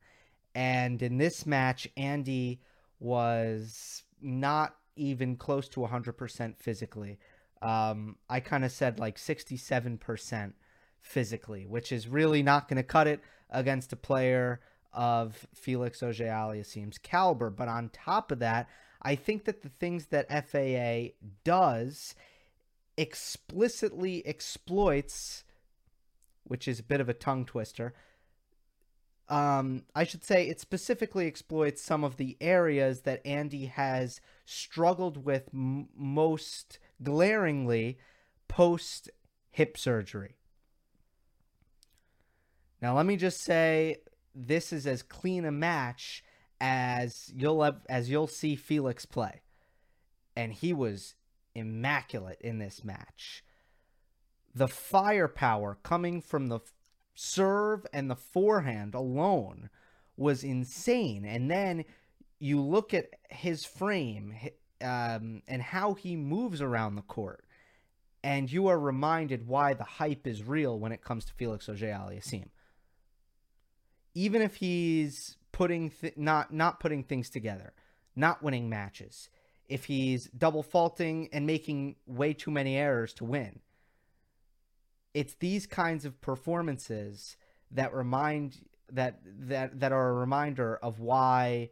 And 0.55 1.01
in 1.01 1.17
this 1.17 1.45
match 1.45 1.87
Andy 1.97 2.61
was 2.99 4.03
not 4.21 4.75
even 4.95 5.35
close 5.35 5.67
to 5.69 5.79
100% 5.81 6.57
physically. 6.57 7.19
Um, 7.61 8.17
I 8.29 8.39
kind 8.39 8.65
of 8.65 8.71
said 8.71 8.99
like 8.99 9.17
67% 9.17 10.53
physically, 10.99 11.65
which 11.65 11.91
is 11.91 12.07
really 12.07 12.43
not 12.43 12.67
going 12.67 12.77
to 12.77 12.83
cut 12.83 13.07
it 13.07 13.21
against 13.49 13.93
a 13.93 13.97
player 13.97 14.61
of 14.93 15.47
Felix 15.53 16.01
Auger-Aliassime's 16.03 16.97
caliber. 16.97 17.49
But 17.49 17.67
on 17.67 17.89
top 17.89 18.31
of 18.31 18.39
that, 18.39 18.67
I 19.01 19.15
think 19.15 19.45
that 19.45 19.61
the 19.61 19.69
things 19.69 20.07
that 20.07 20.29
FAA 20.29 21.13
does 21.43 22.15
explicitly 23.01 24.23
exploits, 24.27 25.43
which 26.43 26.67
is 26.67 26.79
a 26.79 26.83
bit 26.83 27.01
of 27.01 27.09
a 27.09 27.15
tongue 27.15 27.45
twister, 27.45 27.95
um, 29.27 29.83
I 29.95 30.03
should 30.03 30.23
say 30.23 30.47
it 30.47 30.59
specifically 30.59 31.25
exploits 31.25 31.81
some 31.81 32.03
of 32.03 32.17
the 32.17 32.37
areas 32.39 33.01
that 33.01 33.25
Andy 33.25 33.65
has 33.65 34.21
struggled 34.45 35.25
with 35.25 35.49
m- 35.53 35.87
most 35.95 36.77
glaringly 37.01 37.97
post 38.47 39.09
hip 39.49 39.77
surgery. 39.77 40.35
Now, 42.81 42.95
let 42.95 43.05
me 43.07 43.15
just 43.15 43.41
say 43.41 43.97
this 44.35 44.71
is 44.71 44.85
as 44.85 45.01
clean 45.01 45.45
a 45.45 45.51
match 45.51 46.23
as 46.59 47.31
you'll 47.35 47.63
have, 47.63 47.81
as 47.89 48.11
you'll 48.11 48.27
see 48.27 48.55
Felix 48.55 49.05
play, 49.05 49.41
and 50.35 50.53
he 50.53 50.71
was 50.73 51.15
immaculate 51.55 52.39
in 52.41 52.59
this 52.59 52.83
match. 52.83 53.43
The 54.53 54.67
firepower 54.67 55.77
coming 55.83 56.21
from 56.21 56.47
the 56.47 56.59
serve 57.13 57.85
and 57.93 58.09
the 58.09 58.15
forehand 58.15 58.95
alone 58.95 59.69
was 60.17 60.43
insane. 60.43 61.25
And 61.25 61.49
then 61.49 61.85
you 62.39 62.61
look 62.61 62.93
at 62.93 63.09
his 63.29 63.65
frame 63.65 64.33
um, 64.81 65.41
and 65.47 65.61
how 65.61 65.93
he 65.93 66.15
moves 66.15 66.61
around 66.61 66.95
the 66.95 67.01
court, 67.03 67.45
and 68.23 68.51
you 68.51 68.67
are 68.67 68.79
reminded 68.79 69.47
why 69.47 69.73
the 69.73 69.83
hype 69.83 70.27
is 70.27 70.43
real 70.43 70.79
when 70.79 70.91
it 70.91 71.03
comes 71.03 71.25
to 71.25 71.33
Felix 71.33 71.69
Auger-Aliassime. 71.69 72.49
Even 74.13 74.41
if 74.41 74.55
he's 74.55 75.37
putting 75.51 75.91
th- 75.91 76.17
not 76.17 76.53
not 76.53 76.79
putting 76.79 77.03
things 77.03 77.29
together, 77.29 77.73
not 78.15 78.43
winning 78.43 78.69
matches, 78.69 79.29
if 79.71 79.85
he's 79.85 80.25
double 80.37 80.63
faulting 80.63 81.29
and 81.31 81.47
making 81.47 81.95
way 82.05 82.33
too 82.33 82.51
many 82.51 82.75
errors 82.75 83.13
to 83.13 83.25
win, 83.25 83.59
it's 85.13 85.35
these 85.35 85.65
kinds 85.65 86.03
of 86.05 86.19
performances 86.21 87.37
that 87.71 87.93
remind 87.93 88.57
that 88.91 89.19
that 89.23 89.79
that 89.79 89.91
are 89.91 90.09
a 90.09 90.13
reminder 90.13 90.77
of 90.83 90.99
why 90.99 91.69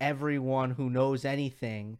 everyone 0.00 0.72
who 0.72 0.90
knows 0.90 1.24
anything 1.24 1.98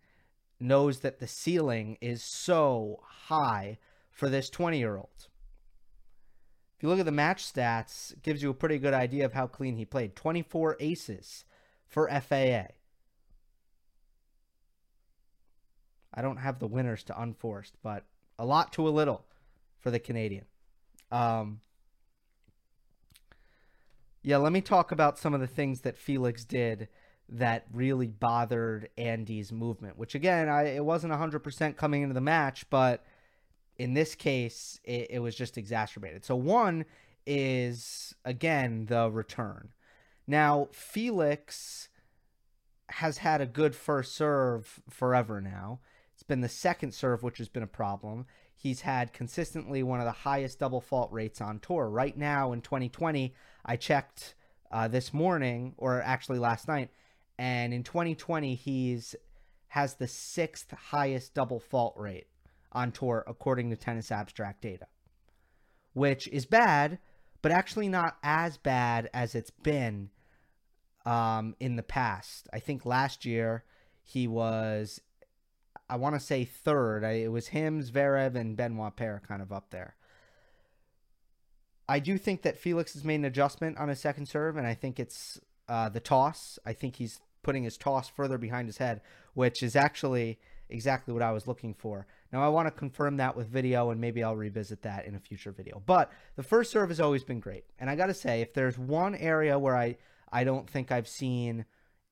knows 0.59 1.01
that 1.01 1.21
the 1.21 1.27
ceiling 1.27 1.97
is 2.01 2.23
so 2.23 3.01
high 3.05 3.79
for 4.11 4.29
this 4.29 4.51
20 4.51 4.79
year 4.79 4.97
old. 4.97 5.29
If 6.77 6.83
you 6.83 6.89
look 6.89 6.99
at 6.99 7.07
the 7.07 7.13
match 7.13 7.45
stats, 7.45 8.21
gives 8.23 8.43
you 8.43 8.51
a 8.51 8.55
pretty 8.55 8.79
good 8.79 8.95
idea 8.95 9.25
of 9.25 9.33
how 9.33 9.47
clean 9.47 9.77
he 9.77 9.85
played. 9.85 10.17
24 10.17 10.77
aces 10.81 11.45
for 11.87 12.09
FAA. 12.09 12.67
I 16.17 16.23
don't 16.23 16.39
have 16.39 16.59
the 16.59 16.67
winners 16.67 17.03
to 17.05 17.21
unforced, 17.21 17.75
but 17.83 18.05
a 18.39 18.45
lot 18.45 18.73
to 18.75 18.89
a 18.89 18.91
little 18.91 19.25
for 19.79 19.91
the 19.91 19.99
Canadian. 19.99 20.47
Um, 21.13 21.61
yeah, 24.23 24.39
let 24.39 24.53
me 24.53 24.61
talk 24.61 24.91
about 24.91 25.19
some 25.19 25.35
of 25.35 25.41
the 25.41 25.47
things 25.47 25.83
that 25.83 25.97
Felix 25.97 26.45
did 26.45 26.89
that 27.29 27.67
really 27.73 28.07
bothered 28.07 28.89
Andy's 28.97 29.53
movement, 29.53 29.99
which 29.99 30.15
again, 30.15 30.49
I 30.49 30.65
it 30.75 30.85
wasn't 30.85 31.13
100% 31.13 31.77
coming 31.77 32.03
into 32.03 32.15
the 32.15 32.21
match, 32.21 32.69
but 32.71 33.05
in 33.77 33.95
this 33.95 34.15
case, 34.15 34.81
it, 34.85 35.09
it 35.11 35.19
was 35.19 35.35
just 35.35 35.59
exacerbated. 35.59 36.25
So, 36.25 36.37
one 36.37 36.85
is 37.27 38.15
again 38.25 38.87
the 38.87 39.11
return. 39.11 39.71
Now, 40.27 40.69
Felix 40.73 41.89
has 42.89 43.19
had 43.19 43.41
a 43.41 43.47
good 43.47 43.75
first 43.75 44.15
serve 44.15 44.81
forever 44.89 45.41
now. 45.41 45.81
Been 46.29 46.41
the 46.41 46.49
second 46.49 46.93
serve, 46.93 47.23
which 47.23 47.39
has 47.39 47.49
been 47.49 47.62
a 47.62 47.69
problem 47.69 48.27
he's 48.57 48.81
had 48.81 49.12
consistently 49.12 49.83
one 49.83 50.01
of 50.01 50.07
the 50.07 50.12
highest 50.12 50.59
double 50.59 50.81
fault 50.81 51.12
rates 51.12 51.41
on 51.41 51.61
tour. 51.61 51.89
Right 51.89 52.17
now 52.17 52.53
in 52.53 52.62
2020, 52.62 53.35
I 53.65 53.77
checked 53.77 54.35
uh, 54.73 54.89
this 54.89 55.12
morning, 55.12 55.75
or 55.77 56.03
actually 56.03 56.39
last 56.39 56.67
night, 56.67 56.91
and 57.39 57.73
in 57.73 57.83
2020 57.85 58.55
he's 58.55 59.15
has 59.69 59.95
the 59.95 60.09
sixth 60.09 60.73
highest 60.73 61.35
double 61.35 61.61
fault 61.61 61.95
rate 61.97 62.29
on 62.73 62.93
tour 62.93 63.23
according 63.27 63.69
to 63.71 63.77
Tennis 63.77 64.11
Abstract 64.11 64.62
data, 64.62 64.87
which 65.93 66.29
is 66.29 66.47
bad, 66.47 66.99
but 67.43 67.53
actually 67.53 67.89
not 67.89 68.17
as 68.23 68.57
bad 68.57 69.11
as 69.12 69.35
it's 69.35 69.51
been 69.51 70.09
um, 71.05 71.55
in 71.61 71.77
the 71.77 71.83
past. 71.83 72.49
I 72.53 72.59
think 72.59 72.87
last 72.87 73.27
year 73.27 73.65
he 74.03 74.27
was 74.27 75.01
I 75.88 75.96
want 75.96 76.14
to 76.14 76.20
say 76.20 76.44
third. 76.44 77.05
I, 77.05 77.12
it 77.12 77.33
was 77.33 77.49
him, 77.49 77.83
Zverev, 77.83 78.35
and 78.35 78.57
Benoit 78.57 78.96
Paire 78.96 79.22
kind 79.27 79.40
of 79.40 79.53
up 79.53 79.70
there. 79.70 79.94
I 81.88 82.01
do 82.01 82.18
think 82.18 82.42
that 82.42 82.57
Felix 82.57 82.94
has 82.94 83.05
made 83.05 83.16
an 83.16 83.25
adjustment 83.25 83.79
on 83.79 83.88
his 83.88 84.01
second 84.01 84.27
serve, 84.27 84.57
and 84.57 84.66
I 84.66 84.75
think 84.75 84.99
it's 84.99 85.40
uh, 85.68 85.88
the 85.88 86.01
toss. 86.01 86.59
I 86.66 86.72
think 86.72 86.96
he's 86.96 87.20
putting 87.42 87.62
his 87.62 87.77
toss 87.77 88.09
further 88.09 88.38
behind 88.38 88.66
his 88.66 88.79
head, 88.79 89.01
which 89.35 89.62
is 89.62 89.77
actually 89.77 90.40
exactly 90.68 91.14
what 91.14 91.22
I 91.22 91.31
was 91.31 91.46
looking 91.46 91.75
for. 91.75 92.09
Now, 92.33 92.42
I 92.42 92.49
want 92.49 92.66
to 92.66 92.72
confirm 92.72 93.18
that 93.18 93.37
with 93.37 93.49
video, 93.49 93.90
and 93.90 94.01
maybe 94.01 94.25
I'll 94.25 94.35
revisit 94.35 94.83
that 94.83 95.07
in 95.07 95.14
a 95.14 95.20
future 95.20 95.53
video. 95.53 95.81
But 95.87 96.11
the 96.35 96.42
first 96.42 96.72
serve 96.72 96.88
has 96.88 97.01
always 97.01 97.22
been 97.22 97.38
great. 97.38 97.64
And 97.79 97.88
I 97.88 97.94
got 97.94 98.07
to 98.07 98.14
say, 98.14 98.40
if 98.40 98.53
there's 98.53 98.77
one 98.77 99.14
area 99.14 99.57
where 99.57 99.77
I, 99.77 99.96
I 100.33 100.42
don't 100.42 100.68
think 100.68 100.90
I've 100.90 101.07
seen 101.07 101.66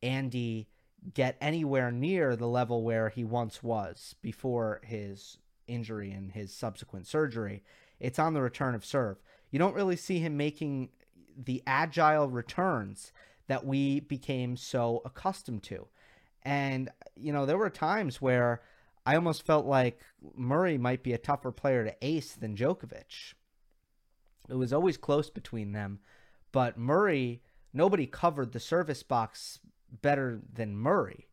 Andy 0.04 0.68
get 1.12 1.37
anywhere 1.40 1.90
near 1.90 2.37
the 2.37 2.47
level 2.47 2.83
where 2.83 3.11
he 3.11 3.25
once 3.25 3.62
was 3.62 4.14
before 4.23 4.81
his 4.85 5.38
injury 5.67 6.11
and 6.11 6.33
his 6.33 6.53
subsequent 6.53 7.07
surgery. 7.07 7.62
It's 8.01 8.19
on 8.19 8.35
the 8.35 8.40
return 8.40 8.75
of 8.75 8.85
serve. 8.85 9.19
You 9.51 9.59
don't 9.59 9.75
really 9.75 9.97
see 9.97 10.19
him 10.19 10.37
making 10.37 10.90
the 11.37 11.62
agile 11.67 12.29
returns 12.29 13.12
that 13.47 13.67
we 13.67 14.01
became 14.01 14.57
so 14.57 15.03
accustomed 15.05 15.62
to. 15.64 15.87
And, 16.43 16.90
you 17.17 17.33
know, 17.33 17.47
there 17.47 17.59
were 17.59 17.71
times 17.71 18.21
where 18.21 18.62
I 19.07 19.17
almost 19.17 19.45
felt 19.45 19.67
like 19.67 20.01
Murray 20.35 20.79
might 20.79 21.03
be 21.03 21.12
a 21.12 21.19
tougher 21.19 21.53
player 21.53 21.85
to 21.85 21.97
ace 22.01 22.33
than 22.33 22.57
Djokovic. 22.57 23.35
It 24.49 24.55
was 24.55 24.73
always 24.73 24.97
close 24.97 25.31
between 25.31 25.73
them, 25.73 26.01
but 26.53 26.79
Murray, 26.79 27.43
nobody 27.73 28.07
covered 28.07 28.53
the 28.53 28.61
service 28.61 29.03
box 29.03 29.61
better 30.02 30.40
than 30.52 30.76
Murray. 30.76 31.28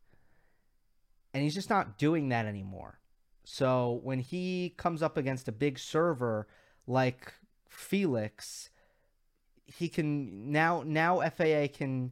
And 1.33 1.43
he's 1.43 1.55
just 1.55 1.69
not 1.69 1.97
doing 1.97 2.29
that 2.29 2.45
anymore. 2.45 2.99
So 3.43 3.99
when 4.03 4.19
he 4.19 4.73
comes 4.77 5.01
up 5.01 5.17
against 5.17 5.47
a 5.47 5.51
big 5.51 5.79
server 5.79 6.47
like 6.85 7.33
Felix, 7.67 8.69
he 9.65 9.87
can 9.87 10.51
now 10.51 10.83
now 10.85 11.21
FAA 11.21 11.67
can 11.73 12.11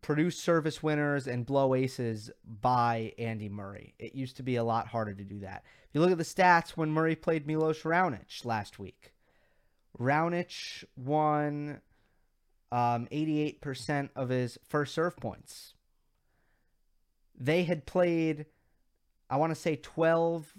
produce 0.00 0.38
service 0.38 0.82
winners 0.82 1.26
and 1.26 1.44
blow 1.44 1.74
aces 1.74 2.30
by 2.44 3.12
Andy 3.18 3.48
Murray. 3.48 3.94
It 3.98 4.14
used 4.14 4.36
to 4.36 4.42
be 4.42 4.56
a 4.56 4.64
lot 4.64 4.86
harder 4.86 5.14
to 5.14 5.24
do 5.24 5.40
that. 5.40 5.64
If 5.88 5.94
you 5.94 6.00
look 6.00 6.12
at 6.12 6.18
the 6.18 6.24
stats 6.24 6.70
when 6.70 6.90
Murray 6.90 7.16
played 7.16 7.46
Milos 7.46 7.82
Raonic 7.82 8.44
last 8.44 8.78
week, 8.78 9.12
Raonic 9.98 10.84
won 10.96 11.80
um, 12.70 13.08
88% 13.10 14.10
of 14.14 14.28
his 14.28 14.58
first 14.62 14.94
serve 14.94 15.16
points. 15.16 15.74
They 17.38 17.64
had 17.64 17.86
played, 17.86 18.46
I 19.30 19.36
want 19.36 19.54
to 19.54 19.60
say 19.60 19.76
12. 19.76 20.52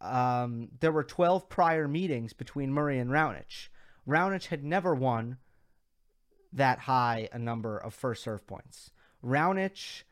Um, 0.00 0.68
there 0.80 0.92
were 0.92 1.04
12 1.04 1.48
prior 1.48 1.88
meetings 1.88 2.32
between 2.32 2.72
Murray 2.72 2.98
and 2.98 3.10
Raonic. 3.10 3.68
Raonic 4.06 4.46
had 4.46 4.62
never 4.62 4.94
won 4.94 5.38
that 6.52 6.80
high 6.80 7.28
a 7.32 7.38
number 7.38 7.76
of 7.76 7.94
first 7.94 8.22
serve 8.22 8.46
points. 8.46 8.90
Raonic 9.24 10.04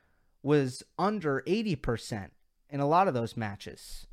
was 0.42 0.82
under 0.98 1.42
80% 1.46 2.30
in 2.70 2.80
a 2.80 2.86
lot 2.86 3.08
of 3.08 3.14
those 3.14 3.36
matches. 3.36 4.06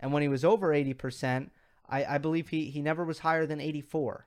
And 0.00 0.12
when 0.12 0.22
he 0.22 0.28
was 0.28 0.44
over 0.44 0.68
80%, 0.68 1.50
I, 1.88 2.04
I 2.04 2.18
believe 2.18 2.48
he, 2.48 2.70
he 2.70 2.82
never 2.82 3.04
was 3.04 3.20
higher 3.20 3.46
than 3.46 3.60
84. 3.60 4.26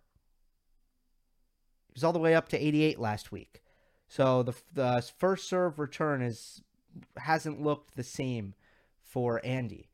Was 1.94 2.04
all 2.04 2.14
the 2.14 2.20
way 2.20 2.36
up 2.36 2.50
to 2.50 2.58
88 2.58 3.00
last 3.00 3.32
week. 3.32 3.62
So 4.08 4.44
the, 4.44 4.54
the 4.74 5.12
first 5.18 5.48
serve 5.48 5.80
return 5.80 6.22
is 6.22 6.62
hasn't 7.18 7.62
looked 7.62 7.96
the 7.96 8.04
same 8.04 8.54
for 9.04 9.42
Andy. 9.44 9.90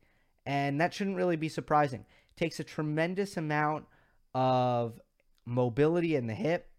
And 0.46 0.80
that 0.80 0.94
shouldn't 0.94 1.16
really 1.16 1.36
be 1.36 1.48
surprising. 1.48 2.00
It 2.00 2.36
takes 2.36 2.58
a 2.58 2.64
tremendous 2.64 3.36
amount 3.36 3.86
of 4.34 5.00
mobility 5.44 6.14
in 6.16 6.26
the 6.26 6.34
hip, 6.34 6.70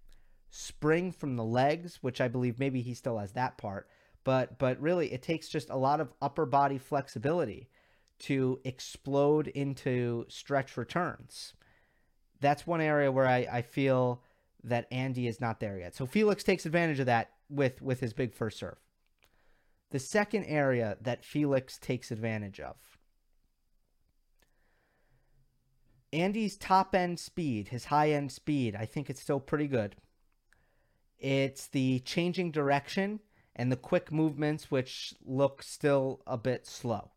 spring 0.49 1.11
from 1.11 1.35
the 1.35 1.43
legs, 1.43 1.99
which 2.01 2.21
I 2.21 2.27
believe 2.27 2.59
maybe 2.59 2.81
he 2.81 2.93
still 2.93 3.17
has 3.17 3.33
that 3.33 3.57
part, 3.57 3.87
but 4.23 4.57
but 4.57 4.79
really 4.79 5.11
it 5.13 5.21
takes 5.21 5.49
just 5.49 5.69
a 5.69 5.77
lot 5.77 5.99
of 6.01 6.13
upper 6.21 6.45
body 6.45 6.77
flexibility 6.77 7.69
to 8.19 8.59
explode 8.63 9.47
into 9.47 10.25
stretch 10.27 10.77
returns. 10.77 11.53
That's 12.41 12.67
one 12.67 12.81
area 12.81 13.11
where 13.11 13.27
I, 13.27 13.47
I 13.51 13.61
feel 13.61 14.21
that 14.63 14.87
Andy 14.91 15.27
is 15.27 15.39
not 15.39 15.59
there 15.59 15.77
yet. 15.77 15.95
So 15.95 16.05
Felix 16.05 16.43
takes 16.43 16.65
advantage 16.65 16.99
of 16.99 17.05
that 17.05 17.31
with 17.49 17.81
with 17.81 17.99
his 17.99 18.13
big 18.13 18.33
first 18.33 18.57
serve. 18.57 18.77
The 19.91 19.99
second 19.99 20.45
area 20.45 20.97
that 21.01 21.25
Felix 21.25 21.77
takes 21.77 22.11
advantage 22.11 22.59
of. 22.59 22.75
Andy's 26.11 26.57
top 26.57 26.95
end 26.95 27.19
speed, 27.19 27.69
his 27.69 27.85
high 27.85 28.11
end 28.11 28.31
speed, 28.31 28.75
I 28.75 28.85
think 28.85 29.09
it's 29.09 29.21
still 29.21 29.39
pretty 29.39 29.67
good. 29.67 29.95
It's 31.17 31.67
the 31.67 31.99
changing 31.99 32.51
direction 32.51 33.19
and 33.55 33.71
the 33.71 33.77
quick 33.77 34.11
movements, 34.11 34.71
which 34.71 35.13
look 35.23 35.61
still 35.61 36.21
a 36.25 36.37
bit 36.37 36.65
slow. 36.65 37.11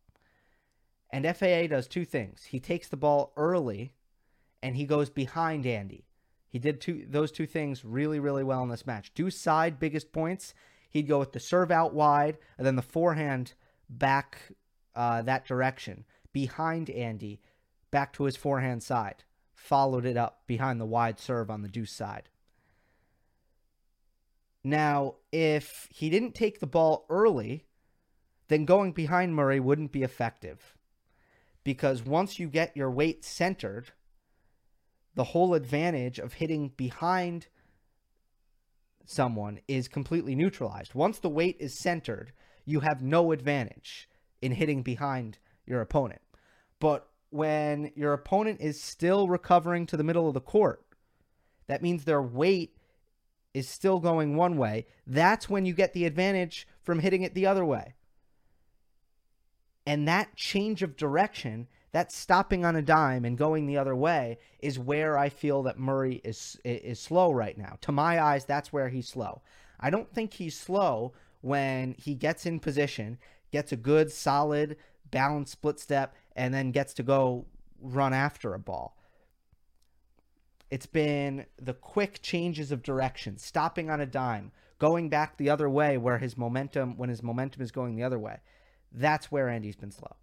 And 1.11 1.25
FAA 1.25 1.69
does 1.69 1.87
two 1.87 2.05
things. 2.05 2.45
He 2.45 2.59
takes 2.59 2.89
the 2.89 2.97
ball 2.97 3.33
early 3.37 3.93
and 4.63 4.77
he 4.77 4.87
goes 4.87 5.11
behind 5.11 5.67
Andy. 5.67 6.07
He 6.53 6.59
did 6.59 6.83
two 6.83 7.07
those 7.09 7.33
two 7.33 7.47
things 7.47 7.83
really, 7.83 8.21
really 8.21 8.45
well 8.45 8.63
in 8.63 8.69
this 8.69 8.87
match. 8.87 9.15
Do 9.15 9.31
side 9.31 9.81
biggest 9.81 10.13
points. 10.13 10.53
He'd 10.91 11.09
go 11.09 11.19
with 11.19 11.33
the 11.33 11.41
serve 11.41 11.71
out 11.71 11.95
wide 11.95 12.37
and 12.59 12.67
then 12.67 12.77
the 12.77 12.83
forehand 12.83 13.55
back 13.89 14.37
uh, 14.95 15.23
that 15.23 15.47
direction 15.47 16.05
behind 16.35 16.91
Andy, 16.91 17.41
back 17.91 18.13
to 18.13 18.25
his 18.25 18.37
forehand 18.37 18.83
side. 18.83 19.25
Followed 19.55 20.05
it 20.05 20.19
up 20.19 20.43
behind 20.47 20.79
the 20.79 20.85
wide 20.85 21.19
serve 21.19 21.51
on 21.51 21.63
the 21.63 21.69
deuce 21.69 21.93
side. 21.93 22.29
Now, 24.63 25.15
if 25.33 25.89
he 25.91 26.11
didn't 26.11 26.35
take 26.35 26.61
the 26.61 26.67
ball 26.67 27.07
early, 27.09 27.65
then 28.49 28.67
going 28.67 28.93
behind 28.93 29.35
Murray 29.35 29.59
wouldn't 29.59 29.93
be 29.93 30.03
effective. 30.03 30.75
Because 31.65 32.03
once 32.03 32.39
you 32.39 32.49
get 32.49 32.77
your 32.77 32.91
weight 32.91 33.25
centered, 33.25 33.93
the 35.15 35.25
whole 35.25 35.55
advantage 35.55 36.19
of 36.19 36.35
hitting 36.35 36.69
behind 36.77 37.49
someone 39.05 39.61
is 39.69 39.89
completely 39.89 40.35
neutralized. 40.35 40.95
Once 40.95 41.19
the 41.19 41.29
weight 41.29 41.57
is 41.61 41.79
centered, 41.79 42.33
you 42.65 42.81
have 42.81 43.03
no 43.03 43.33
advantage 43.33 44.09
in 44.41 44.53
hitting 44.53 44.83
behind 44.83 45.39
your 45.67 45.81
opponent. 45.81 46.21
But 46.81 47.09
when 47.31 47.93
your 47.95 48.13
opponent 48.13 48.61
is 48.61 48.83
still 48.83 49.29
recovering 49.29 49.87
to 49.87 49.97
the 49.97 50.05
middle 50.05 50.29
of 50.29 50.35
the 50.35 50.41
court, 50.41 50.85
that 51.67 51.83
means 51.83 52.05
their 52.05 52.23
weight 52.23 52.77
is 53.55 53.69
still 53.69 54.01
going 54.01 54.37
one 54.37 54.57
way, 54.57 54.87
that's 55.07 55.49
when 55.49 55.67
you 55.67 55.75
get 55.75 55.93
the 55.93 56.07
advantage 56.07 56.67
from 56.83 57.01
hitting 57.01 57.23
it 57.23 57.35
the 57.35 57.47
other 57.47 57.65
way. 57.65 57.95
And 59.87 60.07
that 60.09 60.37
change 60.37 60.83
of 60.83 60.97
direction, 60.97 61.69
that 61.93 62.11
stopping 62.11 62.65
on 62.65 62.77
a 62.77 62.83
dime 62.83 63.25
and 63.25 63.37
going 63.37 63.67
the 63.67 63.77
other 63.77 63.95
way, 63.95 64.39
is 64.61 64.79
where 64.79 65.19
I 65.19 65.29
feel 65.29 65.63
that 65.65 65.79
Murray 65.79 66.21
is 66.25 66.59
is 66.65 66.99
slow 66.99 67.33
right 67.33 67.57
now. 67.57 67.77
To 67.83 67.93
my 67.93 68.21
eyes, 68.21 68.45
that's 68.45 68.73
where 68.73 68.89
he's 68.89 69.09
slow. 69.09 69.43
I 69.79 69.91
don't 69.91 70.13
think 70.13 70.35
he's 70.35 70.59
slow 70.59 71.13
when 71.43 71.95
he 71.99 72.15
gets 72.15 72.47
in 72.47 72.61
position, 72.61 73.19
gets 73.51 73.73
a 73.73 73.77
good, 73.77 74.11
solid, 74.11 74.77
balanced 75.11 75.53
split 75.53 75.79
step, 75.81 76.15
and 76.35 76.55
then 76.55 76.71
gets 76.71 76.95
to 76.95 77.03
go 77.03 77.47
run 77.81 78.15
after 78.15 78.55
a 78.55 78.59
ball. 78.59 78.97
It's 80.71 80.87
been 80.87 81.45
the 81.61 81.75
quick 81.75 82.23
changes 82.23 82.73
of 82.73 82.83
direction, 82.83 83.37
stopping 83.37 83.91
on 83.91 84.01
a 84.01 84.07
dime, 84.07 84.53
going 84.79 85.11
back 85.11 85.37
the 85.37 85.51
other 85.51 85.69
way 85.69 85.99
where 85.99 86.17
his 86.17 86.39
momentum, 86.39 86.97
when 86.97 87.11
his 87.11 87.23
momentum 87.23 87.61
is 87.61 87.71
going 87.71 87.97
the 87.97 88.05
other 88.05 88.19
way. 88.19 88.39
That's 88.91 89.31
where 89.31 89.49
Andy's 89.49 89.77
been 89.77 89.91
slow. 89.91 90.17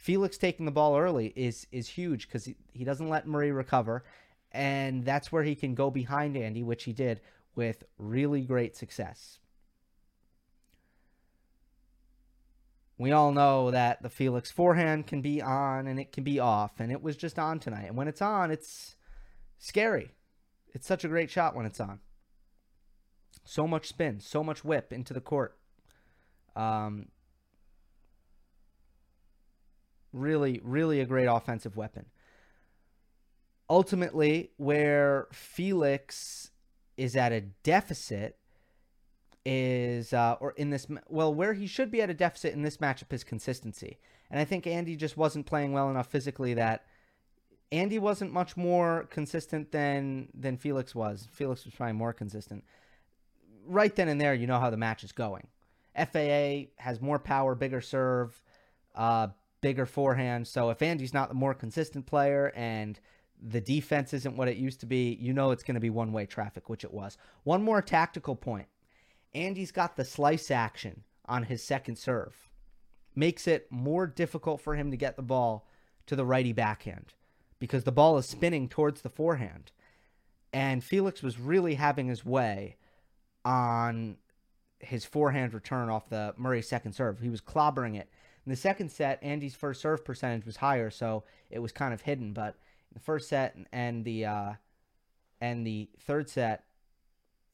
Felix 0.00 0.38
taking 0.38 0.64
the 0.64 0.72
ball 0.72 0.98
early 0.98 1.32
is 1.36 1.66
is 1.70 1.88
huge 1.88 2.26
because 2.26 2.46
he, 2.46 2.56
he 2.72 2.84
doesn't 2.84 3.10
let 3.10 3.26
Murray 3.26 3.52
recover, 3.52 4.02
and 4.50 5.04
that's 5.04 5.30
where 5.30 5.42
he 5.42 5.54
can 5.54 5.74
go 5.74 5.90
behind 5.90 6.36
Andy, 6.36 6.62
which 6.62 6.84
he 6.84 6.92
did 6.92 7.20
with 7.54 7.84
really 7.98 8.40
great 8.40 8.76
success. 8.76 9.38
We 12.96 13.12
all 13.12 13.32
know 13.32 13.70
that 13.70 14.02
the 14.02 14.10
Felix 14.10 14.50
forehand 14.50 15.06
can 15.06 15.20
be 15.20 15.40
on 15.40 15.86
and 15.86 16.00
it 16.00 16.12
can 16.12 16.24
be 16.24 16.40
off, 16.40 16.80
and 16.80 16.90
it 16.90 17.02
was 17.02 17.16
just 17.16 17.38
on 17.38 17.58
tonight. 17.58 17.86
And 17.86 17.96
when 17.96 18.08
it's 18.08 18.22
on, 18.22 18.50
it's 18.50 18.96
Scary. 19.58 20.12
It's 20.72 20.86
such 20.86 21.04
a 21.04 21.08
great 21.08 21.30
shot 21.30 21.54
when 21.54 21.66
it's 21.66 21.80
on. 21.80 22.00
So 23.44 23.66
much 23.66 23.86
spin, 23.86 24.20
so 24.20 24.42
much 24.42 24.64
whip 24.64 24.92
into 24.92 25.12
the 25.12 25.20
court. 25.20 25.58
Um, 26.56 27.08
really, 30.12 30.60
really 30.62 31.00
a 31.00 31.06
great 31.06 31.26
offensive 31.26 31.76
weapon. 31.76 32.06
Ultimately, 33.68 34.50
where 34.56 35.28
Felix 35.32 36.50
is 36.96 37.16
at 37.16 37.32
a 37.32 37.40
deficit 37.40 38.36
is, 39.44 40.12
uh, 40.12 40.36
or 40.40 40.52
in 40.52 40.70
this, 40.70 40.86
well, 41.08 41.32
where 41.32 41.54
he 41.54 41.66
should 41.66 41.90
be 41.90 42.02
at 42.02 42.10
a 42.10 42.14
deficit 42.14 42.52
in 42.52 42.62
this 42.62 42.78
matchup 42.78 43.12
is 43.12 43.24
consistency. 43.24 43.98
And 44.30 44.38
I 44.38 44.44
think 44.44 44.66
Andy 44.66 44.96
just 44.96 45.16
wasn't 45.16 45.46
playing 45.46 45.72
well 45.72 45.90
enough 45.90 46.08
physically 46.08 46.54
that 46.54 46.84
Andy 47.72 47.98
wasn't 47.98 48.32
much 48.32 48.56
more 48.56 49.06
consistent 49.10 49.70
than 49.70 50.28
than 50.34 50.56
Felix 50.56 50.94
was. 50.94 51.28
Felix 51.32 51.64
was 51.64 51.74
probably 51.74 51.92
more 51.92 52.12
consistent. 52.12 52.64
Right 53.66 53.94
then 53.94 54.08
and 54.08 54.20
there, 54.20 54.34
you 54.34 54.46
know 54.46 54.58
how 54.58 54.70
the 54.70 54.76
match 54.76 55.04
is 55.04 55.12
going. 55.12 55.46
FAA 55.96 56.70
has 56.82 57.00
more 57.00 57.18
power, 57.18 57.54
bigger 57.54 57.80
serve, 57.80 58.40
uh, 58.94 59.28
bigger 59.60 59.86
forehand. 59.86 60.46
So 60.46 60.70
if 60.70 60.82
Andy's 60.82 61.14
not 61.14 61.28
the 61.28 61.34
more 61.34 61.54
consistent 61.54 62.06
player 62.06 62.52
and 62.54 62.98
the 63.42 63.60
defense 63.60 64.12
isn't 64.12 64.36
what 64.36 64.48
it 64.48 64.56
used 64.56 64.80
to 64.80 64.86
be, 64.86 65.16
you 65.20 65.32
know 65.32 65.50
it's 65.50 65.62
going 65.62 65.74
to 65.74 65.80
be 65.80 65.90
one 65.90 66.12
way 66.12 66.26
traffic, 66.26 66.68
which 66.68 66.84
it 66.84 66.92
was. 66.92 67.16
One 67.44 67.62
more 67.62 67.82
tactical 67.82 68.36
point 68.36 68.66
Andy's 69.34 69.72
got 69.72 69.96
the 69.96 70.04
slice 70.04 70.50
action 70.50 71.04
on 71.26 71.44
his 71.44 71.62
second 71.62 71.96
serve. 71.96 72.34
Makes 73.14 73.46
it 73.46 73.66
more 73.70 74.06
difficult 74.06 74.60
for 74.60 74.74
him 74.74 74.90
to 74.90 74.96
get 74.96 75.16
the 75.16 75.22
ball 75.22 75.66
to 76.06 76.16
the 76.16 76.24
righty 76.24 76.52
backhand 76.52 77.14
because 77.58 77.84
the 77.84 77.92
ball 77.92 78.18
is 78.18 78.26
spinning 78.26 78.68
towards 78.68 79.02
the 79.02 79.08
forehand. 79.08 79.70
And 80.52 80.82
Felix 80.82 81.22
was 81.22 81.38
really 81.38 81.74
having 81.74 82.08
his 82.08 82.24
way 82.24 82.76
on 83.44 84.16
his 84.80 85.04
forehand 85.04 85.54
return 85.54 85.88
off 85.88 86.08
the 86.08 86.34
Murray 86.36 86.62
second 86.62 86.92
serve. 86.92 87.20
He 87.20 87.28
was 87.28 87.40
clobbering 87.40 87.96
it. 87.96 88.10
In 88.50 88.54
the 88.54 88.60
second 88.60 88.90
set, 88.90 89.22
Andy's 89.22 89.54
first 89.54 89.80
serve 89.80 90.04
percentage 90.04 90.44
was 90.44 90.56
higher, 90.56 90.90
so 90.90 91.22
it 91.50 91.60
was 91.60 91.70
kind 91.70 91.94
of 91.94 92.00
hidden. 92.00 92.32
But 92.32 92.56
the 92.92 92.98
first 92.98 93.28
set 93.28 93.56
and 93.72 94.04
the 94.04 94.24
uh, 94.24 94.52
and 95.40 95.64
the 95.64 95.88
third 96.00 96.28
set, 96.28 96.64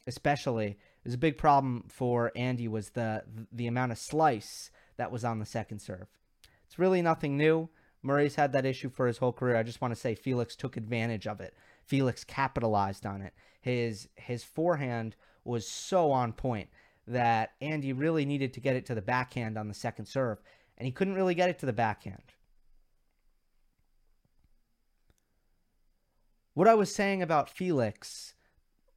especially, 0.07 0.79
was 1.05 1.13
a 1.13 1.19
big 1.19 1.37
problem 1.37 1.85
for 1.89 2.33
Andy 2.35 2.67
was 2.67 2.89
the 2.89 3.25
the 3.53 3.67
amount 3.67 3.93
of 3.93 3.99
slice 3.99 4.71
that 4.97 5.13
was 5.13 5.23
on 5.23 5.39
the 5.39 5.45
second 5.45 5.81
serve. 5.81 6.07
It's 6.65 6.79
really 6.79 7.03
nothing 7.03 7.37
new. 7.37 7.69
Murray's 8.03 8.37
had 8.37 8.53
that 8.53 8.65
issue 8.65 8.89
for 8.89 9.07
his 9.07 9.19
whole 9.19 9.35
career. 9.35 9.59
I 9.59 9.65
just 9.65 9.83
want 9.83 9.93
to 9.93 10.01
say 10.01 10.15
Felix 10.15 10.57
took 10.57 10.79
advantage 10.79 11.27
of 11.27 11.43
it. 11.43 11.53
Felix 11.85 12.25
capitalized 12.25 13.05
on 13.05 13.21
it. 13.21 13.35
His 13.61 14.09
his 14.15 14.45
forehand 14.45 15.15
was 15.45 15.69
so 15.69 16.11
on 16.11 16.33
point 16.33 16.71
that 17.07 17.53
Andy 17.61 17.93
really 17.93 18.25
needed 18.25 18.53
to 18.55 18.61
get 18.61 18.77
it 18.77 18.87
to 18.87 18.95
the 18.95 19.03
backhand 19.03 19.57
on 19.57 19.69
the 19.69 19.75
second 19.75 20.07
serve, 20.07 20.39
and 20.79 20.87
he 20.87 20.93
couldn't 20.93 21.15
really 21.15 21.35
get 21.35 21.51
it 21.51 21.59
to 21.61 21.67
the 21.67 21.73
backhand. 21.73 22.23
What 26.55 26.69
I 26.69 26.75
was 26.75 26.95
saying 26.95 27.23
about 27.23 27.51
Felix 27.51 28.35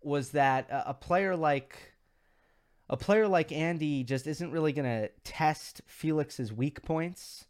was 0.01 0.31
that 0.31 0.67
a 0.71 0.93
player 0.93 1.35
like 1.35 1.93
a 2.89 2.97
player 2.97 3.27
like 3.27 3.51
Andy 3.51 4.03
just 4.03 4.25
isn't 4.27 4.51
really 4.51 4.71
going 4.71 4.85
to 4.85 5.09
test 5.23 5.81
Felix's 5.85 6.51
weak 6.51 6.81
points, 6.81 7.45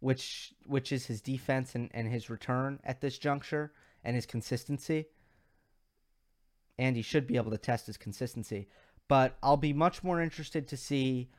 which 0.00 0.52
which 0.66 0.92
is 0.92 1.06
his 1.06 1.20
defense 1.20 1.74
and, 1.74 1.90
and 1.94 2.08
his 2.08 2.28
return 2.28 2.80
at 2.84 3.00
this 3.00 3.18
juncture 3.18 3.72
and 4.04 4.16
his 4.16 4.26
consistency. 4.26 5.06
Andy 6.78 7.02
should 7.02 7.26
be 7.26 7.36
able 7.36 7.52
to 7.52 7.58
test 7.58 7.86
his 7.86 7.96
consistency, 7.96 8.68
but 9.08 9.36
I'll 9.42 9.56
be 9.56 9.72
much 9.72 10.02
more 10.02 10.20
interested 10.20 10.66
to 10.68 10.76
see 10.76 11.30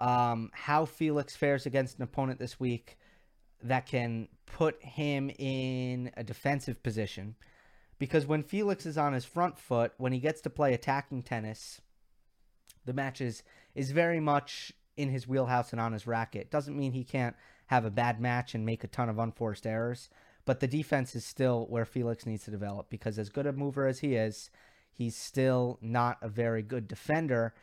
um, 0.00 0.50
how 0.52 0.84
Felix 0.84 1.36
fares 1.36 1.66
against 1.66 1.96
an 1.96 2.02
opponent 2.02 2.38
this 2.38 2.60
week 2.60 2.98
that 3.62 3.86
can 3.86 4.28
put 4.44 4.82
him 4.82 5.30
in 5.38 6.10
a 6.16 6.24
defensive 6.24 6.82
position. 6.82 7.34
Because 7.98 8.26
when 8.26 8.42
Felix 8.42 8.84
is 8.84 8.98
on 8.98 9.14
his 9.14 9.24
front 9.24 9.58
foot, 9.58 9.92
when 9.96 10.12
he 10.12 10.18
gets 10.18 10.40
to 10.42 10.50
play 10.50 10.74
attacking 10.74 11.22
tennis, 11.22 11.80
the 12.84 12.92
match 12.92 13.20
is, 13.20 13.42
is 13.74 13.90
very 13.90 14.20
much 14.20 14.72
in 14.96 15.08
his 15.08 15.26
wheelhouse 15.26 15.72
and 15.72 15.80
on 15.80 15.92
his 15.92 16.06
racket. 16.06 16.50
Doesn't 16.50 16.76
mean 16.76 16.92
he 16.92 17.04
can't 17.04 17.36
have 17.66 17.84
a 17.84 17.90
bad 17.90 18.20
match 18.20 18.54
and 18.54 18.64
make 18.64 18.84
a 18.84 18.88
ton 18.88 19.08
of 19.08 19.18
unforced 19.18 19.66
errors, 19.66 20.08
but 20.44 20.60
the 20.60 20.68
defense 20.68 21.14
is 21.16 21.24
still 21.24 21.66
where 21.68 21.84
Felix 21.84 22.26
needs 22.26 22.44
to 22.44 22.50
develop 22.50 22.88
because 22.88 23.18
as 23.18 23.28
good 23.28 23.46
a 23.46 23.52
mover 23.52 23.86
as 23.86 24.00
he 24.00 24.14
is, 24.14 24.50
he's 24.90 25.16
still 25.16 25.78
not 25.80 26.18
a 26.22 26.28
very 26.28 26.62
good 26.62 26.86
defender 26.86 27.54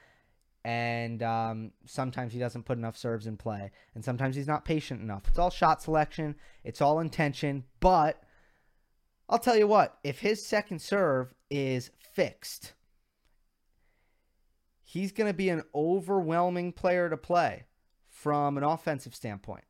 and 0.65 1.21
um, 1.21 1.71
sometimes 1.85 2.33
he 2.33 2.39
doesn't 2.39 2.63
put 2.63 2.77
enough 2.77 2.97
serves 2.97 3.27
in 3.27 3.37
play, 3.37 3.71
and 3.95 4.03
sometimes 4.03 4.35
he's 4.35 4.47
not 4.47 4.65
patient 4.65 5.01
enough. 5.01 5.23
It's 5.27 5.39
all 5.39 5.49
shot 5.49 5.81
selection, 5.81 6.35
it's 6.63 6.81
all 6.81 6.99
intention, 6.99 7.65
but 7.79 8.23
I'll 9.29 9.39
tell 9.39 9.57
you 9.57 9.67
what, 9.67 9.97
if 10.03 10.19
his 10.19 10.45
second 10.45 10.81
serve 10.81 11.33
is 11.49 11.91
fixed, 11.97 12.73
he's 14.83 15.11
going 15.11 15.29
to 15.29 15.37
be 15.37 15.49
an 15.49 15.63
overwhelming 15.73 16.71
player 16.71 17.09
to 17.09 17.17
play 17.17 17.65
from 18.09 18.57
an 18.57 18.63
offensive 18.63 19.15
standpoint. 19.15 19.63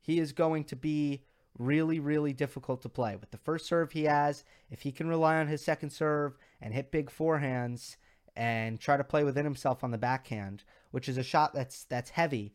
He 0.00 0.20
is 0.20 0.32
going 0.32 0.64
to 0.64 0.76
be 0.76 1.24
really, 1.58 1.98
really 1.98 2.32
difficult 2.32 2.82
to 2.82 2.88
play. 2.88 3.16
With 3.16 3.30
the 3.30 3.38
first 3.38 3.66
serve 3.66 3.92
he 3.92 4.04
has, 4.04 4.44
if 4.70 4.82
he 4.82 4.92
can 4.92 5.08
rely 5.08 5.36
on 5.36 5.48
his 5.48 5.64
second 5.64 5.90
serve 5.90 6.36
and 6.60 6.74
hit 6.74 6.92
big 6.92 7.10
forehands, 7.10 7.96
and 8.36 8.78
try 8.78 8.96
to 8.96 9.04
play 9.04 9.24
within 9.24 9.44
himself 9.44 9.82
on 9.82 9.90
the 9.90 9.98
backhand, 9.98 10.62
which 10.90 11.08
is 11.08 11.16
a 11.16 11.22
shot 11.22 11.54
that's 11.54 11.84
that's 11.84 12.10
heavy. 12.10 12.52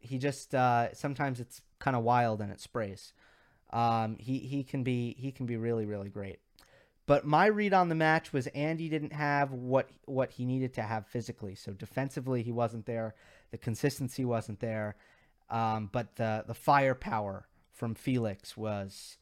He 0.00 0.18
just 0.18 0.54
uh, 0.54 0.92
sometimes 0.92 1.40
it's 1.40 1.62
kind 1.78 1.96
of 1.96 2.02
wild 2.02 2.40
and 2.40 2.52
it 2.52 2.60
sprays. 2.60 3.12
Um, 3.70 4.16
he 4.18 4.38
he 4.38 4.64
can 4.64 4.82
be 4.82 5.14
he 5.18 5.30
can 5.30 5.46
be 5.46 5.56
really 5.56 5.86
really 5.86 6.10
great. 6.10 6.40
But 7.06 7.24
my 7.26 7.46
read 7.46 7.74
on 7.74 7.88
the 7.88 7.94
match 7.94 8.32
was 8.32 8.46
Andy 8.48 8.88
didn't 8.88 9.12
have 9.12 9.52
what 9.52 9.88
what 10.04 10.32
he 10.32 10.44
needed 10.44 10.74
to 10.74 10.82
have 10.82 11.06
physically. 11.06 11.54
So 11.54 11.72
defensively 11.72 12.42
he 12.42 12.52
wasn't 12.52 12.86
there, 12.86 13.14
the 13.50 13.58
consistency 13.58 14.24
wasn't 14.24 14.60
there, 14.60 14.96
um, 15.50 15.88
but 15.92 16.16
the 16.16 16.44
the 16.46 16.54
firepower 16.54 17.46
from 17.72 17.94
Felix 17.94 18.56
was 18.56 19.16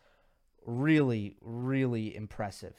really 0.64 1.36
really 1.40 2.16
impressive. 2.16 2.76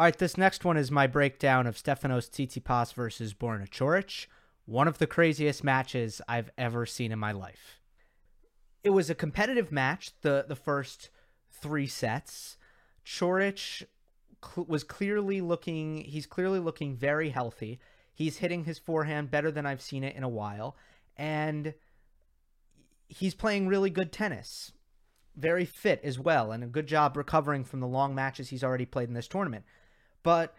All 0.00 0.04
right, 0.04 0.16
this 0.16 0.38
next 0.38 0.64
one 0.64 0.78
is 0.78 0.90
my 0.90 1.06
breakdown 1.06 1.66
of 1.66 1.76
Stefanos 1.76 2.30
Tsitsipas 2.30 2.94
versus 2.94 3.34
Borna 3.34 3.68
Coric, 3.68 4.28
one 4.64 4.88
of 4.88 4.96
the 4.96 5.06
craziest 5.06 5.62
matches 5.62 6.22
I've 6.26 6.48
ever 6.56 6.86
seen 6.86 7.12
in 7.12 7.18
my 7.18 7.32
life. 7.32 7.82
It 8.82 8.90
was 8.90 9.10
a 9.10 9.14
competitive 9.14 9.70
match, 9.70 10.12
the 10.22 10.46
the 10.48 10.56
first 10.56 11.10
3 11.50 11.86
sets. 11.86 12.56
Coric 13.04 13.84
cl- 14.42 14.66
was 14.66 14.84
clearly 14.84 15.42
looking 15.42 15.98
he's 15.98 16.24
clearly 16.24 16.60
looking 16.60 16.96
very 16.96 17.28
healthy. 17.28 17.78
He's 18.14 18.38
hitting 18.38 18.64
his 18.64 18.78
forehand 18.78 19.30
better 19.30 19.50
than 19.50 19.66
I've 19.66 19.82
seen 19.82 20.02
it 20.02 20.16
in 20.16 20.22
a 20.22 20.30
while 20.30 20.78
and 21.14 21.74
he's 23.06 23.34
playing 23.34 23.68
really 23.68 23.90
good 23.90 24.12
tennis. 24.12 24.72
Very 25.36 25.66
fit 25.66 26.00
as 26.02 26.18
well 26.18 26.52
and 26.52 26.64
a 26.64 26.68
good 26.68 26.86
job 26.86 27.18
recovering 27.18 27.64
from 27.64 27.80
the 27.80 27.86
long 27.86 28.14
matches 28.14 28.48
he's 28.48 28.64
already 28.64 28.86
played 28.86 29.08
in 29.08 29.14
this 29.14 29.28
tournament. 29.28 29.66
But 30.22 30.54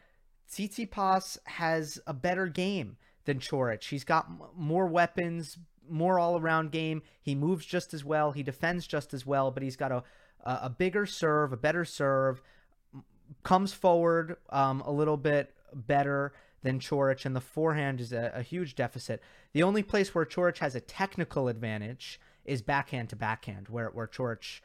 Tsitsipas 0.50 1.38
has 1.46 2.00
a 2.08 2.14
better 2.14 2.48
game 2.48 2.98
than 3.26 3.40
Coric. 3.40 3.84
He's 3.84 4.04
got 4.04 4.26
m- 4.28 4.42
more 4.56 4.88
weapons, 4.88 5.58
more 5.90 6.20
all-around 6.20 6.72
game. 6.72 7.02
He 7.22 7.36
moves 7.36 7.66
just 7.66 7.94
as 7.94 8.04
well. 8.04 8.32
He 8.32 8.44
defends 8.44 8.88
just 8.88 9.14
as 9.14 9.26
well, 9.26 9.52
but 9.52 9.64
he's 9.64 9.76
got 9.76 9.92
a 9.92 10.04
a 10.44 10.70
bigger 10.70 11.06
serve, 11.06 11.54
a 11.54 11.58
better 11.58 11.86
serve, 11.86 12.42
comes 13.44 13.74
forward 13.74 14.38
um, 14.50 14.82
a 14.82 14.92
little 14.92 15.18
bit 15.18 15.54
better 15.74 16.34
than 16.64 16.80
Coric, 16.80 17.26
and 17.26 17.36
the 17.36 17.42
forehand 17.42 18.00
is 18.00 18.14
a, 18.14 18.32
a, 18.36 18.42
huge 18.44 18.76
deficit. 18.76 19.22
The 19.54 19.64
only 19.64 19.82
place 19.82 20.14
where 20.14 20.26
Coric 20.26 20.60
has 20.60 20.76
a 20.76 20.80
technical 20.82 21.48
advantage 21.48 22.20
is 22.46 22.62
backhand 22.62 23.10
to 23.10 23.16
backhand, 23.16 23.68
where 23.70 23.90
where 23.90 24.08
Coric 24.08 24.62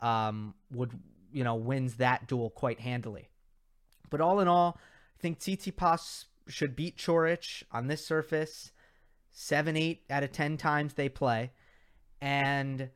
um, 0.00 0.54
would 0.70 0.98
you 1.32 1.44
know 1.44 1.54
wins 1.54 1.94
that 1.94 2.26
duel 2.26 2.50
quite 2.50 2.80
handily. 2.80 3.29
But 4.10 4.20
all 4.20 4.40
in 4.40 4.48
all, 4.48 4.78
I 5.18 5.22
think 5.22 5.38
Tsitsipas 5.38 6.26
should 6.48 6.76
beat 6.76 6.98
Coric 6.98 7.62
on 7.72 7.86
this 7.86 8.04
surface. 8.04 8.72
Seven, 9.32 9.76
eight 9.76 10.02
out 10.10 10.24
of 10.24 10.32
ten 10.32 10.56
times 10.56 10.94
they 10.94 11.08
play, 11.08 11.52
and 12.20 12.90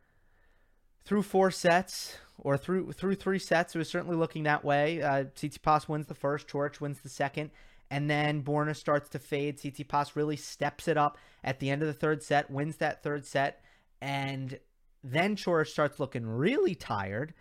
through 1.05 1.23
four 1.23 1.53
sets 1.53 2.17
or 2.39 2.59
through 2.59 2.93
through 2.93 3.15
three 3.15 3.39
sets, 3.39 3.75
it 3.75 3.79
was 3.79 3.89
certainly 3.89 4.17
looking 4.17 4.43
that 4.43 4.65
way. 4.65 5.01
Uh, 5.01 5.25
Tsitsipas 5.25 5.89
wins 5.89 6.07
the 6.07 6.15
first, 6.15 6.49
Coric 6.49 6.81
wins 6.81 7.01
the 7.01 7.09
second, 7.09 7.51
and 7.89 8.11
then 8.11 8.43
Borna 8.43 8.75
starts 8.75 9.09
to 9.11 9.21
fade. 9.21 9.59
Tsitsipas 9.59 10.17
really 10.17 10.37
steps 10.37 10.89
it 10.89 10.97
up 10.97 11.19
at 11.45 11.61
the 11.61 11.71
end 11.71 11.83
of 11.83 11.89
the 11.89 11.95
third 11.95 12.23
set, 12.23 12.51
wins 12.51 12.79
that 12.79 13.05
third 13.05 13.25
set, 13.25 13.63
and 14.03 14.59
then 15.05 15.37
Coric 15.37 15.69
starts 15.69 16.01
looking 16.01 16.27
really 16.27 16.75
tired, 16.75 17.33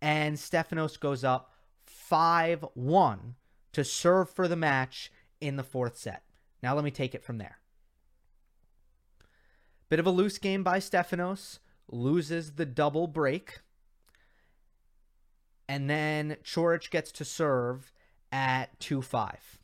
and 0.00 0.36
Stefanos 0.36 0.98
goes 0.98 1.24
up 1.24 1.52
5 1.90 2.64
1 2.74 3.34
to 3.72 3.84
serve 3.84 4.30
for 4.30 4.48
the 4.48 4.56
match 4.56 5.12
in 5.40 5.56
the 5.56 5.62
fourth 5.62 5.96
set. 5.96 6.22
Now 6.62 6.74
let 6.74 6.84
me 6.84 6.90
take 6.90 7.14
it 7.14 7.24
from 7.24 7.38
there. 7.38 7.58
Bit 9.88 9.98
of 9.98 10.06
a 10.06 10.10
loose 10.10 10.38
game 10.38 10.62
by 10.62 10.78
Stefanos, 10.78 11.58
loses 11.90 12.52
the 12.52 12.66
double 12.66 13.06
break. 13.06 13.60
And 15.68 15.90
then 15.90 16.36
Coric 16.44 16.90
gets 16.90 17.10
to 17.12 17.24
serve 17.24 17.92
at 18.32 18.78
2 18.80 19.02
5. 19.02 19.58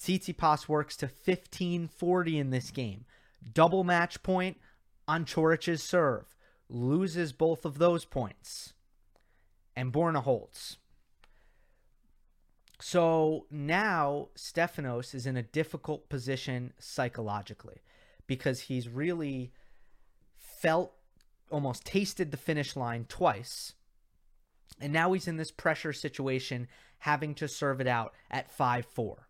Tsitsipas 0.00 0.68
works 0.68 0.96
to 0.98 1.06
1540 1.06 2.38
in 2.38 2.50
this 2.50 2.70
game. 2.70 3.04
Double 3.52 3.84
match 3.84 4.22
point 4.22 4.58
on 5.06 5.24
Coric's 5.24 5.82
serve. 5.82 6.36
Loses 6.68 7.32
both 7.32 7.64
of 7.64 7.78
those 7.78 8.04
points. 8.04 8.74
And 9.76 9.92
Borna 9.92 10.22
holds. 10.22 10.78
So 12.86 13.46
now 13.50 14.28
Stefanos 14.36 15.14
is 15.14 15.24
in 15.24 15.38
a 15.38 15.42
difficult 15.42 16.10
position 16.10 16.74
psychologically 16.78 17.80
because 18.26 18.60
he's 18.60 18.90
really 18.90 19.54
felt 20.36 20.92
almost 21.50 21.86
tasted 21.86 22.30
the 22.30 22.36
finish 22.36 22.76
line 22.76 23.06
twice. 23.08 23.72
And 24.78 24.92
now 24.92 25.14
he's 25.14 25.26
in 25.26 25.38
this 25.38 25.50
pressure 25.50 25.94
situation 25.94 26.68
having 26.98 27.34
to 27.36 27.48
serve 27.48 27.80
it 27.80 27.86
out 27.86 28.12
at 28.30 28.52
5 28.52 28.84
4. 28.84 29.28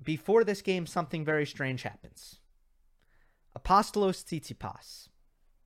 before 0.00 0.44
this 0.44 0.62
game, 0.62 0.86
something 0.86 1.24
very 1.24 1.46
strange 1.46 1.82
happens. 1.82 2.38
Apostolos 3.58 4.22
Tsitsipas, 4.22 5.08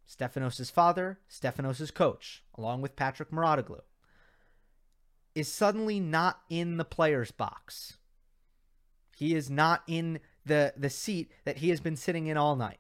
Stefanos' 0.09 0.73
father, 0.73 1.19
Stefanos' 1.31 1.93
coach, 1.93 2.43
along 2.57 2.81
with 2.81 2.97
Patrick 2.97 3.31
Mouratoglou, 3.31 3.81
is 5.39 5.53
suddenly 5.53 6.01
not 6.01 6.41
in 6.49 6.77
the 6.77 6.85
player's 6.85 7.31
box. 7.31 7.97
He 9.17 9.35
is 9.35 9.51
not 9.51 9.83
in 9.87 10.21
the, 10.45 10.73
the 10.77 10.91
seat 10.91 11.31
that 11.45 11.59
he 11.59 11.71
has 11.71 11.81
been 11.81 11.97
sitting 11.97 12.27
in 12.27 12.37
all 12.37 12.57
night. 12.57 12.79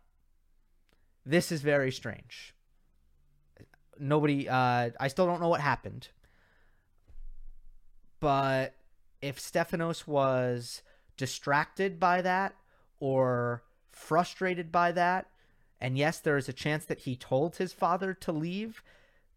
This 1.24 1.52
is 1.52 1.60
very 1.60 1.92
strange. 1.92 2.54
Nobody, 3.98 4.48
uh, 4.48 4.90
I 4.98 5.08
still 5.08 5.26
don't 5.26 5.40
know 5.40 5.48
what 5.48 5.60
happened. 5.60 6.08
But 8.20 8.74
if 9.20 9.38
Stefanos 9.40 10.06
was 10.06 10.82
distracted 11.16 12.00
by 12.00 12.22
that 12.22 12.54
or 12.98 13.62
frustrated 13.92 14.72
by 14.72 14.92
that, 14.92 15.26
and 15.80 15.98
yes, 15.98 16.18
there 16.18 16.36
is 16.36 16.48
a 16.48 16.52
chance 16.52 16.84
that 16.86 17.00
he 17.00 17.14
told 17.14 17.56
his 17.56 17.72
father 17.72 18.14
to 18.14 18.32
leave. 18.32 18.82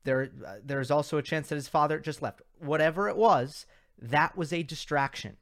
There, 0.03 0.31
uh, 0.45 0.55
there's 0.63 0.91
also 0.91 1.17
a 1.17 1.23
chance 1.23 1.49
that 1.49 1.55
his 1.55 1.67
father 1.67 1.99
just 1.99 2.21
left. 2.21 2.41
Whatever 2.59 3.07
it 3.07 3.17
was, 3.17 3.65
that 3.99 4.35
was 4.37 4.51
a 4.51 4.63
distraction. 4.63 5.37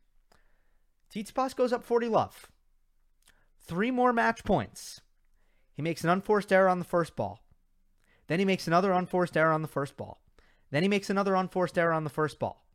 Tsitsipas 1.14 1.56
goes 1.56 1.74
up 1.74 1.84
40 1.84 2.08
love. 2.08 2.48
Three 3.60 3.92
more 3.92 4.14
match 4.14 4.44
points. 4.44 5.02
He 5.74 5.82
makes 5.82 6.04
an 6.04 6.10
unforced 6.10 6.52
error 6.52 6.70
on 6.70 6.80
the 6.80 6.86
first 6.86 7.16
ball. 7.16 7.44
Then 8.28 8.40
he 8.40 8.46
makes 8.46 8.68
another 8.68 8.92
unforced 8.92 9.38
error 9.38 9.54
on 9.54 9.62
the 9.62 9.68
first 9.68 9.96
ball. 9.96 10.22
Then 10.72 10.84
he 10.84 10.90
makes 10.90 11.10
another 11.10 11.36
unforced 11.36 11.78
error 11.78 11.94
on 11.94 12.04
the 12.04 12.10
first 12.10 12.38
ball 12.38 12.66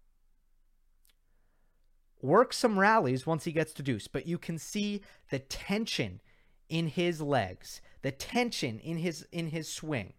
works 2.25 2.57
some 2.57 2.79
rallies 2.79 3.27
once 3.27 3.45
he 3.45 3.53
gets 3.53 3.75
to 3.75 3.83
deuce, 3.83 4.09
but 4.09 4.27
you 4.27 4.39
can 4.39 4.59
see 4.59 5.03
the 5.31 5.39
tension 5.39 6.21
in 6.71 6.89
his 6.89 7.21
legs, 7.21 7.83
the 8.01 8.11
tension 8.11 8.79
in 8.79 8.97
his 8.97 9.27
in 9.31 9.49
his 9.49 9.69
swing. 9.69 10.15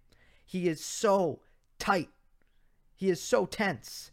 He 0.45 0.67
is 0.67 0.85
so 0.85 1.41
tight. 1.79 2.09
He 2.95 3.09
is 3.09 3.21
so 3.21 3.45
tense. 3.45 4.11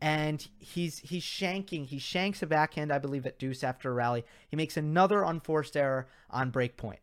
And 0.00 0.48
he's 0.58 0.98
he's 0.98 1.22
shanking. 1.22 1.86
He 1.86 1.98
shanks 1.98 2.42
a 2.42 2.46
backhand, 2.46 2.92
I 2.92 2.98
believe, 2.98 3.24
at 3.24 3.38
deuce 3.38 3.62
after 3.62 3.90
a 3.90 3.94
rally. 3.94 4.24
He 4.48 4.56
makes 4.56 4.76
another 4.76 5.22
unforced 5.22 5.76
error 5.76 6.08
on 6.28 6.50
break 6.50 6.76
point. 6.76 6.98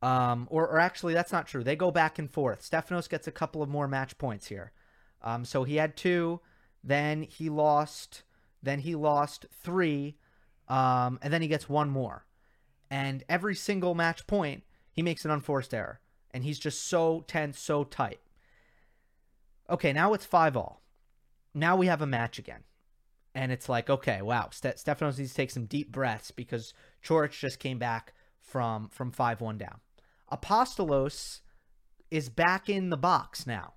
Um, 0.00 0.46
or, 0.50 0.68
or 0.68 0.78
actually, 0.78 1.14
that's 1.14 1.32
not 1.32 1.46
true. 1.46 1.64
They 1.64 1.76
go 1.76 1.90
back 1.90 2.18
and 2.18 2.30
forth. 2.30 2.62
Stefanos 2.62 3.08
gets 3.08 3.26
a 3.26 3.32
couple 3.32 3.62
of 3.62 3.68
more 3.68 3.88
match 3.88 4.16
points 4.16 4.46
here. 4.46 4.72
Um, 5.22 5.44
so 5.44 5.64
he 5.64 5.76
had 5.76 5.96
two, 5.96 6.40
then 6.84 7.22
he 7.22 7.48
lost, 7.48 8.22
then 8.62 8.78
he 8.78 8.94
lost 8.94 9.46
three, 9.62 10.16
um, 10.68 11.18
and 11.22 11.32
then 11.32 11.42
he 11.42 11.48
gets 11.48 11.68
one 11.68 11.90
more. 11.90 12.24
And 12.90 13.24
every 13.28 13.56
single 13.56 13.94
match 13.96 14.26
point, 14.26 14.62
he 14.98 15.02
makes 15.02 15.24
an 15.24 15.30
unforced 15.30 15.72
error, 15.72 16.00
and 16.32 16.42
he's 16.42 16.58
just 16.58 16.88
so 16.88 17.24
tense, 17.28 17.60
so 17.60 17.84
tight. 17.84 18.18
Okay, 19.70 19.92
now 19.92 20.12
it's 20.12 20.26
five 20.26 20.56
all. 20.56 20.82
Now 21.54 21.76
we 21.76 21.86
have 21.86 22.02
a 22.02 22.06
match 22.06 22.36
again, 22.40 22.64
and 23.32 23.52
it's 23.52 23.68
like, 23.68 23.88
okay, 23.88 24.22
wow, 24.22 24.48
Ste- 24.50 24.74
Stefanos 24.76 25.16
needs 25.16 25.30
to 25.30 25.36
take 25.36 25.52
some 25.52 25.66
deep 25.66 25.92
breaths 25.92 26.32
because 26.32 26.74
Coric 27.04 27.30
just 27.30 27.60
came 27.60 27.78
back 27.78 28.12
from 28.40 28.88
from 28.88 29.12
five 29.12 29.40
one 29.40 29.56
down. 29.56 29.78
Apostolos 30.32 31.42
is 32.10 32.28
back 32.28 32.68
in 32.68 32.90
the 32.90 32.96
box 32.96 33.46
now. 33.46 33.74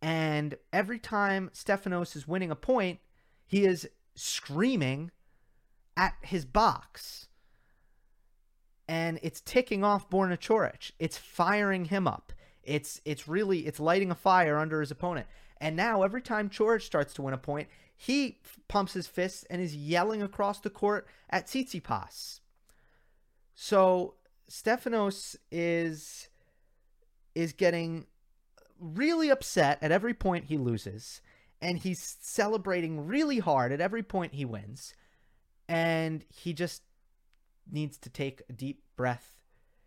And 0.00 0.58
every 0.72 1.00
time 1.00 1.50
Stefanos 1.52 2.14
is 2.14 2.28
winning 2.28 2.52
a 2.52 2.54
point, 2.54 3.00
he 3.48 3.66
is 3.66 3.88
screaming 4.14 5.10
at 5.96 6.14
his 6.22 6.44
box. 6.44 7.27
And 8.88 9.20
it's 9.22 9.42
ticking 9.42 9.84
off 9.84 10.08
Borna 10.08 10.38
Coric. 10.38 10.92
It's 10.98 11.18
firing 11.18 11.84
him 11.84 12.08
up. 12.08 12.32
It's 12.62 13.00
it's 13.04 13.28
really 13.28 13.66
it's 13.66 13.78
lighting 13.80 14.10
a 14.10 14.14
fire 14.14 14.58
under 14.58 14.80
his 14.80 14.90
opponent. 14.90 15.26
And 15.60 15.76
now 15.76 16.02
every 16.02 16.22
time 16.22 16.48
Coric 16.48 16.82
starts 16.82 17.12
to 17.14 17.22
win 17.22 17.34
a 17.34 17.38
point, 17.38 17.68
he 17.96 18.38
pumps 18.68 18.92
his 18.92 19.06
fists 19.06 19.44
and 19.50 19.60
is 19.60 19.74
yelling 19.74 20.22
across 20.22 20.60
the 20.60 20.70
court 20.70 21.06
at 21.28 21.46
Tsitsipas. 21.46 22.40
So 23.54 24.14
Stefanos 24.48 25.36
is 25.50 26.28
is 27.34 27.52
getting 27.52 28.06
really 28.80 29.30
upset 29.30 29.78
at 29.82 29.92
every 29.92 30.14
point 30.14 30.44
he 30.44 30.56
loses, 30.56 31.20
and 31.60 31.78
he's 31.78 32.16
celebrating 32.20 33.06
really 33.06 33.40
hard 33.40 33.72
at 33.72 33.80
every 33.80 34.02
point 34.02 34.34
he 34.34 34.44
wins, 34.44 34.94
and 35.68 36.24
he 36.28 36.52
just 36.52 36.82
needs 37.72 37.96
to 37.98 38.10
take 38.10 38.42
a 38.48 38.52
deep 38.52 38.82
breath. 38.96 39.42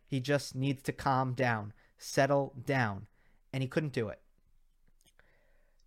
He 0.06 0.20
just 0.20 0.56
needs 0.56 0.82
to 0.84 0.92
calm 0.92 1.34
down, 1.34 1.74
settle 1.98 2.54
down, 2.66 3.08
and 3.54 3.64
he 3.64 3.70
couldn't 3.70 3.94
do 3.94 4.10
it. 4.10 4.22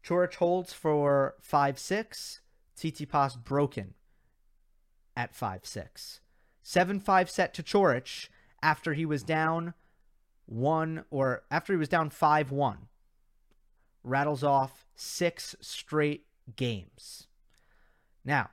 Coric 0.04 0.34
holds 0.34 0.72
for 0.72 1.34
5 1.40 1.78
6. 1.78 2.40
Tsitsipas 2.76 3.42
broken 3.42 3.94
at 5.16 5.34
5 5.34 5.64
6. 5.64 6.20
7 6.62 7.00
5 7.00 7.30
set 7.30 7.54
to 7.54 7.62
Coric 7.62 8.28
after 8.62 8.94
he 8.94 9.06
was 9.06 9.22
down 9.22 9.74
1 10.46 11.04
or 11.10 11.44
after 11.50 11.72
he 11.72 11.78
was 11.78 11.88
down 11.88 12.10
5 12.10 12.50
1 12.50 12.88
rattles 14.04 14.44
off 14.44 14.86
six 14.94 15.56
straight 15.60 16.26
games. 16.54 17.26
Now, 18.24 18.50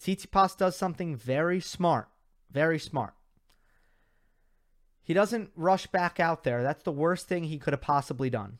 Tsitsipas 0.00 0.56
does 0.56 0.76
something 0.76 1.16
very 1.16 1.60
smart, 1.60 2.08
very 2.52 2.78
smart. 2.78 3.14
He 5.02 5.14
doesn't 5.14 5.50
rush 5.56 5.86
back 5.86 6.20
out 6.20 6.44
there. 6.44 6.62
That's 6.62 6.84
the 6.84 6.92
worst 6.92 7.26
thing 7.26 7.44
he 7.44 7.58
could 7.58 7.72
have 7.72 7.80
possibly 7.80 8.30
done. 8.30 8.58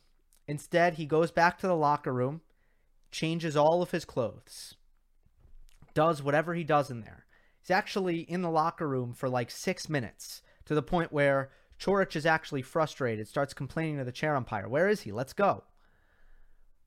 Instead, 0.48 0.94
he 0.94 1.06
goes 1.06 1.30
back 1.30 1.58
to 1.58 1.68
the 1.68 1.76
locker 1.76 2.12
room, 2.12 2.40
changes 3.12 3.56
all 3.56 3.82
of 3.82 3.92
his 3.92 4.04
clothes, 4.04 4.74
does 5.94 6.22
whatever 6.22 6.54
he 6.54 6.64
does 6.64 6.90
in 6.90 7.02
there. 7.02 7.24
He's 7.60 7.70
actually 7.70 8.20
in 8.20 8.42
the 8.42 8.50
locker 8.50 8.88
room 8.88 9.12
for 9.12 9.28
like 9.28 9.50
six 9.50 9.88
minutes 9.88 10.42
to 10.64 10.74
the 10.74 10.82
point 10.82 11.12
where 11.12 11.50
Coric 11.78 12.16
is 12.16 12.26
actually 12.26 12.62
frustrated, 12.62 13.28
starts 13.28 13.54
complaining 13.54 13.98
to 13.98 14.04
the 14.04 14.12
chair 14.12 14.34
umpire. 14.34 14.68
Where 14.68 14.88
is 14.88 15.02
he? 15.02 15.12
Let's 15.12 15.32
go. 15.32 15.64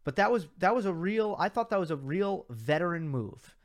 But 0.03 0.17
that 0.17 0.31
was 0.31 0.47
that 0.57 0.75
was 0.75 0.85
a 0.85 0.93
real. 0.93 1.35
I 1.39 1.49
thought 1.49 1.69
that 1.69 1.79
was 1.79 1.91
a 1.91 1.95
real 1.95 2.45
veteran 2.49 3.07
move, 3.07 3.55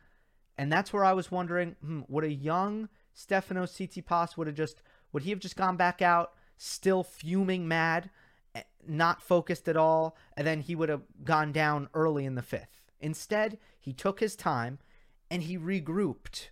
and 0.56 0.72
that's 0.72 0.92
where 0.92 1.04
I 1.04 1.12
was 1.12 1.30
wondering, 1.30 1.74
hmm, 1.84 2.02
would 2.08 2.24
a 2.24 2.32
young 2.32 2.88
Stefanos 3.18 3.72
Tsitsipas 3.72 4.36
would 4.36 4.46
have 4.46 4.56
just 4.56 4.82
would 5.12 5.24
he 5.24 5.30
have 5.30 5.40
just 5.40 5.56
gone 5.56 5.76
back 5.76 6.00
out, 6.00 6.32
still 6.56 7.02
fuming, 7.02 7.66
mad, 7.66 8.10
eh, 8.54 8.62
not 8.86 9.22
focused 9.22 9.68
at 9.68 9.76
all, 9.76 10.16
and 10.36 10.46
then 10.46 10.60
he 10.60 10.74
would 10.74 10.88
have 10.88 11.02
gone 11.24 11.50
down 11.50 11.88
early 11.94 12.24
in 12.24 12.34
the 12.36 12.42
fifth. 12.42 12.82
Instead, 13.00 13.58
he 13.80 13.92
took 13.92 14.20
his 14.20 14.36
time 14.36 14.78
and 15.30 15.42
he 15.42 15.58
regrouped. 15.58 16.48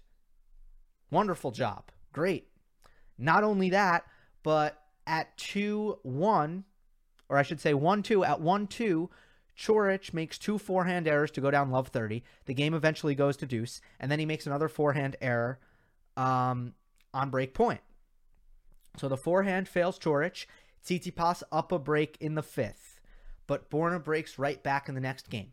Wonderful 1.10 1.52
job, 1.52 1.92
great. 2.12 2.48
Not 3.16 3.44
only 3.44 3.70
that, 3.70 4.04
but 4.42 4.82
at 5.06 5.36
two 5.36 5.98
one, 6.02 6.64
or 7.28 7.36
I 7.36 7.42
should 7.42 7.60
say 7.60 7.74
one 7.74 8.02
two 8.02 8.24
at 8.24 8.40
one 8.40 8.66
two 8.66 9.08
Coric 9.56 10.12
makes 10.12 10.36
two 10.36 10.58
forehand 10.58 11.06
errors 11.08 11.30
to 11.30 11.40
go 11.40 11.50
down 11.50 11.70
love 11.70 11.88
30. 11.88 12.22
The 12.44 12.54
game 12.54 12.74
eventually 12.74 13.14
goes 13.14 13.36
to 13.38 13.46
deuce, 13.46 13.80
and 13.98 14.10
then 14.10 14.18
he 14.18 14.26
makes 14.26 14.46
another 14.46 14.68
forehand 14.68 15.16
error 15.20 15.58
um, 16.16 16.74
on 17.12 17.30
break 17.30 17.54
point. 17.54 17.80
So 18.96 19.08
the 19.08 19.16
forehand 19.16 19.68
fails 19.68 19.98
Coric. 19.98 20.46
Tsitsipas 20.84 21.42
up 21.50 21.72
a 21.72 21.78
break 21.78 22.16
in 22.20 22.36
the 22.36 22.42
fifth, 22.42 23.00
but 23.48 23.68
Borna 23.70 24.02
breaks 24.02 24.38
right 24.38 24.62
back 24.62 24.88
in 24.88 24.94
the 24.94 25.00
next 25.00 25.28
game. 25.28 25.52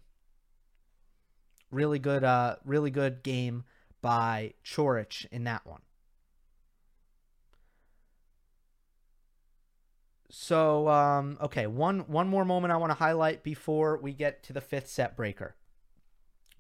Really 1.72 1.98
good, 1.98 2.24
uh, 2.24 2.58
really 2.64 2.92
good 2.92 3.24
game 3.24 3.64
by 4.00 4.54
Coric 4.64 5.26
in 5.32 5.46
that 5.46 5.66
one. 5.66 5.82
So, 10.30 10.88
um, 10.88 11.38
okay, 11.42 11.68
one 11.68 12.02
one 12.02 12.28
more 12.28 12.46
moment 12.46 12.72
I 12.72 12.78
want 12.78 12.92
to 12.92 12.98
highlight 12.98 13.44
before 13.44 13.98
we 13.98 14.14
get 14.14 14.44
to 14.44 14.54
the 14.54 14.62
fifth 14.62 14.90
set 14.90 15.16
breaker. 15.16 15.56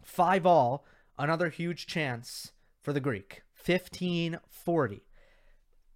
Five 0.04 0.45
all, 0.45 0.86
another 1.18 1.49
huge 1.49 1.88
chance 1.88 2.51
for 2.82 2.93
the 2.93 2.99
Greek. 2.99 3.41
15-40. 3.66 5.01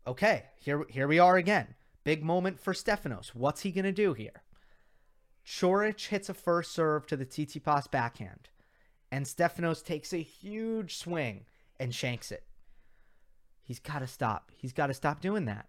Okay, 0.05 0.45
here 0.59 0.85
here 0.89 1.07
we 1.07 1.19
are 1.19 1.37
again. 1.37 1.75
Big 2.03 2.23
moment 2.23 2.59
for 2.59 2.73
Stefanos. 2.73 3.29
What's 3.29 3.61
he 3.61 3.71
gonna 3.71 3.91
do 3.91 4.13
here? 4.13 4.43
Coric 5.45 6.07
hits 6.07 6.29
a 6.29 6.33
first 6.33 6.71
serve 6.71 7.07
to 7.07 7.17
the 7.17 7.25
Tsitsipas 7.25 7.89
backhand, 7.91 8.49
and 9.11 9.25
Stefanos 9.25 9.83
takes 9.83 10.13
a 10.13 10.17
huge 10.17 10.95
swing 10.95 11.45
and 11.79 11.93
shanks 11.93 12.31
it. 12.31 12.43
He's 13.61 13.79
got 13.79 13.99
to 13.99 14.07
stop. 14.07 14.51
He's 14.55 14.73
got 14.73 14.87
to 14.87 14.93
stop 14.93 15.19
doing 15.19 15.45
that 15.45 15.67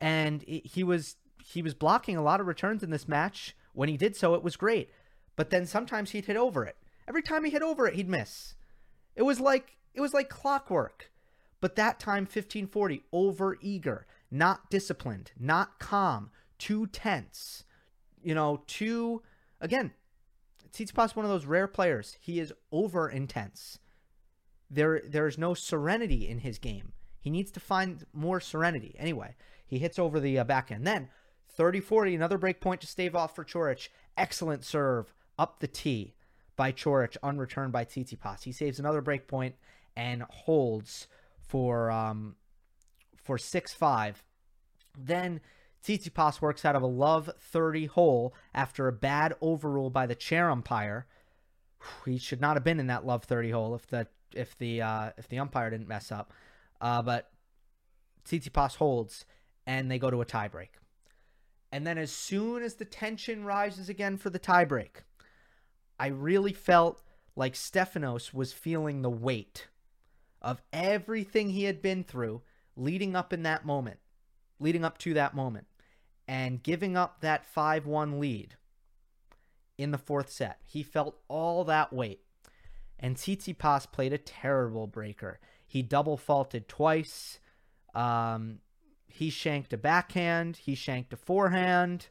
and 0.00 0.42
he 0.42 0.82
was 0.82 1.16
he 1.44 1.62
was 1.62 1.74
blocking 1.74 2.16
a 2.16 2.22
lot 2.22 2.40
of 2.40 2.46
returns 2.46 2.82
in 2.82 2.90
this 2.90 3.08
match. 3.08 3.56
When 3.72 3.88
he 3.88 3.96
did 3.96 4.16
so, 4.16 4.34
it 4.34 4.42
was 4.42 4.56
great. 4.56 4.90
But 5.36 5.50
then 5.50 5.66
sometimes 5.66 6.10
he'd 6.10 6.26
hit 6.26 6.36
over 6.36 6.64
it. 6.64 6.76
Every 7.08 7.22
time 7.22 7.44
he 7.44 7.50
hit 7.50 7.62
over 7.62 7.86
it, 7.86 7.94
he'd 7.94 8.08
miss. 8.08 8.54
It 9.16 9.22
was 9.22 9.40
like 9.40 9.76
it 9.94 10.00
was 10.00 10.14
like 10.14 10.28
clockwork. 10.28 11.10
But 11.60 11.76
that 11.76 12.00
time 12.00 12.22
1540 12.22 13.04
over 13.12 13.58
eager, 13.60 14.06
not 14.30 14.70
disciplined, 14.70 15.32
not 15.38 15.78
calm, 15.78 16.30
too 16.58 16.86
tense. 16.86 17.64
You 18.22 18.34
know, 18.34 18.62
too 18.66 19.22
again, 19.60 19.92
Tsitsipas 20.72 21.16
one 21.16 21.24
of 21.24 21.30
those 21.30 21.46
rare 21.46 21.68
players. 21.68 22.16
He 22.20 22.40
is 22.40 22.52
over 22.72 23.08
intense. 23.08 23.78
There 24.70 25.02
there 25.06 25.26
is 25.26 25.36
no 25.36 25.54
serenity 25.54 26.28
in 26.28 26.38
his 26.38 26.58
game. 26.58 26.92
He 27.20 27.30
needs 27.30 27.50
to 27.52 27.60
find 27.60 28.06
more 28.12 28.40
serenity. 28.40 28.94
Anyway, 28.98 29.36
he 29.66 29.78
hits 29.78 29.98
over 29.98 30.20
the 30.20 30.38
uh, 30.38 30.44
backhand. 30.44 30.86
Then 30.86 31.08
30-40, 31.58 32.14
another 32.14 32.38
break 32.38 32.60
point 32.60 32.80
to 32.80 32.86
stave 32.86 33.14
off 33.14 33.34
for 33.34 33.44
Coric. 33.44 33.88
Excellent 34.16 34.64
serve 34.64 35.12
up 35.38 35.60
the 35.60 35.66
tee 35.66 36.14
by 36.56 36.72
Coric, 36.72 37.16
unreturned 37.22 37.72
by 37.72 37.84
Tsitsipas. 37.84 38.44
He 38.44 38.52
saves 38.52 38.78
another 38.78 39.02
break 39.02 39.28
point 39.28 39.56
and 39.96 40.22
holds 40.22 41.08
for 41.40 41.90
um, 41.90 42.36
for 43.16 43.38
six 43.38 43.72
five. 43.72 44.22
Then 44.98 45.40
Tsitsipas 45.84 46.40
works 46.40 46.64
out 46.64 46.76
of 46.76 46.82
a 46.82 46.86
love 46.86 47.30
30 47.38 47.86
hole 47.86 48.34
after 48.54 48.86
a 48.86 48.92
bad 48.92 49.34
overrule 49.40 49.90
by 49.90 50.06
the 50.06 50.14
chair 50.14 50.50
umpire. 50.50 51.06
He 52.04 52.18
should 52.18 52.40
not 52.40 52.56
have 52.56 52.64
been 52.64 52.80
in 52.80 52.88
that 52.88 53.06
love 53.06 53.24
30 53.24 53.50
hole 53.50 53.74
if 53.74 53.86
the 53.86 54.06
if 54.34 54.56
the 54.58 54.82
uh, 54.82 55.10
if 55.16 55.28
the 55.28 55.38
umpire 55.38 55.70
didn't 55.70 55.88
mess 55.88 56.12
up. 56.12 56.32
Uh, 56.80 57.02
but 57.02 57.30
Tsitsipas 58.24 58.76
holds 58.76 59.24
and 59.66 59.90
they 59.90 59.98
go 59.98 60.10
to 60.10 60.20
a 60.20 60.26
tiebreak. 60.26 60.68
And 61.72 61.86
then 61.86 61.98
as 61.98 62.10
soon 62.10 62.62
as 62.62 62.74
the 62.74 62.84
tension 62.84 63.44
rises 63.44 63.88
again 63.88 64.16
for 64.16 64.30
the 64.30 64.40
tiebreak, 64.40 65.04
I 65.98 66.08
really 66.08 66.52
felt 66.52 67.02
like 67.36 67.54
Stefanos 67.54 68.34
was 68.34 68.52
feeling 68.52 69.02
the 69.02 69.10
weight 69.10 69.68
of 70.42 70.62
everything 70.72 71.50
he 71.50 71.64
had 71.64 71.82
been 71.82 72.04
through 72.04 72.42
leading 72.76 73.14
up 73.14 73.32
in 73.32 73.42
that 73.42 73.64
moment, 73.64 73.98
leading 74.58 74.84
up 74.84 74.98
to 74.98 75.14
that 75.14 75.34
moment, 75.34 75.66
and 76.26 76.62
giving 76.62 76.96
up 76.96 77.20
that 77.20 77.44
5 77.44 77.86
1 77.86 78.20
lead 78.20 78.56
in 79.76 79.90
the 79.90 79.98
fourth 79.98 80.30
set. 80.30 80.58
He 80.66 80.82
felt 80.82 81.18
all 81.28 81.64
that 81.64 81.92
weight. 81.92 82.20
And 82.98 83.16
Tsitsipas 83.16 83.90
played 83.90 84.12
a 84.12 84.18
terrible 84.18 84.86
breaker. 84.86 85.40
He 85.66 85.82
double 85.82 86.18
faulted 86.18 86.68
twice. 86.68 87.40
Um, 87.94 88.58
he 89.06 89.30
shanked 89.30 89.72
a 89.72 89.78
backhand. 89.78 90.58
He 90.58 90.74
shanked 90.74 91.12
a 91.12 91.16
forehand. 91.16 92.08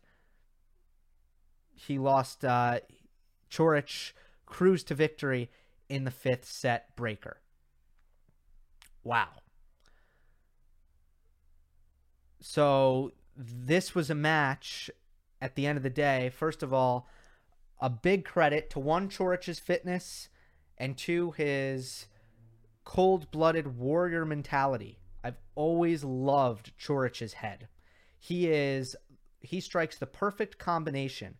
He 1.76 2.00
lost. 2.00 2.44
Uh, 2.44 2.80
Coric 3.52 4.14
cruised 4.46 4.88
to 4.88 4.96
victory 4.96 5.50
in 5.88 6.04
the 6.04 6.12
fifth 6.12 6.46
set 6.46 6.96
breaker. 6.96 7.42
Wow. 9.04 9.30
So 12.42 13.14
this 13.36 13.96
was 13.96 14.10
a 14.10 14.16
match 14.16 14.90
at 15.42 15.56
the 15.56 15.66
end 15.66 15.78
of 15.78 15.84
the 15.84 15.90
day. 15.90 16.30
First 16.30 16.64
of 16.64 16.74
all, 16.74 17.08
a 17.80 17.90
big 17.90 18.26
credit 18.26 18.70
to 18.72 18.80
one 18.80 19.10
Coric's 19.10 19.60
fitness 19.60 20.30
and 20.78 20.98
two 20.98 21.32
his 21.32 22.08
cold-blooded 22.84 23.78
warrior 23.78 24.26
mentality. 24.26 25.00
I've 25.24 25.40
always 25.56 26.04
loved 26.04 26.72
Coric's 26.84 27.34
head. 27.34 27.68
He 28.20 28.48
is 28.48 28.96
he 29.42 29.62
strikes 29.62 29.98
the 29.98 30.06
perfect 30.06 30.58
combination 30.58 31.38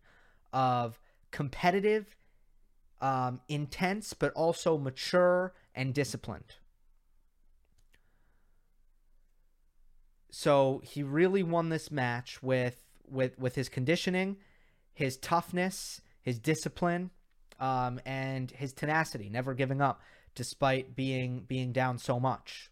of 0.52 0.98
competitive, 1.30 2.16
um, 3.02 3.40
intense, 3.48 4.14
but 4.14 4.32
also 4.32 4.78
mature 4.78 5.54
and 5.74 5.92
disciplined. 5.92 6.54
So 10.30 10.80
he 10.84 11.02
really 11.02 11.42
won 11.42 11.68
this 11.68 11.90
match 11.90 12.42
with 12.42 12.82
with 13.08 13.38
with 13.38 13.54
his 13.54 13.68
conditioning, 13.68 14.36
his 14.92 15.16
toughness, 15.16 16.00
his 16.22 16.38
discipline, 16.38 17.10
um, 17.58 18.00
and 18.06 18.50
his 18.50 18.72
tenacity, 18.72 19.28
never 19.28 19.54
giving 19.54 19.80
up 19.80 20.00
despite 20.34 20.94
being 20.94 21.44
being 21.46 21.72
down 21.72 21.98
so 21.98 22.20
much. 22.20 22.70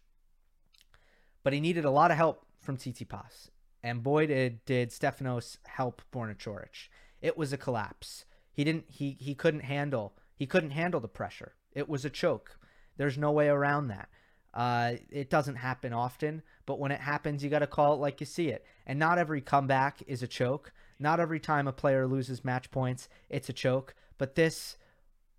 But 1.43 1.53
he 1.53 1.59
needed 1.59 1.85
a 1.85 1.91
lot 1.91 2.11
of 2.11 2.17
help 2.17 2.45
from 2.57 2.77
Tsitsipas, 2.77 3.49
and 3.83 4.03
boy 4.03 4.27
did 4.27 4.63
did 4.65 4.91
Stefanos 4.91 5.57
help 5.65 6.01
Borna 6.11 6.37
Coric. 6.37 6.89
It 7.21 7.37
was 7.37 7.53
a 7.53 7.57
collapse. 7.57 8.25
He 8.51 8.63
didn't 8.63 8.85
he 8.87 9.17
he 9.19 9.35
couldn't 9.35 9.61
handle 9.61 10.15
he 10.35 10.45
couldn't 10.45 10.71
handle 10.71 10.99
the 10.99 11.07
pressure. 11.07 11.53
It 11.73 11.87
was 11.87 12.05
a 12.05 12.09
choke. 12.09 12.57
There's 12.97 13.17
no 13.17 13.31
way 13.31 13.47
around 13.47 13.87
that. 13.87 14.09
Uh, 14.53 14.93
it 15.09 15.29
doesn't 15.29 15.55
happen 15.55 15.93
often, 15.93 16.41
but 16.65 16.79
when 16.79 16.91
it 16.91 16.99
happens, 16.99 17.43
you 17.43 17.49
got 17.49 17.59
to 17.59 17.67
call 17.67 17.93
it 17.93 17.99
like 17.99 18.19
you 18.19 18.25
see 18.25 18.49
it. 18.49 18.65
And 18.85 18.97
not 18.97 19.19
every 19.19 19.41
comeback 19.41 20.01
is 20.07 20.23
a 20.23 20.27
choke. 20.27 20.71
Not 20.99 21.19
every 21.19 21.39
time 21.39 21.67
a 21.67 21.71
player 21.71 22.07
loses 22.07 22.43
match 22.43 22.71
points, 22.71 23.07
it's 23.29 23.49
a 23.49 23.53
choke. 23.53 23.95
But 24.17 24.35
this, 24.35 24.77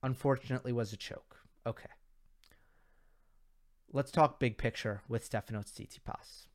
unfortunately, 0.03 0.73
was 0.73 0.93
a 0.93 0.97
choke. 0.97 1.37
Okay. 1.67 1.91
Let's 3.93 4.13
talk 4.13 4.39
big 4.39 4.57
picture 4.57 5.03
with 5.09 5.29
Stefanos 5.29 5.73
Tsitsipas. 5.73 6.47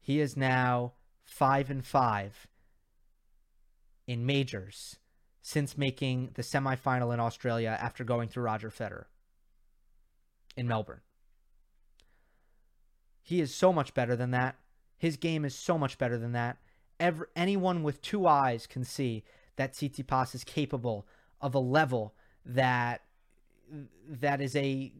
He 0.00 0.20
is 0.20 0.36
now 0.36 0.94
five 1.22 1.68
and 1.68 1.84
five 1.84 2.46
in 4.06 4.24
majors 4.24 4.96
since 5.42 5.76
making 5.76 6.30
the 6.34 6.42
semifinal 6.42 7.12
in 7.12 7.20
Australia 7.20 7.76
after 7.80 8.02
going 8.02 8.28
through 8.28 8.44
Roger 8.44 8.70
Federer 8.70 9.04
in 10.56 10.66
Melbourne. 10.66 11.02
He 13.26 13.40
is 13.40 13.52
so 13.52 13.72
much 13.72 13.92
better 13.92 14.14
than 14.14 14.30
that. 14.30 14.54
His 14.96 15.16
game 15.16 15.44
is 15.44 15.52
so 15.52 15.76
much 15.76 15.98
better 15.98 16.16
than 16.16 16.30
that. 16.30 16.58
Ever, 17.00 17.28
anyone 17.34 17.82
with 17.82 18.00
two 18.00 18.24
eyes 18.24 18.68
can 18.68 18.84
see 18.84 19.24
that 19.56 19.72
Tsitsipas 19.72 20.32
is 20.32 20.44
capable 20.44 21.08
of 21.40 21.52
a 21.52 21.58
level 21.58 22.14
that 22.44 23.02
that 24.08 24.40
is 24.40 24.54
a 24.54 24.92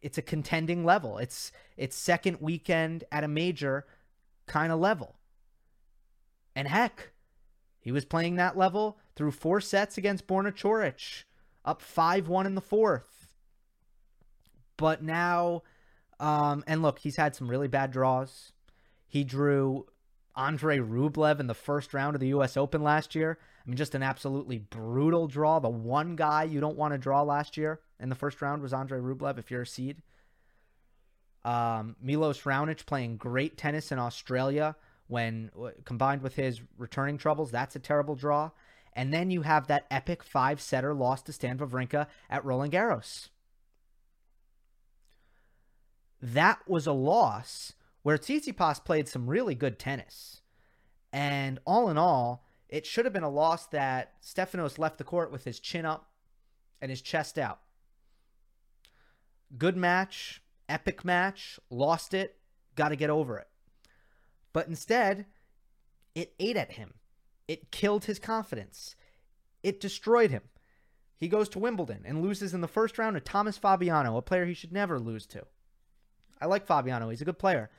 it's 0.00 0.16
a 0.16 0.22
contending 0.22 0.84
level. 0.84 1.18
It's 1.18 1.50
it's 1.76 1.96
second 1.96 2.36
weekend 2.40 3.02
at 3.10 3.24
a 3.24 3.28
major 3.28 3.84
kind 4.46 4.70
of 4.70 4.78
level. 4.78 5.16
And 6.54 6.68
heck, 6.68 7.10
he 7.80 7.90
was 7.90 8.04
playing 8.04 8.36
that 8.36 8.56
level 8.56 8.96
through 9.16 9.32
four 9.32 9.60
sets 9.60 9.98
against 9.98 10.28
Borna 10.28 10.52
Coric, 10.52 11.24
up 11.64 11.82
5-1 11.82 12.46
in 12.46 12.54
the 12.54 12.60
fourth. 12.60 13.28
But 14.76 15.02
now 15.02 15.64
um, 16.22 16.62
and 16.68 16.82
look, 16.82 17.00
he's 17.00 17.16
had 17.16 17.34
some 17.34 17.48
really 17.48 17.66
bad 17.66 17.90
draws. 17.90 18.52
He 19.08 19.24
drew 19.24 19.86
Andre 20.36 20.78
Rublev 20.78 21.40
in 21.40 21.48
the 21.48 21.54
first 21.54 21.92
round 21.92 22.14
of 22.14 22.20
the 22.20 22.28
U.S. 22.28 22.56
Open 22.56 22.80
last 22.80 23.16
year. 23.16 23.38
I 23.42 23.68
mean, 23.68 23.76
just 23.76 23.96
an 23.96 24.04
absolutely 24.04 24.58
brutal 24.58 25.26
draw. 25.26 25.58
The 25.58 25.68
one 25.68 26.14
guy 26.14 26.44
you 26.44 26.60
don't 26.60 26.78
want 26.78 26.94
to 26.94 26.98
draw 26.98 27.22
last 27.22 27.56
year 27.56 27.80
in 27.98 28.08
the 28.08 28.14
first 28.14 28.40
round 28.40 28.62
was 28.62 28.72
Andre 28.72 29.00
Rublev 29.00 29.36
if 29.36 29.50
you're 29.50 29.62
a 29.62 29.66
seed. 29.66 30.00
Um, 31.44 31.96
Milos 32.00 32.42
Raonic 32.42 32.86
playing 32.86 33.16
great 33.16 33.58
tennis 33.58 33.90
in 33.90 33.98
Australia 33.98 34.76
when 35.08 35.50
combined 35.84 36.22
with 36.22 36.36
his 36.36 36.62
returning 36.78 37.18
troubles, 37.18 37.50
that's 37.50 37.74
a 37.74 37.80
terrible 37.80 38.14
draw. 38.14 38.52
And 38.94 39.12
then 39.12 39.32
you 39.32 39.42
have 39.42 39.66
that 39.66 39.86
epic 39.90 40.22
five 40.22 40.60
setter 40.60 40.94
loss 40.94 41.22
to 41.22 41.32
Stan 41.32 41.58
Wawrinka 41.58 42.06
at 42.30 42.44
Roland 42.44 42.72
Garros 42.72 43.30
that 46.22 46.60
was 46.68 46.86
a 46.86 46.92
loss 46.92 47.72
where 48.02 48.16
Tsitsipas 48.16 48.84
played 48.84 49.08
some 49.08 49.28
really 49.28 49.54
good 49.54 49.78
tennis. 49.78 50.40
And 51.12 51.58
all 51.66 51.90
in 51.90 51.98
all, 51.98 52.44
it 52.68 52.86
should 52.86 53.04
have 53.04 53.12
been 53.12 53.22
a 53.22 53.28
loss 53.28 53.66
that 53.66 54.14
Stefanos 54.22 54.78
left 54.78 54.98
the 54.98 55.04
court 55.04 55.30
with 55.30 55.44
his 55.44 55.60
chin 55.60 55.84
up 55.84 56.10
and 56.80 56.90
his 56.90 57.02
chest 57.02 57.38
out. 57.38 57.60
Good 59.58 59.76
match, 59.76 60.42
epic 60.68 61.04
match, 61.04 61.60
lost 61.68 62.14
it, 62.14 62.36
got 62.76 62.88
to 62.88 62.96
get 62.96 63.10
over 63.10 63.38
it. 63.38 63.48
But 64.52 64.68
instead, 64.68 65.26
it 66.14 66.34
ate 66.38 66.56
at 66.56 66.72
him. 66.72 66.94
It 67.48 67.70
killed 67.70 68.06
his 68.06 68.18
confidence. 68.18 68.96
It 69.62 69.80
destroyed 69.80 70.30
him. 70.30 70.42
He 71.16 71.28
goes 71.28 71.48
to 71.50 71.58
Wimbledon 71.58 72.02
and 72.04 72.22
loses 72.22 72.54
in 72.54 72.62
the 72.62 72.68
first 72.68 72.98
round 72.98 73.14
to 73.14 73.20
Thomas 73.20 73.58
Fabbiano, 73.58 74.16
a 74.16 74.22
player 74.22 74.46
he 74.46 74.54
should 74.54 74.72
never 74.72 74.98
lose 74.98 75.26
to. 75.26 75.46
I 76.42 76.46
like 76.46 76.66
Fabbiano. 76.66 77.08
He's 77.08 77.22
a 77.22 77.24
good 77.24 77.38
player, 77.38 77.70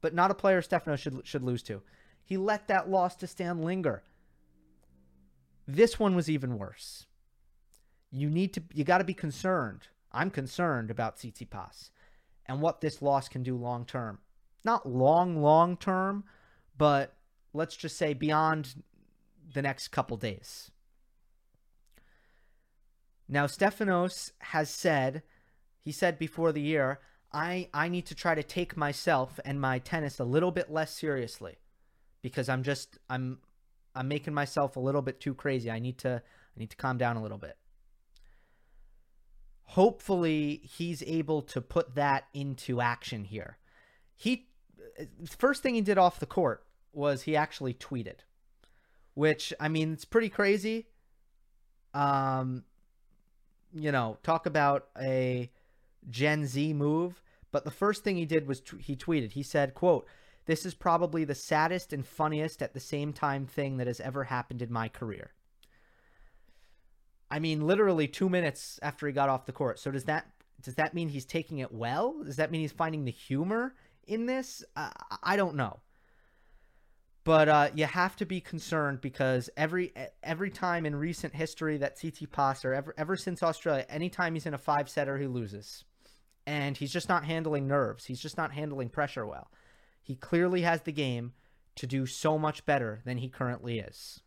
but 0.00 0.12
not 0.12 0.32
a 0.32 0.34
player 0.34 0.60
Stefano 0.60 0.96
should 0.96 1.24
should 1.24 1.44
lose 1.44 1.62
to. 1.64 1.82
He 2.24 2.36
let 2.36 2.66
that 2.66 2.90
loss 2.90 3.14
to 3.16 3.28
Stan 3.28 3.62
linger. 3.62 4.02
This 5.68 6.00
one 6.00 6.16
was 6.16 6.28
even 6.28 6.58
worse. 6.58 7.06
You 8.10 8.28
need 8.28 8.52
to 8.54 8.62
you 8.74 8.82
got 8.82 8.98
to 8.98 9.04
be 9.04 9.14
concerned. 9.14 9.86
I'm 10.10 10.30
concerned 10.30 10.90
about 10.90 11.16
Tsitsipas 11.16 11.90
and 12.46 12.60
what 12.60 12.80
this 12.80 13.00
loss 13.00 13.28
can 13.28 13.44
do 13.44 13.56
long 13.56 13.84
term. 13.84 14.18
Not 14.64 14.88
long 14.88 15.40
long 15.40 15.76
term, 15.76 16.24
but 16.76 17.14
let's 17.54 17.76
just 17.76 17.96
say 17.96 18.14
beyond 18.14 18.82
the 19.54 19.62
next 19.62 19.88
couple 19.88 20.16
days. 20.16 20.72
Now, 23.28 23.46
Stefanos 23.46 24.32
has 24.38 24.70
said, 24.70 25.22
he 25.80 25.92
said 25.92 26.18
before 26.18 26.50
the 26.50 26.62
year, 26.62 26.98
I, 27.32 27.68
I 27.74 27.88
need 27.88 28.06
to 28.06 28.14
try 28.14 28.34
to 28.34 28.42
take 28.42 28.76
myself 28.76 29.38
and 29.44 29.60
my 29.60 29.78
tennis 29.78 30.18
a 30.18 30.24
little 30.24 30.50
bit 30.50 30.70
less 30.70 30.92
seriously 30.92 31.56
because 32.22 32.48
I'm 32.48 32.62
just 32.62 32.98
I'm 33.08 33.38
I'm 33.94 34.08
making 34.08 34.34
myself 34.34 34.76
a 34.76 34.80
little 34.80 35.02
bit 35.02 35.20
too 35.20 35.34
crazy. 35.34 35.70
I 35.70 35.78
need 35.78 35.98
to 35.98 36.22
I 36.24 36.58
need 36.58 36.70
to 36.70 36.76
calm 36.76 36.98
down 36.98 37.16
a 37.16 37.22
little 37.22 37.38
bit. 37.38 37.56
Hopefully 39.64 40.62
he's 40.64 41.02
able 41.02 41.42
to 41.42 41.60
put 41.60 41.94
that 41.94 42.24
into 42.32 42.80
action 42.80 43.24
here. 43.24 43.58
He 44.16 44.48
first 45.38 45.62
thing 45.62 45.74
he 45.74 45.82
did 45.82 45.98
off 45.98 46.20
the 46.20 46.26
court 46.26 46.64
was 46.92 47.22
he 47.22 47.36
actually 47.36 47.74
tweeted, 47.74 48.20
which 49.14 49.52
I 49.60 49.68
mean 49.68 49.92
it's 49.92 50.06
pretty 50.06 50.30
crazy. 50.30 50.86
Um 51.92 52.64
you 53.74 53.92
know, 53.92 54.16
talk 54.22 54.46
about 54.46 54.86
a 54.98 55.50
Gen 56.08 56.46
Z 56.46 56.72
move, 56.72 57.22
but 57.50 57.64
the 57.64 57.70
first 57.70 58.04
thing 58.04 58.16
he 58.16 58.26
did 58.26 58.46
was 58.46 58.60
t- 58.60 58.78
he 58.80 58.96
tweeted. 58.96 59.32
He 59.32 59.42
said, 59.42 59.74
"quote 59.74 60.06
This 60.46 60.64
is 60.64 60.74
probably 60.74 61.24
the 61.24 61.34
saddest 61.34 61.92
and 61.92 62.06
funniest 62.06 62.62
at 62.62 62.74
the 62.74 62.80
same 62.80 63.12
time 63.12 63.46
thing 63.46 63.76
that 63.76 63.86
has 63.86 64.00
ever 64.00 64.24
happened 64.24 64.62
in 64.62 64.72
my 64.72 64.88
career." 64.88 65.32
I 67.30 67.38
mean, 67.38 67.66
literally 67.66 68.08
two 68.08 68.28
minutes 68.28 68.78
after 68.82 69.06
he 69.06 69.12
got 69.12 69.28
off 69.28 69.46
the 69.46 69.52
court. 69.52 69.78
So 69.78 69.90
does 69.90 70.04
that 70.04 70.30
does 70.62 70.74
that 70.74 70.94
mean 70.94 71.08
he's 71.08 71.24
taking 71.24 71.58
it 71.58 71.72
well? 71.72 72.22
Does 72.24 72.36
that 72.36 72.50
mean 72.50 72.62
he's 72.62 72.72
finding 72.72 73.04
the 73.04 73.10
humor 73.10 73.74
in 74.06 74.26
this? 74.26 74.64
I 74.76 75.36
don't 75.36 75.56
know. 75.56 75.80
But 77.24 77.48
uh, 77.48 77.70
you 77.74 77.84
have 77.84 78.16
to 78.16 78.26
be 78.26 78.40
concerned 78.40 79.00
because 79.00 79.50
every 79.56 79.92
every 80.22 80.50
time 80.50 80.86
in 80.86 80.96
recent 80.96 81.34
history 81.34 81.76
that 81.76 81.98
Tsitsipas 81.98 82.64
or 82.64 82.72
ever 82.72 82.94
ever 82.96 83.16
since 83.16 83.42
Australia, 83.42 83.84
anytime 83.88 84.34
he's 84.34 84.46
in 84.46 84.54
a 84.54 84.58
five 84.58 84.88
setter, 84.88 85.18
he 85.18 85.26
loses, 85.26 85.84
and 86.48 86.78
he's 86.78 86.92
just 86.92 87.10
not 87.10 87.26
handling 87.26 87.68
nerves. 87.68 88.06
He's 88.06 88.20
just 88.20 88.38
not 88.38 88.52
handling 88.52 88.88
pressure 88.88 89.26
well. 89.26 89.50
He 90.02 90.16
clearly 90.16 90.62
has 90.62 90.80
the 90.80 90.92
game 90.92 91.34
to 91.76 91.86
do 91.86 92.06
so 92.06 92.38
much 92.38 92.64
better 92.64 93.02
than 93.04 93.18
he 93.18 93.28
currently 93.28 93.80
is. 93.80 94.22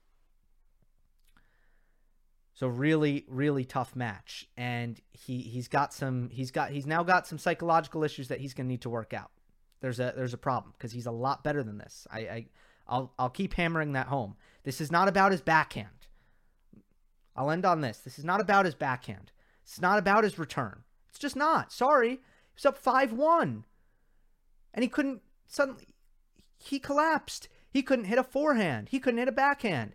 So 2.53 2.67
really, 2.67 3.25
really 3.27 3.65
tough 3.65 3.95
match, 3.95 4.47
and 4.55 5.01
he 5.11 5.39
he's 5.39 5.67
got 5.67 5.95
some 5.95 6.29
he's 6.29 6.51
got 6.51 6.69
he's 6.69 6.85
now 6.85 7.01
got 7.01 7.25
some 7.25 7.39
psychological 7.39 8.03
issues 8.03 8.27
that 8.27 8.39
he's 8.39 8.53
going 8.53 8.67
to 8.67 8.71
need 8.71 8.81
to 8.81 8.89
work 8.89 9.15
out. 9.15 9.31
There's 9.79 9.99
a 9.99 10.13
there's 10.15 10.35
a 10.35 10.37
problem 10.37 10.75
because 10.77 10.91
he's 10.91 11.07
a 11.07 11.11
lot 11.11 11.43
better 11.43 11.63
than 11.63 11.79
this. 11.79 12.05
I, 12.11 12.19
I 12.19 12.45
I'll 12.87 13.13
I'll 13.17 13.31
keep 13.31 13.55
hammering 13.55 13.93
that 13.93 14.07
home. 14.07 14.35
This 14.63 14.79
is 14.79 14.91
not 14.91 15.07
about 15.07 15.31
his 15.31 15.41
backhand. 15.41 16.07
I'll 17.35 17.49
end 17.49 17.65
on 17.65 17.81
this. 17.81 17.97
This 17.97 18.19
is 18.19 18.25
not 18.25 18.41
about 18.41 18.65
his 18.65 18.75
backhand. 18.75 19.31
It's 19.63 19.81
not 19.81 19.97
about 19.97 20.23
his 20.23 20.37
return. 20.37 20.83
It's 21.11 21.19
just 21.19 21.35
not. 21.35 21.71
Sorry. 21.71 22.09
He 22.09 22.19
was 22.55 22.65
up 22.65 22.81
5-1. 22.81 23.63
And 24.73 24.83
he 24.83 24.87
couldn't 24.87 25.21
suddenly 25.47 25.87
he 26.57 26.79
collapsed. 26.79 27.49
He 27.69 27.81
couldn't 27.81 28.05
hit 28.05 28.17
a 28.17 28.23
forehand. 28.23 28.89
He 28.89 28.99
couldn't 28.99 29.19
hit 29.19 29.27
a 29.27 29.33
backhand. 29.33 29.93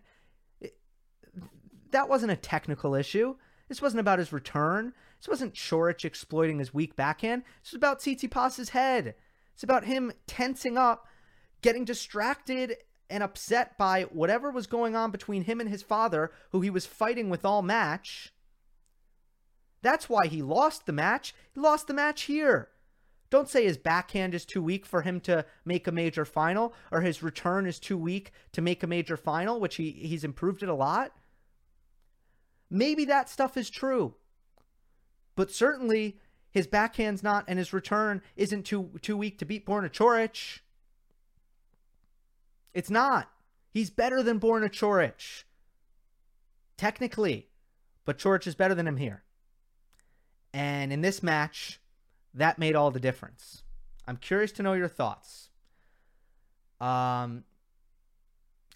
It, 0.61 0.77
that 1.91 2.09
wasn't 2.09 2.31
a 2.31 2.37
technical 2.37 2.93
issue. 2.93 3.35
This 3.67 3.81
wasn't 3.81 4.01
about 4.01 4.19
his 4.19 4.31
return. 4.31 4.93
This 5.19 5.27
wasn't 5.27 5.55
Coric 5.55 6.05
exploiting 6.05 6.59
his 6.59 6.73
weak 6.73 6.95
backhand. 6.95 7.43
This 7.63 7.71
was 7.71 7.77
about 7.77 7.99
Tsitsipas' 7.99 8.69
head. 8.69 9.15
It's 9.53 9.63
about 9.63 9.85
him 9.85 10.11
tensing 10.27 10.77
up, 10.77 11.07
getting 11.61 11.85
distracted 11.85 12.75
and 13.09 13.23
upset 13.23 13.77
by 13.77 14.03
whatever 14.03 14.51
was 14.51 14.67
going 14.67 14.95
on 14.95 15.11
between 15.11 15.43
him 15.43 15.59
and 15.59 15.69
his 15.69 15.81
father, 15.81 16.31
who 16.51 16.61
he 16.61 16.69
was 16.69 16.85
fighting 16.85 17.29
with 17.29 17.45
all 17.45 17.61
match. 17.61 18.33
That's 19.81 20.09
why 20.09 20.27
he 20.27 20.41
lost 20.41 20.85
the 20.85 20.93
match. 20.93 21.33
He 21.53 21.59
lost 21.59 21.87
the 21.87 21.93
match 21.93 22.23
here. 22.23 22.69
Don't 23.29 23.49
say 23.49 23.65
his 23.65 23.77
backhand 23.77 24.33
is 24.33 24.45
too 24.45 24.61
weak 24.61 24.85
for 24.85 25.01
him 25.01 25.19
to 25.21 25.45
make 25.65 25.87
a 25.87 25.91
major 25.91 26.23
final, 26.23 26.73
or 26.91 27.01
his 27.01 27.21
return 27.21 27.65
is 27.65 27.79
too 27.79 27.97
weak 27.97 28.31
to 28.53 28.61
make 28.61 28.83
a 28.83 28.87
major 28.87 29.17
final, 29.17 29.59
which 29.59 29.75
he, 29.75 29.91
he's 29.91 30.23
improved 30.23 30.63
it 30.63 30.69
a 30.69 30.73
lot. 30.73 31.13
Maybe 32.69 33.05
that 33.05 33.29
stuff 33.29 33.57
is 33.57 33.69
true. 33.69 34.15
But 35.35 35.51
certainly 35.51 36.19
his 36.51 36.67
backhand's 36.67 37.21
not, 37.21 37.45
and 37.47 37.59
his 37.59 37.73
return 37.73 38.21
isn't 38.35 38.63
too 38.63 38.91
too 39.01 39.17
weak 39.17 39.37
to 39.39 39.45
beat 39.45 39.65
Borna 39.65 39.91
Coric. 39.91 40.59
It's 42.73 42.89
not. 42.89 43.29
He's 43.71 43.89
better 43.89 44.23
than 44.23 44.39
Borna 44.39 44.69
Coric. 44.69 45.43
Technically. 46.77 47.49
But 48.05 48.17
Coric 48.17 48.47
is 48.47 48.55
better 48.55 48.73
than 48.73 48.87
him 48.87 48.97
here. 48.97 49.23
And 50.53 50.91
in 50.91 51.01
this 51.01 51.21
match, 51.21 51.79
that 52.33 52.59
made 52.59 52.75
all 52.75 52.91
the 52.91 52.99
difference. 52.99 53.63
I'm 54.07 54.17
curious 54.17 54.51
to 54.53 54.63
know 54.63 54.73
your 54.73 54.87
thoughts. 54.87 55.49
Um, 56.79 57.43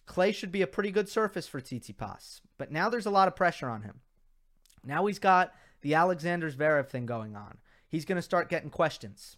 clay 0.06 0.32
should 0.32 0.52
be 0.52 0.62
a 0.62 0.68
pretty 0.68 0.92
good 0.92 1.08
surface 1.08 1.48
for 1.48 1.62
Tsitsipas, 1.62 2.42
but 2.58 2.72
now 2.72 2.90
there's 2.90 3.06
a 3.06 3.12
lot 3.12 3.28
of 3.28 3.36
pressure 3.36 3.70
on 3.70 3.84
him. 3.84 4.02
Now 4.84 5.06
he's 5.06 5.20
got 5.20 5.54
the 5.82 5.94
Alexander 5.94 6.52
Zverev 6.52 6.90
thing 6.90 7.06
going 7.06 7.36
on. 7.36 7.60
He's 7.88 8.06
going 8.06 8.18
to 8.18 8.22
start 8.22 8.50
getting 8.50 8.70
questions. 8.70 9.38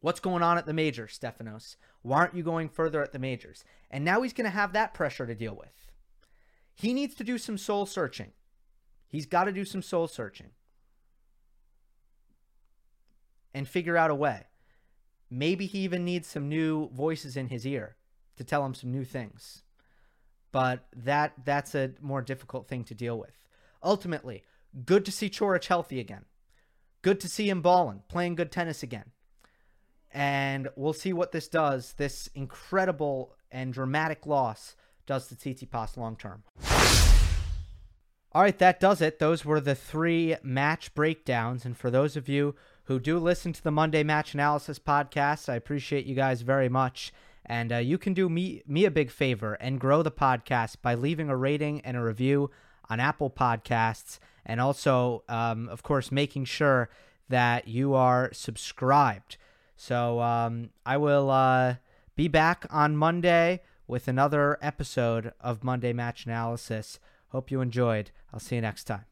What's 0.00 0.20
going 0.20 0.42
on 0.42 0.58
at 0.58 0.66
the 0.66 0.74
majors, 0.74 1.18
Stefanos? 1.18 1.76
Why 2.02 2.18
aren't 2.18 2.34
you 2.34 2.42
going 2.42 2.68
further 2.68 3.02
at 3.02 3.12
the 3.12 3.18
majors? 3.18 3.64
And 3.90 4.04
now 4.04 4.22
he's 4.22 4.32
going 4.32 4.44
to 4.44 4.50
have 4.50 4.72
that 4.72 4.94
pressure 4.94 5.26
to 5.26 5.34
deal 5.34 5.54
with. 5.54 5.90
He 6.74 6.92
needs 6.92 7.14
to 7.14 7.24
do 7.24 7.38
some 7.38 7.56
soul 7.56 7.86
searching. 7.86 8.32
He's 9.08 9.26
got 9.26 9.44
to 9.44 9.52
do 9.52 9.64
some 9.64 9.82
soul 9.82 10.08
searching 10.08 10.50
and 13.54 13.68
figure 13.68 13.96
out 13.96 14.10
a 14.10 14.14
way. 14.14 14.46
Maybe 15.30 15.66
he 15.66 15.80
even 15.80 16.04
needs 16.04 16.28
some 16.28 16.48
new 16.48 16.90
voices 16.90 17.36
in 17.36 17.48
his 17.48 17.66
ear 17.66 17.96
to 18.36 18.44
tell 18.44 18.64
him 18.64 18.74
some 18.74 18.92
new 18.92 19.04
things. 19.04 19.62
But 20.50 20.86
that 20.94 21.32
that's 21.44 21.74
a 21.74 21.92
more 22.00 22.20
difficult 22.20 22.68
thing 22.68 22.84
to 22.84 22.94
deal 22.94 23.18
with. 23.18 23.38
Ultimately, 23.82 24.44
good 24.84 25.04
to 25.06 25.12
see 25.12 25.30
Coric 25.30 25.64
healthy 25.64 25.98
again. 25.98 26.26
Good 27.00 27.20
to 27.20 27.28
see 27.28 27.48
him 27.48 27.62
balling, 27.62 28.02
playing 28.08 28.34
good 28.34 28.52
tennis 28.52 28.82
again 28.82 29.12
and 30.12 30.68
we'll 30.76 30.92
see 30.92 31.12
what 31.12 31.32
this 31.32 31.48
does. 31.48 31.94
This 31.94 32.28
incredible 32.34 33.34
and 33.50 33.72
dramatic 33.72 34.26
loss 34.26 34.76
does 35.06 35.28
to 35.28 35.34
Tsitsipas 35.34 35.96
long 35.96 36.16
term. 36.16 36.42
All 38.34 38.42
right, 38.42 38.58
that 38.58 38.80
does 38.80 39.02
it. 39.02 39.18
Those 39.18 39.44
were 39.44 39.60
the 39.60 39.74
three 39.74 40.36
match 40.42 40.94
breakdowns. 40.94 41.64
And 41.64 41.76
for 41.76 41.90
those 41.90 42.16
of 42.16 42.28
you 42.28 42.54
who 42.84 42.98
do 42.98 43.18
listen 43.18 43.52
to 43.52 43.62
the 43.62 43.70
Monday 43.70 44.02
Match 44.02 44.34
Analysis 44.34 44.78
podcast, 44.78 45.48
I 45.48 45.54
appreciate 45.56 46.06
you 46.06 46.14
guys 46.14 46.42
very 46.42 46.68
much. 46.68 47.12
And 47.44 47.72
uh, 47.72 47.78
you 47.78 47.98
can 47.98 48.14
do 48.14 48.28
me 48.28 48.62
me 48.66 48.84
a 48.84 48.90
big 48.90 49.10
favor 49.10 49.54
and 49.54 49.80
grow 49.80 50.02
the 50.02 50.10
podcast 50.10 50.76
by 50.80 50.94
leaving 50.94 51.28
a 51.28 51.36
rating 51.36 51.80
and 51.80 51.96
a 51.96 52.02
review 52.02 52.50
on 52.88 53.00
Apple 53.00 53.30
Podcasts, 53.30 54.18
and 54.44 54.60
also, 54.60 55.24
um, 55.28 55.68
of 55.68 55.82
course, 55.82 56.12
making 56.12 56.44
sure 56.44 56.88
that 57.28 57.66
you 57.66 57.94
are 57.94 58.30
subscribed 58.32 59.36
so 59.82 60.20
um, 60.20 60.70
I 60.86 60.96
will 60.96 61.28
uh, 61.28 61.74
be 62.14 62.28
back 62.28 62.66
on 62.70 62.96
Monday 62.96 63.62
with 63.88 64.06
another 64.06 64.56
episode 64.62 65.32
of 65.40 65.64
Monday 65.64 65.92
Match 65.92 66.24
Analysis. 66.24 67.00
Hope 67.30 67.50
you 67.50 67.60
enjoyed. 67.60 68.12
I'll 68.32 68.38
see 68.38 68.54
you 68.54 68.62
next 68.62 68.84
time. 68.84 69.11